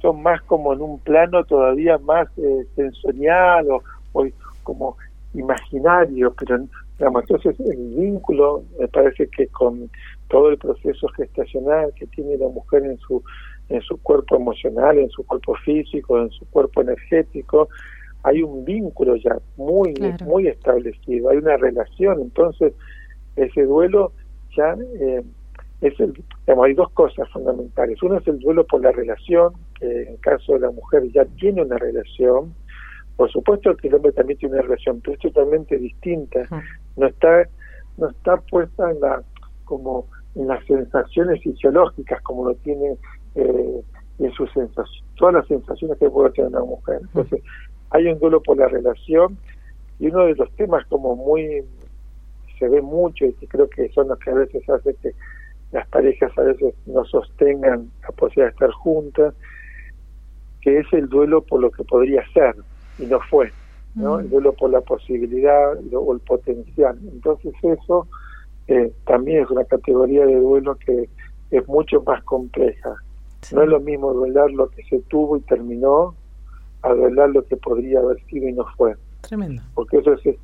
son 0.00 0.22
más 0.22 0.40
como 0.42 0.72
en 0.72 0.80
un 0.80 1.00
plano 1.00 1.44
todavía 1.44 1.98
más 1.98 2.28
eh, 2.38 2.66
sensorial 2.76 3.66
o, 3.70 3.82
o, 4.12 4.26
como 4.62 4.96
imaginario, 5.34 6.34
pero 6.38 6.58
digamos, 6.98 7.22
entonces 7.22 7.58
el 7.60 7.94
vínculo 7.96 8.64
me 8.78 8.88
parece 8.88 9.28
que 9.28 9.46
con 9.48 9.90
todo 10.28 10.50
el 10.50 10.58
proceso 10.58 11.08
gestacional 11.08 11.92
que 11.94 12.06
tiene 12.06 12.36
la 12.36 12.48
mujer 12.48 12.84
en 12.84 12.98
su 12.98 13.22
en 13.68 13.80
su 13.82 13.96
cuerpo 14.02 14.36
emocional, 14.36 14.98
en 14.98 15.08
su 15.10 15.24
cuerpo 15.24 15.54
físico, 15.64 16.20
en 16.20 16.30
su 16.30 16.44
cuerpo 16.50 16.82
energético, 16.82 17.68
hay 18.24 18.42
un 18.42 18.64
vínculo 18.64 19.14
ya 19.16 19.38
muy 19.56 19.94
muy 20.24 20.48
establecido, 20.48 21.30
hay 21.30 21.38
una 21.38 21.56
relación, 21.56 22.20
entonces 22.20 22.72
ese 23.36 23.62
duelo 23.62 24.12
ya 24.56 24.76
eh, 25.00 25.22
es 25.80 25.98
el, 25.98 26.12
digamos, 26.46 26.66
hay 26.66 26.74
dos 26.74 26.90
cosas 26.90 27.28
fundamentales. 27.30 28.02
Uno 28.02 28.18
es 28.18 28.26
el 28.26 28.38
duelo 28.38 28.66
por 28.66 28.82
la 28.82 28.92
relación, 28.92 29.54
que 29.78 30.02
en 30.02 30.08
el 30.08 30.20
caso 30.20 30.54
de 30.54 30.60
la 30.60 30.70
mujer 30.70 31.10
ya 31.12 31.24
tiene 31.38 31.62
una 31.62 31.78
relación, 31.78 32.54
por 33.20 33.30
supuesto 33.30 33.76
que 33.76 33.88
el 33.88 33.96
hombre 33.96 34.12
también 34.12 34.38
tiene 34.38 34.54
una 34.54 34.62
relación, 34.62 35.02
pero 35.02 35.12
es 35.12 35.20
totalmente 35.20 35.76
distinta. 35.76 36.40
No 36.96 37.06
está, 37.06 37.46
no 37.98 38.08
está 38.08 38.38
puesta 38.38 38.90
en 38.90 38.98
la 38.98 39.22
como 39.66 40.06
en 40.36 40.48
las 40.48 40.64
sensaciones 40.64 41.42
fisiológicas 41.42 42.22
como 42.22 42.48
lo 42.48 42.54
tiene 42.54 42.96
eh, 43.34 43.82
en 44.20 44.32
sus 44.32 44.50
sensaciones, 44.54 45.04
todas 45.16 45.34
las 45.34 45.46
sensaciones 45.48 45.98
que 45.98 46.08
puede 46.08 46.30
tener 46.30 46.48
una 46.48 46.60
mujer. 46.60 47.00
Entonces, 47.02 47.42
hay 47.90 48.06
un 48.06 48.18
duelo 48.20 48.42
por 48.42 48.56
la 48.56 48.68
relación 48.68 49.36
y 49.98 50.06
uno 50.06 50.24
de 50.24 50.36
los 50.36 50.50
temas 50.52 50.86
como 50.86 51.14
muy 51.14 51.62
se 52.58 52.70
ve 52.70 52.80
mucho 52.80 53.26
y 53.26 53.34
que 53.34 53.46
creo 53.48 53.68
que 53.68 53.90
son 53.90 54.08
los 54.08 54.18
que 54.18 54.30
a 54.30 54.34
veces 54.34 54.66
hace 54.66 54.94
que 54.94 55.10
las 55.72 55.86
parejas 55.88 56.32
a 56.38 56.40
veces 56.40 56.74
no 56.86 57.04
sostengan 57.04 57.90
la 58.00 58.12
posibilidad 58.12 58.46
de 58.46 58.52
estar 58.52 58.70
juntas, 58.70 59.34
que 60.62 60.78
es 60.78 60.86
el 60.94 61.06
duelo 61.10 61.42
por 61.42 61.60
lo 61.60 61.70
que 61.70 61.84
podría 61.84 62.24
ser 62.32 62.56
y 62.98 63.06
no 63.06 63.18
fue, 63.30 63.52
¿no? 63.94 64.16
Mm. 64.16 64.20
El 64.20 64.30
duelo 64.30 64.52
por 64.52 64.70
la 64.70 64.80
posibilidad 64.80 65.78
o 65.92 66.12
el 66.12 66.20
potencial. 66.20 66.98
Entonces 67.12 67.52
eso 67.62 68.06
eh, 68.68 68.92
también 69.06 69.44
es 69.44 69.50
una 69.50 69.64
categoría 69.64 70.24
de 70.26 70.36
duelo 70.36 70.76
que 70.76 71.08
es 71.50 71.68
mucho 71.68 72.02
más 72.02 72.22
compleja. 72.24 72.94
No 73.52 73.62
es 73.62 73.68
lo 73.68 73.80
mismo 73.80 74.12
duelar 74.12 74.50
lo 74.50 74.68
que 74.68 74.82
se 74.84 75.00
tuvo 75.02 75.36
y 75.36 75.40
terminó 75.40 76.14
a 76.82 76.92
duelar 76.92 77.30
lo 77.30 77.44
que 77.44 77.56
podría 77.56 78.00
haber 78.00 78.22
sido 78.26 78.48
y 78.48 78.52
no 78.52 78.64
fue. 78.76 78.94
Tremendo. 79.22 79.62
Porque 79.74 79.98
eso 79.98 80.12
es, 80.12 80.36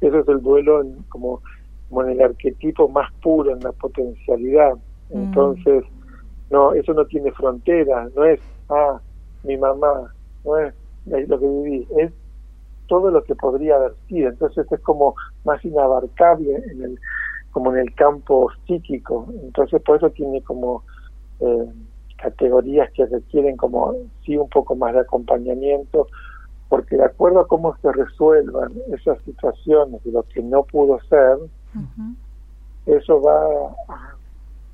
eso 0.00 0.18
es 0.18 0.28
el 0.28 0.40
duelo 0.40 0.82
en, 0.82 1.02
como, 1.08 1.42
como 1.88 2.02
en 2.02 2.10
el 2.10 2.22
arquetipo 2.22 2.88
más 2.88 3.10
puro, 3.22 3.52
en 3.52 3.60
la 3.60 3.72
potencialidad. 3.72 4.74
Mm. 5.10 5.22
Entonces, 5.22 5.84
no, 6.50 6.72
eso 6.72 6.92
no 6.94 7.04
tiene 7.06 7.32
frontera, 7.32 8.08
no 8.14 8.24
es, 8.24 8.40
ah, 8.68 9.00
mi 9.42 9.56
mamá, 9.56 10.14
no 10.44 10.58
es 10.58 10.74
lo 11.06 11.38
que 11.38 11.46
viví, 11.46 11.88
es 11.98 12.12
todo 12.86 13.10
lo 13.10 13.22
que 13.24 13.34
podría 13.34 13.76
haber 13.76 13.94
sido. 14.08 14.30
Entonces 14.30 14.70
es 14.70 14.80
como 14.80 15.14
más 15.44 15.64
inabarcable 15.64 16.56
en 16.56 16.82
el, 16.82 17.00
como 17.52 17.72
en 17.72 17.78
el 17.78 17.94
campo 17.94 18.50
psíquico. 18.66 19.26
Entonces 19.42 19.82
por 19.82 19.96
eso 19.96 20.10
tiene 20.10 20.42
como 20.42 20.82
eh, 21.40 21.66
categorías 22.16 22.90
que 22.92 23.06
requieren 23.06 23.56
como 23.56 23.94
sí 24.24 24.36
un 24.36 24.48
poco 24.48 24.74
más 24.76 24.94
de 24.94 25.00
acompañamiento, 25.00 26.08
porque 26.68 26.96
de 26.96 27.04
acuerdo 27.04 27.40
a 27.40 27.48
cómo 27.48 27.76
se 27.82 27.92
resuelvan 27.92 28.72
esas 28.92 29.20
situaciones 29.22 30.02
de 30.04 30.12
lo 30.12 30.22
que 30.24 30.42
no 30.42 30.62
pudo 30.64 30.98
ser, 31.08 31.38
eso 32.86 33.20
va 33.20 33.44
a, 33.88 34.16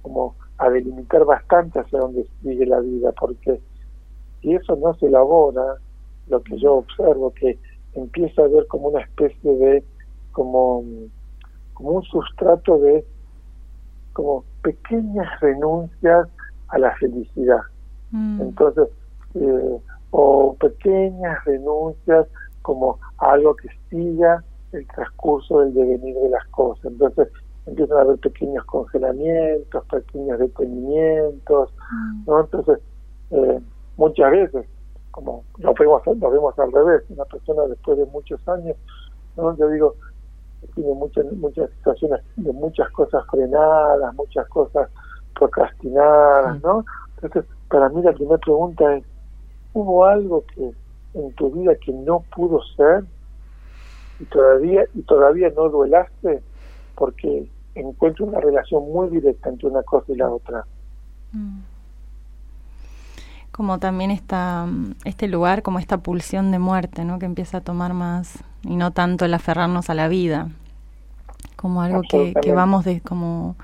como 0.03 0.35
a 0.59 0.71
delimitar 0.71 1.25
bastante 1.25 1.81
hacia 1.81 1.99
dónde 1.99 2.27
sigue 2.43 2.67
la 2.67 2.81
vida, 2.81 3.13
porque 3.19 3.61
si 4.41 4.55
eso 4.55 4.77
no 4.77 4.95
se 4.95 5.07
elabora, 5.07 5.77
lo 6.31 6.43
que 6.43 6.59
yo 6.59 6.77
observo, 6.77 7.33
que 7.35 7.59
empieza 7.95 8.43
a 8.43 8.49
ver 8.49 8.67
como 8.69 8.89
una 8.89 9.01
especie 9.01 9.57
de, 9.57 9.85
como, 10.33 10.83
como 11.75 11.91
un 11.91 12.03
sustrato 12.05 12.79
de, 12.79 13.05
como 14.13 14.45
pequeñas 14.63 15.29
renuncias 15.41 16.29
a 16.69 16.79
la 16.79 16.95
felicidad. 16.97 17.61
Mm. 18.11 18.41
Entonces, 18.43 18.89
eh, 19.35 19.79
o 20.11 20.57
pequeñas 20.59 21.45
renuncias 21.45 22.27
como 22.63 22.99
algo 23.19 23.55
que 23.57 23.69
siga 23.89 24.43
el 24.73 24.87
transcurso 24.89 25.61
del 25.61 25.75
devenir 25.75 26.17
de 26.17 26.29
las 26.31 26.47
cosas. 26.49 26.85
Entonces 26.87 27.29
empiezan 27.67 27.99
a 27.99 28.01
haber 28.03 28.19
pequeños 28.19 28.65
congelamientos, 28.67 29.85
pequeños 29.87 30.39
detenimientos, 30.39 31.73
mm. 31.93 32.25
¿no? 32.27 32.41
Entonces, 32.41 32.79
eh, 33.31 33.61
muchas 33.97 34.31
veces, 34.31 34.67
como 35.21 35.45
lo 35.59 35.75
vemos, 35.75 36.03
lo 36.07 36.31
vemos 36.31 36.59
al 36.59 36.73
revés, 36.73 37.03
una 37.11 37.25
persona 37.25 37.63
después 37.67 37.99
de 37.99 38.07
muchos 38.07 38.47
años, 38.49 38.77
¿no? 39.37 39.57
Yo 39.57 39.69
digo, 39.69 39.95
tiene 40.75 40.95
muchas, 40.95 41.25
muchas 41.33 41.71
situaciones 41.71 42.21
de 42.37 42.53
muchas 42.53 42.91
cosas 42.91 43.25
frenadas, 43.31 44.15
muchas 44.15 44.47
cosas 44.49 44.89
procrastinadas. 45.35 46.63
¿no? 46.63 46.85
Entonces, 47.17 47.45
para 47.69 47.89
mí 47.89 48.03
la 48.03 48.13
primera 48.13 48.39
pregunta 48.39 48.97
es, 48.97 49.05
¿hubo 49.73 50.05
algo 50.05 50.45
que 50.55 50.73
en 51.15 51.33
tu 51.35 51.51
vida 51.51 51.75
que 51.77 51.93
no 51.93 52.25
pudo 52.35 52.61
ser 52.77 53.05
y 54.21 54.25
todavía 54.27 54.85
y 54.95 55.03
todavía 55.03 55.51
no 55.57 55.69
duelaste 55.69 56.43
porque 56.95 57.49
encuentro 57.75 58.27
una 58.27 58.41
relación 58.41 58.85
muy 58.93 59.09
directa 59.09 59.49
entre 59.49 59.69
una 59.69 59.83
cosa 59.83 60.13
y 60.13 60.17
la 60.17 60.31
otra. 60.31 60.65
Mm. 61.33 61.61
Como 63.61 63.79
también 63.79 64.11
está 64.11 64.67
este 65.05 65.29
lugar, 65.29 65.63
como 65.63 65.79
esta 65.79 65.99
pulsión 65.99 66.51
de 66.51 66.59
muerte, 66.59 67.05
¿no? 67.05 67.19
Que 67.19 67.27
empieza 67.27 67.59
a 67.59 67.61
tomar 67.61 67.93
más 67.93 68.39
y 68.63 68.77
no 68.77 68.91
tanto 68.91 69.27
el 69.27 69.35
aferrarnos 69.35 69.91
a 69.91 69.95
la 69.95 70.09
vida, 70.09 70.49
como 71.57 71.83
algo 71.83 72.01
que, 72.01 72.33
que 72.41 72.55
vamos 72.55 72.87
de 72.87 73.03
como 73.03 73.57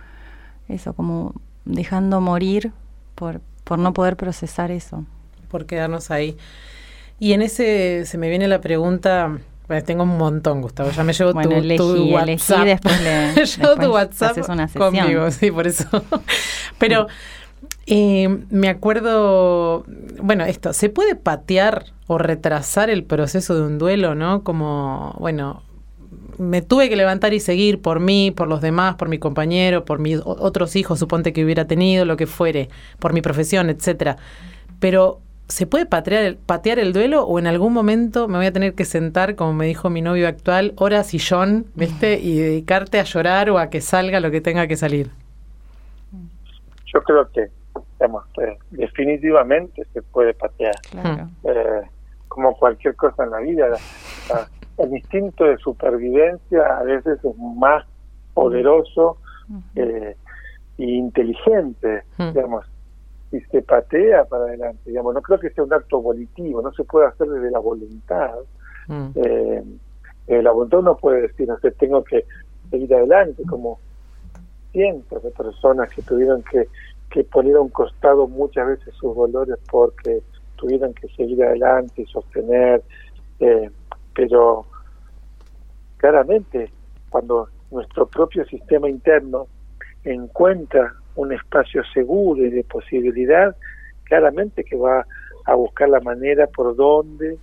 eso, 0.69 0.93
como 0.93 1.33
dejando 1.65 2.21
morir 2.21 2.73
por 3.15 3.41
por 3.65 3.79
no 3.79 3.95
poder 3.95 4.19
procesar 4.19 4.71
eso. 4.71 5.07
Por 5.49 5.65
quedarnos 5.65 6.11
ahí. 6.11 6.37
Y 7.19 7.33
en 7.33 7.41
ese 7.41 8.05
se 8.05 8.19
me 8.19 8.29
viene 8.29 8.49
la 8.49 8.61
pregunta, 8.61 9.39
bueno, 9.67 9.83
tengo 9.83 10.03
un 10.03 10.19
montón, 10.19 10.61
Gustavo, 10.61 10.91
ya 10.91 11.05
me 11.05 11.15
llevo 11.15 11.33
tu, 11.33 11.77
tu, 11.79 12.13
WhatsApp. 12.13 12.67
después 12.67 13.01
le, 13.01 13.47
llevo 13.47 13.77
tu 13.77 13.93
WhatsApp 13.93 14.37
una 14.51 14.69
conmigo, 14.69 15.31
sí, 15.31 15.51
por 15.51 15.67
eso. 15.67 15.89
Pero 16.79 17.07
eh, 17.87 18.29
me 18.51 18.69
acuerdo, 18.69 19.85
bueno, 20.21 20.45
esto, 20.45 20.73
¿se 20.73 20.89
puede 20.89 21.15
patear 21.15 21.87
o 22.07 22.19
retrasar 22.19 22.91
el 22.91 23.05
proceso 23.05 23.55
de 23.55 23.63
un 23.63 23.79
duelo, 23.79 24.15
no? 24.15 24.43
Como, 24.43 25.15
bueno, 25.19 25.63
me 26.39 26.63
tuve 26.63 26.89
que 26.89 26.97
levantar 26.97 27.33
y 27.33 27.41
seguir 27.41 27.81
por 27.81 28.01
mí, 28.01 28.31
por 28.31 28.49
los 28.49 28.61
demás, 28.61 28.97
por 28.97 29.09
mi 29.09 29.19
compañero, 29.19 29.85
por 29.85 29.99
mis 29.99 30.21
otros 30.25 30.77
hijos, 30.77 30.99
suponte 30.99 31.33
que 31.33 31.45
hubiera 31.45 31.67
tenido, 31.67 32.05
lo 32.05 32.17
que 32.17 32.27
fuere, 32.27 32.69
por 32.99 33.13
mi 33.13 33.23
profesión, 33.23 33.71
etcétera. 33.71 34.17
Pero 34.81 35.21
¿se 35.49 35.67
puede 35.67 35.87
patear 35.87 36.25
el, 36.25 36.37
patear 36.37 36.79
el 36.79 36.93
duelo 36.93 37.25
o 37.25 37.39
en 37.39 37.47
algún 37.47 37.73
momento 37.73 38.29
me 38.29 38.37
voy 38.37 38.47
a 38.47 38.53
tener 38.53 38.75
que 38.75 38.85
sentar, 38.85 39.37
como 39.37 39.53
me 39.53 39.67
dijo 39.67 39.91
mi 39.91 40.03
novio 40.03 40.29
actual, 40.29 40.75
horas 40.77 41.13
John, 41.29 41.67
¿viste? 41.75 42.19
Y 42.19 42.39
dedicarte 42.39 42.99
a 42.99 43.05
llorar 43.05 43.49
o 43.51 43.59
a 43.59 43.71
que 43.71 43.81
salga 43.81 44.21
lo 44.21 44.31
que 44.31 44.41
tenga 44.41 44.67
que 44.67 44.77
salir? 44.77 45.11
Yo 46.97 47.03
creo 47.03 47.31
que, 47.31 47.51
digamos, 47.99 48.25
eh, 48.41 48.57
definitivamente 48.71 49.87
se 49.93 50.01
puede 50.01 50.33
patear. 50.33 50.75
Eh, 51.45 51.83
como 52.29 52.57
cualquier 52.57 52.97
cosa 52.97 53.25
en 53.25 53.31
la 53.31 53.39
vida, 53.41 53.69
el 54.79 54.97
instinto 54.97 55.45
de 55.45 55.59
supervivencia 55.59 56.79
a 56.79 56.83
veces 56.85 57.23
es 57.23 57.37
más 57.39 57.85
poderoso 58.33 59.19
eh, 59.75 60.17
e 60.79 60.85
inteligente, 60.85 62.05
digamos, 62.17 62.65
y 63.31 63.41
se 63.41 63.61
patea 63.61 64.25
para 64.25 64.45
adelante, 64.45 64.81
digamos, 64.87 65.13
no 65.13 65.21
creo 65.21 65.39
que 65.39 65.51
sea 65.51 65.65
un 65.65 65.75
acto 65.75 66.01
volitivo, 66.01 66.63
no 66.63 66.73
se 66.73 66.85
puede 66.85 67.09
hacer 67.09 67.29
desde 67.29 67.51
la 67.51 67.59
voluntad. 67.59 68.37
Eh, 69.17 69.65
eh, 70.29 70.43
la 70.43 70.51
voluntad 70.51 70.81
no 70.81 70.97
puede 70.97 71.23
decir, 71.23 71.47
no 71.47 71.59
sé, 71.59 71.73
tengo 71.73 72.03
que 72.05 72.25
seguir 72.71 72.95
adelante, 72.95 73.43
como 73.49 73.81
cientos 74.77 75.23
de 75.23 75.31
personas 75.31 75.89
que 75.89 76.03
tuvieron 76.03 76.43
que, 76.43 76.69
que 77.11 77.25
poner 77.25 77.57
a 77.57 77.61
un 77.63 77.71
costado 77.71 78.29
muchas 78.29 78.67
veces 78.67 78.93
sus 78.95 79.17
dolores 79.17 79.57
porque 79.71 80.21
tuvieron 80.57 80.93
que 80.93 81.09
seguir 81.09 81.43
adelante 81.43 82.03
y 82.03 82.07
sostener 82.07 82.83
eh, 83.41 83.71
pero 84.15 84.67
claramente 85.97 86.71
cuando 87.09 87.49
nuestro 87.71 88.07
propio 88.07 88.45
sistema 88.45 88.91
interno 88.91 89.47
encuentra 90.05 90.93
un 91.15 91.33
espacio 91.33 91.83
seguro 91.95 92.45
y 92.45 92.51
de 92.51 92.65
posibilidad, 92.65 93.57
claramente 94.05 94.63
que 94.63 94.77
va 94.77 95.07
a 95.47 95.55
buscar 95.55 95.89
la 95.89 96.01
manera 96.01 96.47
por 96.49 96.77
donde 96.77 97.39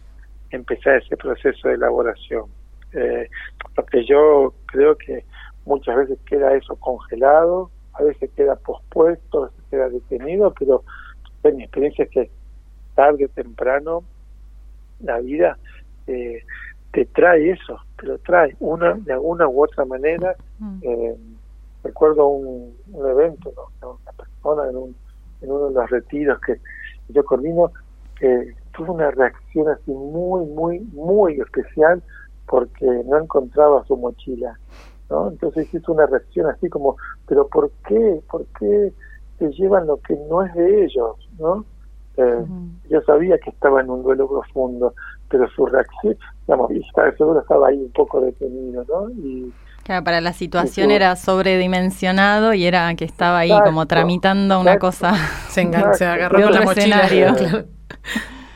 empezar 0.51 0.97
ese 0.97 1.17
proceso 1.17 1.67
de 1.67 1.73
elaboración. 1.73 2.45
Eh, 2.93 3.27
porque 3.75 4.05
yo 4.05 4.53
creo 4.67 4.95
que 4.95 5.25
muchas 5.65 5.95
veces 5.95 6.19
queda 6.25 6.53
eso 6.53 6.75
congelado, 6.75 7.69
a 7.93 8.03
veces 8.03 8.29
queda 8.35 8.55
pospuesto, 8.55 9.43
a 9.43 9.47
veces 9.47 9.63
queda 9.69 9.89
detenido, 9.89 10.53
pero 10.57 10.83
mi 11.43 11.63
experiencia 11.63 12.05
es 12.05 12.11
que 12.11 12.31
tarde 12.95 13.25
o 13.25 13.29
temprano 13.29 14.03
la 14.99 15.19
vida 15.19 15.57
eh, 16.07 16.43
te 16.91 17.05
trae 17.05 17.51
eso, 17.51 17.79
te 17.97 18.05
lo 18.05 18.17
trae 18.19 18.55
una 18.59 18.93
de 18.93 19.13
alguna 19.13 19.47
u 19.47 19.63
otra 19.63 19.83
manera. 19.83 20.35
Mm. 20.59 20.79
Eh, 20.83 21.15
recuerdo 21.83 22.27
un, 22.27 22.75
evento, 22.93 23.51
una 23.81 24.11
persona 24.15 24.69
en, 24.69 24.75
un, 24.77 24.95
en 25.41 25.51
uno 25.51 25.69
de 25.69 25.73
los 25.73 25.89
retiros 25.89 26.39
que 26.41 26.59
yo 27.09 27.25
coordino, 27.25 27.71
que 28.17 28.53
tuvo 28.75 28.93
una 28.93 29.11
reacción 29.11 29.69
así 29.69 29.91
muy, 29.91 30.45
muy, 30.45 30.79
muy 30.93 31.39
especial 31.39 32.01
porque 32.47 32.85
no 33.05 33.17
encontraba 33.17 33.83
su 33.85 33.97
mochila. 33.97 34.57
¿No? 35.13 35.29
Entonces 35.29 35.71
hizo 35.73 35.93
una 35.93 36.07
reacción 36.07 36.47
así 36.47 36.67
como, 36.69 36.97
pero 37.27 37.47
¿por 37.47 37.71
qué? 37.87 38.21
¿Por 38.29 38.45
qué 38.59 38.91
se 39.37 39.51
llevan 39.51 39.85
lo 39.85 39.97
que 39.97 40.15
no 40.27 40.43
es 40.43 40.53
de 40.55 40.85
ellos? 40.85 41.29
¿no? 41.37 41.65
Eh, 42.17 42.45
Yo 42.89 43.01
sabía 43.01 43.37
que 43.37 43.51
estaba 43.51 43.81
en 43.81 43.89
un 43.89 44.01
duelo 44.01 44.27
profundo, 44.27 44.93
pero 45.29 45.47
su 45.49 45.65
reacción, 45.67 46.17
digamos, 46.47 46.71
seguro 47.17 47.41
estaba 47.41 47.67
ahí 47.67 47.77
un 47.77 47.91
poco 47.91 48.21
detenido, 48.21 48.83
¿no? 48.87 49.09
Y, 49.11 49.53
claro, 49.83 50.03
para 50.03 50.19
la 50.19 50.33
situación 50.33 50.89
era 50.89 51.15
sobredimensionado 51.15 52.53
y 52.53 52.65
era 52.65 52.93
que 52.95 53.05
estaba 53.05 53.39
ahí 53.39 53.51
como 53.63 53.85
tramitando 53.85 54.59
una 54.59 54.77
cosa. 54.79 55.13
Se, 55.49 55.61
agarró 55.61 56.41
con 56.41 56.53
la 56.53 56.61
mochila. 56.61 57.07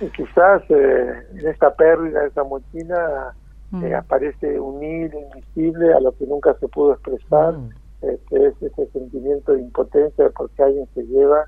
y 0.01 0.09
quizás 0.09 0.61
eh, 0.69 1.27
en 1.35 1.47
esta 1.47 1.73
pérdida 1.75 2.21
de 2.21 2.27
esa 2.27 2.43
mochila 2.43 3.33
mm. 3.71 3.83
eh, 3.83 3.95
aparece 3.95 4.59
un 4.59 4.83
hilo 4.83 5.19
invisible 5.19 5.93
a 5.93 5.99
lo 5.99 6.11
que 6.13 6.25
nunca 6.25 6.55
se 6.59 6.67
pudo 6.67 6.93
expresar, 6.93 7.53
mm. 7.57 7.69
eh, 8.03 8.19
que 8.29 8.47
es 8.47 8.61
ese 8.61 8.87
sentimiento 8.91 9.53
de 9.53 9.61
impotencia 9.61 10.29
porque 10.35 10.63
alguien 10.63 10.87
se 10.93 11.03
lleva 11.03 11.45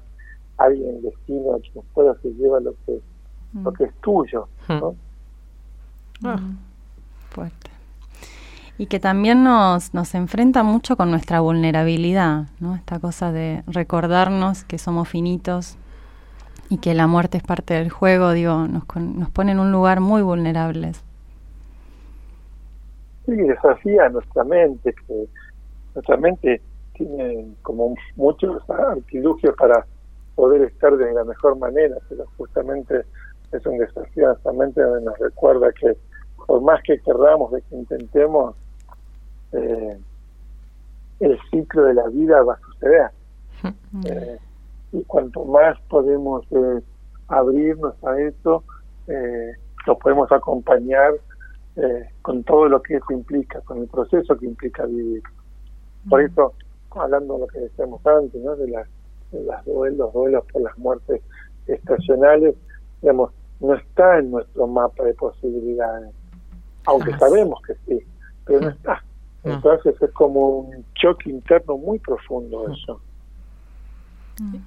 alguien 0.58 1.02
destino 1.02 1.56
a 1.56 1.60
quien 1.60 1.84
fuera 1.94 2.14
se 2.22 2.34
lleva 2.34 2.60
lo 2.60 2.74
que 2.86 3.00
lo 3.64 3.72
que 3.72 3.86
es 3.86 3.94
tuyo 4.02 4.48
¿no? 4.68 4.96
Ah. 6.24 6.38
Mm. 6.38 6.58
Fuerte. 7.30 7.70
Y 8.78 8.86
que 8.88 9.00
también 9.00 9.44
nos, 9.44 9.94
nos 9.94 10.16
enfrenta 10.16 10.64
mucho 10.64 10.96
con 10.96 11.12
nuestra 11.12 11.42
vulnerabilidad, 11.42 12.48
¿no? 12.60 12.76
Esta 12.76 13.00
cosa 13.00 13.32
de 13.32 13.64
recordarnos 13.68 14.64
que 14.64 14.78
somos 14.78 15.10
finitos 15.10 15.78
y 16.70 16.78
que 16.78 16.94
la 16.94 17.08
muerte 17.08 17.38
es 17.38 17.44
parte 17.44 17.74
del 17.74 17.90
juego, 17.90 18.32
digo, 18.32 18.68
nos, 18.68 18.84
nos 18.96 19.30
pone 19.32 19.52
en 19.52 19.60
un 19.60 19.72
lugar 19.72 20.00
muy 20.00 20.22
vulnerables. 20.22 21.04
Sí, 23.30 23.36
desafía 23.36 24.10
nuestra 24.10 24.44
mente, 24.44 24.94
que 25.06 25.28
nuestra 25.94 26.18
mente 26.18 26.62
tiene 26.94 27.54
como 27.62 27.94
muchos 28.16 28.68
artilugios 28.70 29.56
para 29.56 29.86
poder 30.34 30.64
estar 30.64 30.98
de 30.98 31.14
la 31.14 31.24
mejor 31.24 31.58
manera, 31.60 31.96
pero 32.10 32.26
justamente 32.38 33.04
es 33.52 33.66
un 33.68 33.78
desafío 33.78 34.26
a 34.26 34.30
nuestra 34.30 34.54
mente 34.54 34.82
donde 34.82 35.06
nos 35.06 35.20
recuerda 35.20 35.72
que 35.74 35.96
por 36.48 36.62
más 36.62 36.82
que 36.82 37.00
querramos, 37.02 37.52
de 37.52 37.62
que 37.62 37.76
intentemos, 37.76 38.56
eh, 39.52 40.00
el 41.20 41.40
ciclo 41.52 41.84
de 41.84 41.94
la 41.94 42.08
vida 42.08 42.42
va 42.42 42.54
a 42.54 42.60
suceder. 42.60 43.12
Eh, 44.06 44.40
y 44.92 45.04
cuanto 45.04 45.46
más 45.46 45.80
podemos 45.82 46.44
eh, 46.52 46.82
abrirnos 47.28 47.94
a 48.04 48.20
eso, 48.20 48.64
lo 49.86 49.98
podemos 50.00 50.32
acompañar 50.32 51.14
con 52.22 52.44
todo 52.44 52.68
lo 52.68 52.82
que 52.82 52.96
eso 52.96 53.12
implica, 53.12 53.62
con 53.62 53.80
el 53.80 53.88
proceso 53.88 54.38
que 54.38 54.46
implica 54.46 54.86
vivir. 54.86 55.24
Por 56.10 56.22
eso, 56.22 56.54
hablando 56.92 57.36
de 57.36 57.40
lo 57.42 57.48
que 57.48 57.60
decíamos 57.60 58.06
antes, 58.06 58.34
de, 58.34 58.68
las, 58.70 58.88
de 59.32 59.44
las 59.44 59.66
duelos, 59.66 59.98
los 59.98 60.14
duelos 60.14 60.44
por 60.52 60.62
las 60.62 60.78
muertes 60.78 61.22
estacionales, 61.68 62.56
digamos, 63.02 63.32
no 63.60 63.76
está 63.76 64.20
en 64.20 64.32
nuestro 64.32 64.68
mapa 64.68 65.04
de 65.04 65.14
posibilidades, 65.14 66.12
aunque 66.86 67.12
ah, 67.14 67.20
sabemos 67.20 67.62
que 67.62 67.74
sí, 67.88 68.06
pero 68.46 68.62
no 68.62 68.68
mm. 68.68 68.72
está. 68.72 69.04
Mm. 69.44 69.50
Entonces 69.52 69.96
es 70.02 70.12
como 70.12 70.60
un 70.60 70.86
choque 70.96 71.30
interno 71.30 71.78
muy 71.78 72.00
profundo 72.00 72.68
mm. 72.68 72.72
eso. 72.72 73.02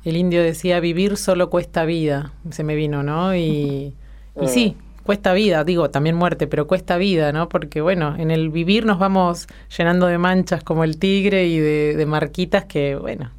El 0.05 0.19
indio 0.19 0.43
decía, 0.43 0.81
vivir 0.81 1.17
solo 1.17 1.49
cuesta 1.49 1.87
vida, 1.87 2.33
se 2.51 2.63
me 2.63 2.75
vino, 2.75 3.03
¿no? 3.03 3.35
Y, 3.35 3.95
y 4.39 4.47
sí, 4.49 4.77
cuesta 5.03 5.33
vida, 5.33 5.65
digo, 5.65 5.91
también 5.91 6.17
muerte, 6.17 6.47
pero 6.47 6.67
cuesta 6.67 6.97
vida, 6.97 7.33
¿no? 7.33 7.49
Porque 7.49 7.81
bueno, 7.81 8.15
en 8.17 8.31
el 8.31 8.51
vivir 8.51 8.87
nos 8.87 8.99
vamos 8.99 9.49
llenando 9.77 10.07
de 10.07 10.19
manchas 10.19 10.63
como 10.65 10.85
el 10.85 10.99
tigre 10.99 11.47
y 11.47 11.59
de, 11.59 11.97
de 11.97 12.07
marquitas 12.07 12.65
que, 12.65 12.97
bueno, 12.97 13.31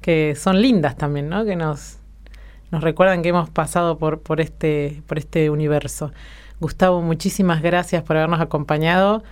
que 0.00 0.34
son 0.34 0.60
lindas 0.60 0.96
también, 0.96 1.28
¿no? 1.28 1.44
Que 1.44 1.56
nos, 1.56 1.98
nos 2.70 2.82
recuerdan 2.82 3.22
que 3.22 3.30
hemos 3.30 3.50
pasado 3.50 3.98
por, 3.98 4.20
por, 4.20 4.40
este, 4.40 5.02
por 5.06 5.18
este 5.18 5.48
universo. 5.48 6.12
Gustavo, 6.60 7.00
muchísimas 7.00 7.62
gracias 7.62 8.02
por 8.02 8.16
habernos 8.16 8.40
acompañado. 8.40 9.22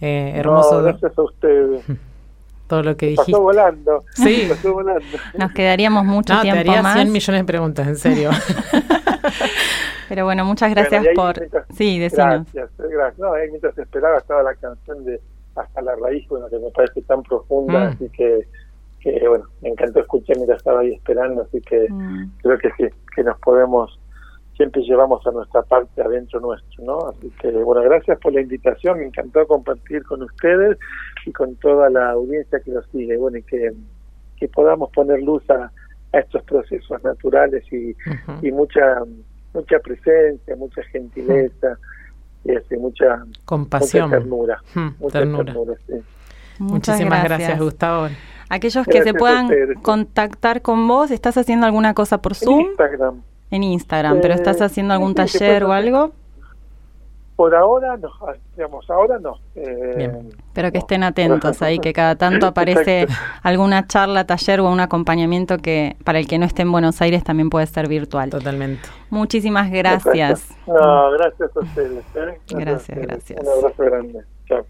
Eh, 0.00 0.32
hermoso. 0.36 0.82
gracias 0.82 1.18
a 1.18 1.22
ustedes. 1.22 1.84
Todo 2.68 2.82
lo 2.84 2.96
que 2.96 3.06
dijiste. 3.06 3.32
Pasó 3.32 3.42
volando. 3.42 4.04
Sí. 4.14 4.46
Pasó 4.48 4.72
volando. 4.72 5.18
Nos 5.36 5.52
quedaríamos 5.52 6.04
mucho 6.04 6.34
no, 6.34 6.42
tiempo 6.42 6.62
te 6.62 6.68
haría 6.68 6.82
más. 6.82 6.94
100 6.94 7.10
millones 7.10 7.40
de 7.40 7.44
preguntas, 7.44 7.88
en 7.88 7.96
serio. 7.96 8.30
Pero 10.08 10.24
bueno, 10.24 10.44
muchas 10.44 10.70
gracias 10.70 11.06
por... 11.14 11.34
sí, 11.74 11.98
decinos. 11.98 12.46
Gracias, 12.52 12.70
gracias. 12.78 13.18
No, 13.18 13.32
mientras 13.48 13.76
esperaba 13.78 14.18
estaba 14.18 14.42
la 14.42 14.54
canción 14.54 15.04
de 15.04 15.20
Hasta 15.54 15.82
la 15.82 15.94
raíz, 15.96 16.26
bueno, 16.28 16.48
que 16.48 16.58
me 16.58 16.70
parece 16.70 17.02
tan 17.02 17.22
profunda, 17.22 17.80
mm. 17.80 17.88
así 17.88 18.08
que 18.10 18.46
que 19.00 19.26
bueno, 19.26 19.46
me 19.62 19.70
encantó 19.70 20.00
escuchar 20.00 20.36
mientras 20.36 20.58
estaba 20.58 20.80
ahí 20.80 20.92
esperando, 20.92 21.42
así 21.42 21.60
que 21.62 21.86
mm. 21.88 22.32
creo 22.42 22.58
que 22.58 22.70
sí, 22.76 22.84
que 23.14 23.24
nos 23.24 23.38
podemos, 23.40 23.98
siempre 24.56 24.82
llevamos 24.82 25.26
a 25.26 25.30
nuestra 25.30 25.62
parte 25.62 26.02
adentro 26.02 26.38
nuestro, 26.40 26.84
¿no? 26.84 26.98
Así 27.08 27.32
que 27.40 27.50
bueno, 27.50 27.82
gracias 27.82 28.18
por 28.18 28.32
la 28.34 28.42
invitación, 28.42 28.98
me 28.98 29.06
encantó 29.06 29.46
compartir 29.46 30.04
con 30.04 30.22
ustedes 30.22 30.78
y 31.24 31.32
con 31.32 31.56
toda 31.56 31.88
la 31.88 32.10
audiencia 32.10 32.60
que 32.60 32.70
nos 32.70 32.86
sigue, 32.90 33.16
bueno, 33.16 33.38
y 33.38 33.42
que, 33.42 33.72
que 34.36 34.48
podamos 34.48 34.90
poner 34.90 35.22
luz 35.22 35.48
a, 35.50 35.72
estos 36.12 36.42
procesos 36.44 37.02
naturales 37.04 37.64
y, 37.72 37.96
y 38.42 38.52
mucha 38.52 39.02
mucha 39.52 39.78
presencia, 39.80 40.56
mucha 40.56 40.82
gentileza 40.84 41.78
y 42.44 42.54
así, 42.54 42.76
mucha 42.76 43.24
compasión, 43.44 44.10
ternura, 44.10 44.62
mucha 44.98 45.18
ternura. 45.18 45.54
Muchísimas 46.58 47.24
gracias 47.24 47.58
Gustavo. 47.58 48.08
Aquellos 48.48 48.86
que 48.86 49.02
se 49.02 49.14
puedan 49.14 49.48
contactar 49.82 50.62
con 50.62 50.86
vos, 50.86 51.10
¿estás 51.10 51.36
haciendo 51.36 51.66
alguna 51.66 51.94
cosa 51.94 52.20
por 52.20 52.34
Zoom? 52.34 52.60
En 52.60 52.66
Instagram. 52.66 53.22
En 53.50 53.62
Instagram, 53.62 54.18
pero 54.20 54.34
¿estás 54.34 54.60
eh, 54.60 54.64
haciendo 54.64 54.94
algún 54.94 55.14
taller 55.14 55.64
o 55.64 55.72
algo? 55.72 56.12
Por 57.40 57.54
ahora 57.54 57.96
no, 57.96 58.10
ah, 58.20 58.34
digamos, 58.54 58.90
ahora 58.90 59.18
no. 59.18 59.38
Eh, 59.54 60.12
pero 60.52 60.70
que 60.70 60.76
estén 60.76 61.02
atentos 61.02 61.62
ahí, 61.62 61.78
que 61.78 61.94
cada 61.94 62.14
tanto 62.14 62.46
aparece 62.48 63.06
alguna 63.42 63.86
charla, 63.86 64.26
taller 64.26 64.60
o 64.60 64.70
un 64.70 64.78
acompañamiento 64.78 65.56
que 65.56 65.96
para 66.04 66.18
el 66.18 66.28
que 66.28 66.36
no 66.36 66.44
esté 66.44 66.60
en 66.60 66.70
Buenos 66.70 67.00
Aires 67.00 67.24
también 67.24 67.48
puede 67.48 67.66
ser 67.66 67.88
virtual. 67.88 68.28
Totalmente. 68.28 68.86
Muchísimas 69.08 69.70
gracias. 69.70 70.50
No, 70.66 71.12
gracias 71.12 71.56
a 71.56 71.60
ustedes. 71.60 72.04
¿eh? 72.14 72.40
Gracias, 72.50 72.98
gracias. 72.98 73.40
Un 73.40 73.48
abrazo 73.48 73.84
grande. 73.84 74.20
Chao. 74.46 74.66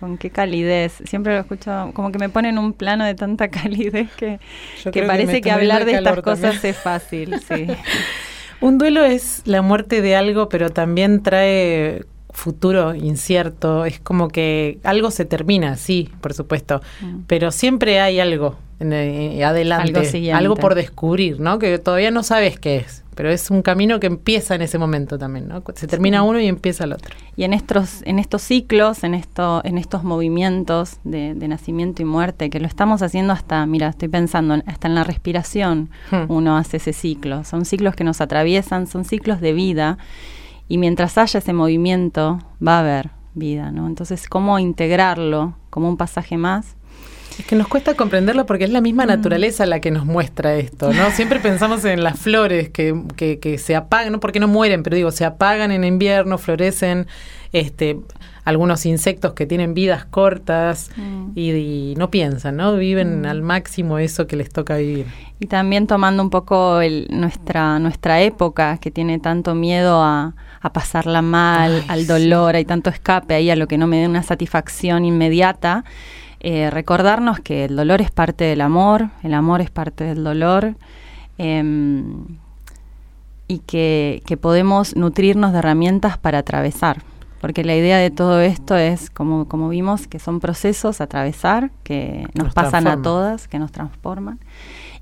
Con 0.00 0.16
qué 0.16 0.30
calidez. 0.30 1.02
Siempre 1.04 1.34
lo 1.34 1.40
escucho, 1.40 1.90
como 1.92 2.12
que 2.12 2.18
me 2.18 2.30
pone 2.30 2.48
en 2.48 2.56
un 2.56 2.72
plano 2.72 3.04
de 3.04 3.14
tanta 3.14 3.48
calidez 3.50 4.10
que, 4.16 4.40
que 4.90 5.02
parece 5.02 5.42
que, 5.42 5.50
hablar 5.50 5.84
de 5.84 5.96
estas 5.96 6.22
cosas 6.22 6.64
es 6.64 6.78
fácil. 6.78 7.38
Sí. 7.40 7.66
un 8.60 8.78
duelo 8.78 9.04
es 9.04 9.42
la 9.44 9.62
muerte 9.62 10.02
de 10.02 10.16
algo, 10.16 10.48
pero 10.48 10.70
también 10.70 11.22
trae 11.22 12.04
futuro 12.30 12.94
incierto. 12.94 13.84
Es 13.84 14.00
como 14.00 14.28
que 14.28 14.78
algo 14.84 15.10
se 15.10 15.24
termina, 15.24 15.76
sí, 15.76 16.10
por 16.20 16.34
supuesto, 16.34 16.80
mm. 17.00 17.20
pero 17.26 17.50
siempre 17.50 18.00
hay 18.00 18.20
algo 18.20 18.56
en, 18.78 18.92
eh, 18.92 19.44
adelante, 19.44 20.32
algo 20.32 20.56
por 20.56 20.74
descubrir, 20.74 21.40
¿no? 21.40 21.58
Que 21.58 21.78
todavía 21.78 22.10
no 22.10 22.22
sabes 22.22 22.58
qué 22.58 22.76
es 22.76 23.04
pero 23.20 23.32
es 23.32 23.50
un 23.50 23.60
camino 23.60 24.00
que 24.00 24.06
empieza 24.06 24.54
en 24.54 24.62
ese 24.62 24.78
momento 24.78 25.18
también, 25.18 25.46
¿no? 25.46 25.62
Se 25.74 25.86
termina 25.86 26.22
uno 26.22 26.40
y 26.40 26.46
empieza 26.46 26.84
el 26.84 26.94
otro. 26.94 27.14
Y 27.36 27.44
en 27.44 27.52
estos, 27.52 28.00
en 28.06 28.18
estos 28.18 28.40
ciclos, 28.40 29.04
en, 29.04 29.12
esto, 29.12 29.60
en 29.62 29.76
estos 29.76 30.04
movimientos 30.04 31.00
de, 31.04 31.34
nacimiento 31.34 32.00
y 32.00 32.06
muerte, 32.06 32.48
que 32.48 32.60
lo 32.60 32.66
estamos 32.66 33.02
haciendo 33.02 33.34
hasta, 33.34 33.66
mira, 33.66 33.88
estoy 33.88 34.08
pensando, 34.08 34.54
hasta 34.64 34.88
en 34.88 34.94
la 34.94 35.04
respiración 35.04 35.90
hmm. 36.10 36.32
uno 36.32 36.56
hace 36.56 36.78
ese 36.78 36.94
ciclo. 36.94 37.44
Son 37.44 37.66
ciclos 37.66 37.94
que 37.94 38.04
nos 38.04 38.22
atraviesan, 38.22 38.86
son 38.86 39.04
ciclos 39.04 39.42
de 39.42 39.52
vida, 39.52 39.98
y 40.66 40.78
mientras 40.78 41.18
haya 41.18 41.40
ese 41.40 41.52
movimiento, 41.52 42.38
va 42.66 42.76
a 42.76 42.80
haber 42.80 43.10
vida, 43.34 43.70
¿no? 43.70 43.86
Entonces, 43.86 44.30
¿cómo 44.30 44.58
integrarlo 44.58 45.58
como 45.68 45.90
un 45.90 45.98
pasaje 45.98 46.38
más? 46.38 46.74
Es 47.40 47.46
que 47.46 47.56
nos 47.56 47.68
cuesta 47.68 47.94
comprenderlo 47.94 48.44
porque 48.44 48.64
es 48.64 48.70
la 48.70 48.82
misma 48.82 49.04
mm. 49.04 49.08
naturaleza 49.08 49.64
la 49.64 49.80
que 49.80 49.90
nos 49.90 50.04
muestra 50.04 50.56
esto, 50.56 50.92
¿no? 50.92 51.10
Siempre 51.16 51.40
pensamos 51.40 51.86
en 51.86 52.04
las 52.04 52.18
flores 52.18 52.68
que, 52.68 52.94
que, 53.16 53.38
que 53.38 53.56
se 53.56 53.74
apagan, 53.74 54.12
no 54.12 54.20
porque 54.20 54.40
no 54.40 54.46
mueren, 54.46 54.82
pero 54.82 54.94
digo, 54.94 55.10
se 55.10 55.24
apagan 55.24 55.72
en 55.72 55.82
invierno, 55.84 56.36
florecen, 56.36 57.06
este, 57.52 57.98
algunos 58.44 58.84
insectos 58.84 59.32
que 59.32 59.46
tienen 59.46 59.72
vidas 59.72 60.04
cortas 60.04 60.90
mm. 60.98 61.30
y, 61.34 61.94
no 61.96 62.10
piensan, 62.10 62.58
¿no? 62.58 62.76
Viven 62.76 63.22
mm. 63.22 63.24
al 63.24 63.40
máximo 63.40 63.98
eso 63.98 64.26
que 64.26 64.36
les 64.36 64.50
toca 64.50 64.76
vivir. 64.76 65.06
Y 65.38 65.46
también 65.46 65.86
tomando 65.86 66.22
un 66.22 66.28
poco 66.28 66.82
el, 66.82 67.06
nuestra, 67.08 67.78
nuestra 67.78 68.20
época 68.20 68.76
que 68.76 68.90
tiene 68.90 69.18
tanto 69.18 69.54
miedo 69.54 70.02
a, 70.02 70.34
a 70.60 70.72
pasarla 70.74 71.22
mal, 71.22 71.84
al 71.88 72.06
dolor, 72.06 72.54
hay 72.54 72.66
tanto 72.66 72.90
escape 72.90 73.32
ahí 73.32 73.48
a 73.48 73.56
lo 73.56 73.66
que 73.66 73.78
no 73.78 73.86
me 73.86 73.98
dé 73.98 74.06
una 74.06 74.22
satisfacción 74.22 75.06
inmediata. 75.06 75.84
Eh, 76.42 76.70
recordarnos 76.70 77.38
que 77.40 77.66
el 77.66 77.76
dolor 77.76 78.00
es 78.00 78.10
parte 78.10 78.44
del 78.44 78.62
amor, 78.62 79.10
el 79.22 79.34
amor 79.34 79.60
es 79.60 79.70
parte 79.70 80.04
del 80.04 80.24
dolor 80.24 80.74
em, 81.36 82.24
y 83.46 83.58
que, 83.58 84.22
podemos 84.40 84.96
nutrirnos 84.96 85.52
de 85.52 85.58
herramientas 85.58 86.16
para 86.16 86.38
atravesar. 86.38 87.02
Porque 87.42 87.62
la 87.64 87.74
idea 87.74 87.98
de 87.98 88.10
todo 88.10 88.40
esto 88.40 88.76
es, 88.76 89.10
como, 89.10 89.48
como 89.48 89.68
vimos, 89.68 90.06
que 90.06 90.18
son 90.18 90.40
procesos 90.40 91.00
a 91.00 91.04
atravesar, 91.04 91.70
que 91.82 92.26
nos, 92.34 92.54
pasan 92.54 92.86
a 92.86 93.00
todas, 93.00 93.48
que 93.48 93.58
nos 93.58 93.72
transforman, 93.72 94.38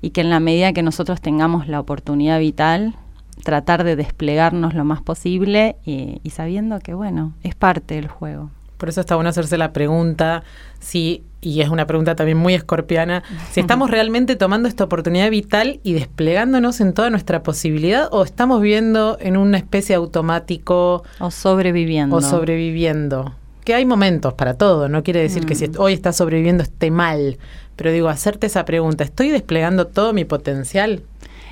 y 0.01 0.11
que 0.11 0.21
en 0.21 0.29
la 0.29 0.39
medida 0.39 0.71
que 0.71 0.81
nosotros 0.81 1.21
tengamos 1.21 1.67
la 1.67 1.79
oportunidad 1.79 2.39
vital, 2.39 2.95
tratar 3.43 3.83
de 3.83 3.97
desplegarnos 3.97 4.73
lo 4.73 4.85
más 4.85 5.01
posible 5.01 5.77
y 5.85 6.29
sabiendo 6.29 6.79
que, 6.79 6.93
bueno, 6.93 7.33
es 7.43 7.55
parte 7.55 7.95
del 7.95 8.07
juego. 8.07 8.49
Por 8.79 8.87
eso 8.87 9.01
está 9.01 9.15
bueno 9.15 9.29
hacerse 9.29 9.57
la 9.57 9.73
pregunta 9.73 10.43
si, 10.79 11.25
y 11.41 11.61
es 11.61 11.69
una 11.69 11.87
pregunta 11.87 12.15
también 12.15 12.37
muy 12.37 12.53
escorpiana, 12.53 13.23
si 13.51 13.59
estamos 13.59 13.89
realmente 13.89 14.35
tomando 14.35 14.67
esta 14.67 14.83
oportunidad 14.83 15.29
vital 15.29 15.79
y 15.83 15.93
desplegándonos 15.93 16.81
en 16.81 16.93
toda 16.93 17.09
nuestra 17.09 17.43
posibilidad 17.43 18.09
o 18.11 18.23
estamos 18.23 18.61
viviendo 18.61 19.17
en 19.21 19.37
una 19.37 19.57
especie 19.57 19.95
automático. 19.95 21.03
O 21.19 21.31
sobreviviendo. 21.31 22.15
O 22.15 22.21
sobreviviendo. 22.21 23.35
Que 23.63 23.73
hay 23.73 23.85
momentos 23.85 24.33
para 24.33 24.55
todo, 24.55 24.89
no 24.89 25.03
quiere 25.03 25.21
decir 25.21 25.45
que 25.45 25.55
si 25.55 25.67
mm. 25.67 25.73
hoy 25.77 25.93
estás 25.93 26.17
sobreviviendo 26.17 26.63
esté 26.63 26.91
mal, 26.91 27.37
pero 27.75 27.91
digo, 27.91 28.09
hacerte 28.09 28.47
esa 28.47 28.65
pregunta, 28.65 29.03
¿estoy 29.03 29.29
desplegando 29.29 29.87
todo 29.87 30.11
mi 30.11 30.25
potencial? 30.25 31.03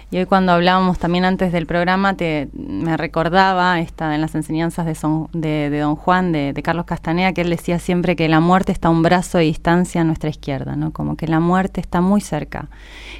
Y 0.09 0.17
hoy 0.17 0.25
cuando 0.25 0.53
hablábamos 0.53 0.99
también 0.99 1.25
antes 1.25 1.51
del 1.51 1.65
programa, 1.65 2.15
te, 2.15 2.47
me 2.53 2.95
recordaba 2.95 3.81
esta 3.81 4.15
en 4.15 4.21
las 4.21 4.35
enseñanzas 4.35 4.85
de, 4.85 5.69
de, 5.69 5.79
Don 5.79 5.97
Juan, 5.97 6.31
de, 6.31 6.53
Carlos 6.63 6.85
Castanea, 6.85 7.33
que 7.33 7.41
él 7.41 7.49
decía 7.49 7.77
siempre 7.77 8.15
que 8.15 8.29
la 8.29 8.39
muerte 8.39 8.71
está 8.71 8.87
a 8.87 8.91
un 8.91 9.03
brazo 9.03 9.37
de 9.37 9.43
distancia 9.43 10.01
a 10.01 10.03
nuestra 10.05 10.29
izquierda, 10.29 10.77
¿no? 10.77 10.91
Como 10.91 11.17
que 11.17 11.27
la 11.27 11.41
muerte 11.41 11.81
está 11.81 11.99
muy 11.99 12.21
cerca. 12.21 12.69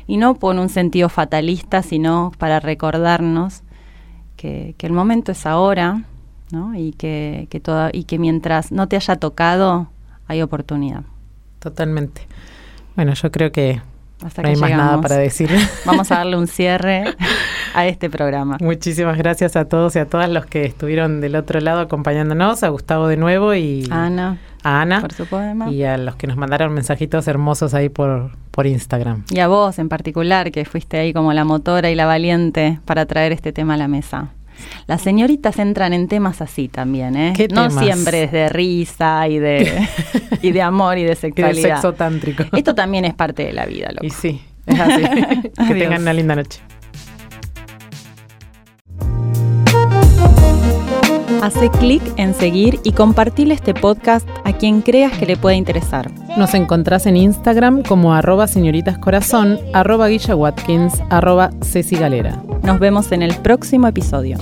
Y 0.07 0.15
no 0.15 0.35
por 0.35 0.55
un 0.55 0.69
sentido 0.69 1.09
fatalista, 1.09 1.83
sino 1.83 2.31
para 2.37 2.61
recordarnos 2.61 3.63
que, 4.37 4.73
el 4.79 4.93
momento 4.93 5.33
es 5.33 5.45
ahora, 5.45 6.03
¿no? 6.51 6.73
Y 6.73 6.93
que, 6.93 7.47
que 7.49 7.59
toda, 7.59 7.89
y 7.91 8.05
que 8.05 8.17
mientras 8.17 8.71
no 8.71 8.87
te 8.87 8.95
haya 8.95 9.17
tocado, 9.17 9.89
hay 10.29 10.41
oportunidad. 10.41 11.03
Totalmente. 11.59 12.21
Bueno, 12.95 13.13
yo 13.13 13.29
creo 13.29 13.51
que 13.51 13.81
no 14.21 14.49
hay 14.49 14.55
más 14.55 14.71
nada 14.71 15.01
para 15.01 15.17
decir. 15.17 15.49
Vamos 15.85 16.11
a 16.11 16.17
darle 16.17 16.37
un 16.37 16.47
cierre 16.47 17.15
a 17.73 17.87
este 17.87 18.09
programa. 18.09 18.57
Muchísimas 18.59 19.17
gracias 19.17 19.55
a 19.55 19.65
todos 19.65 19.95
y 19.95 19.99
a 19.99 20.05
todas 20.05 20.29
los 20.29 20.45
que 20.45 20.65
estuvieron 20.65 21.21
del 21.21 21.35
otro 21.35 21.59
lado 21.59 21.81
acompañándonos, 21.81 22.63
a 22.63 22.69
Gustavo 22.69 23.07
de 23.07 23.17
nuevo 23.17 23.53
y 23.53 23.87
Ana, 23.91 24.39
a 24.63 24.81
Ana 24.81 25.01
por 25.01 25.13
su 25.13 25.25
poema. 25.25 25.69
y 25.69 25.83
a 25.83 25.97
los 25.97 26.15
que 26.15 26.27
nos 26.27 26.37
mandaron 26.37 26.73
mensajitos 26.73 27.27
hermosos 27.27 27.73
ahí 27.73 27.89
por, 27.89 28.31
por 28.51 28.65
Instagram. 28.65 29.23
Y 29.29 29.39
a 29.39 29.47
vos 29.47 29.77
en 29.79 29.89
particular, 29.89 30.51
que 30.51 30.65
fuiste 30.65 30.97
ahí 30.97 31.13
como 31.13 31.33
la 31.33 31.43
motora 31.43 31.89
y 31.91 31.95
la 31.95 32.05
valiente 32.05 32.79
para 32.85 33.05
traer 33.05 33.31
este 33.31 33.53
tema 33.53 33.75
a 33.75 33.77
la 33.77 33.87
mesa. 33.87 34.31
Las 34.87 35.01
señoritas 35.01 35.59
entran 35.59 35.93
en 35.93 36.07
temas 36.07 36.41
así 36.41 36.67
también, 36.67 37.15
¿eh? 37.15 37.33
no 37.51 37.69
siempre 37.69 38.23
es 38.23 38.31
de 38.31 38.49
risa 38.49 39.27
y 39.27 39.39
de, 39.39 39.87
y 40.41 40.51
de 40.51 40.61
amor 40.61 40.97
y 40.97 41.03
de 41.03 41.15
sexualidad. 41.15 41.57
Y 41.57 41.61
de 41.61 41.75
sexo 41.75 41.93
tántrico. 41.93 42.43
Esto 42.51 42.75
también 42.75 43.05
es 43.05 43.13
parte 43.13 43.43
de 43.43 43.53
la 43.53 43.65
vida, 43.65 43.89
loco. 43.91 44.05
Y 44.05 44.09
sí, 44.09 44.41
es 44.65 44.79
así. 44.79 45.03
que 45.67 45.75
tengan 45.75 46.01
una 46.01 46.13
linda 46.13 46.35
noche. 46.35 46.61
Hace 51.41 51.69
clic 51.69 52.01
en 52.17 52.33
seguir 52.33 52.79
y 52.83 52.91
compartir 52.91 53.51
este 53.51 53.73
podcast 53.73 54.27
a 54.43 54.53
quien 54.53 54.81
creas 54.81 55.17
que 55.17 55.25
le 55.25 55.37
pueda 55.37 55.55
interesar. 55.55 56.11
Nos 56.37 56.53
encontrás 56.53 57.05
en 57.05 57.15
Instagram 57.15 57.83
como 57.83 58.13
arroba 58.13 58.47
señoritascorazón, 58.47 59.59
arroba 59.73 60.07
Guilla 60.07 60.35
Watkins, 60.35 61.01
arroba 61.09 61.51
Ceci 61.61 61.95
Galera. 61.95 62.41
Nos 62.63 62.79
vemos 62.79 63.11
en 63.11 63.21
el 63.21 63.35
próximo 63.35 63.87
episodio. 63.87 64.37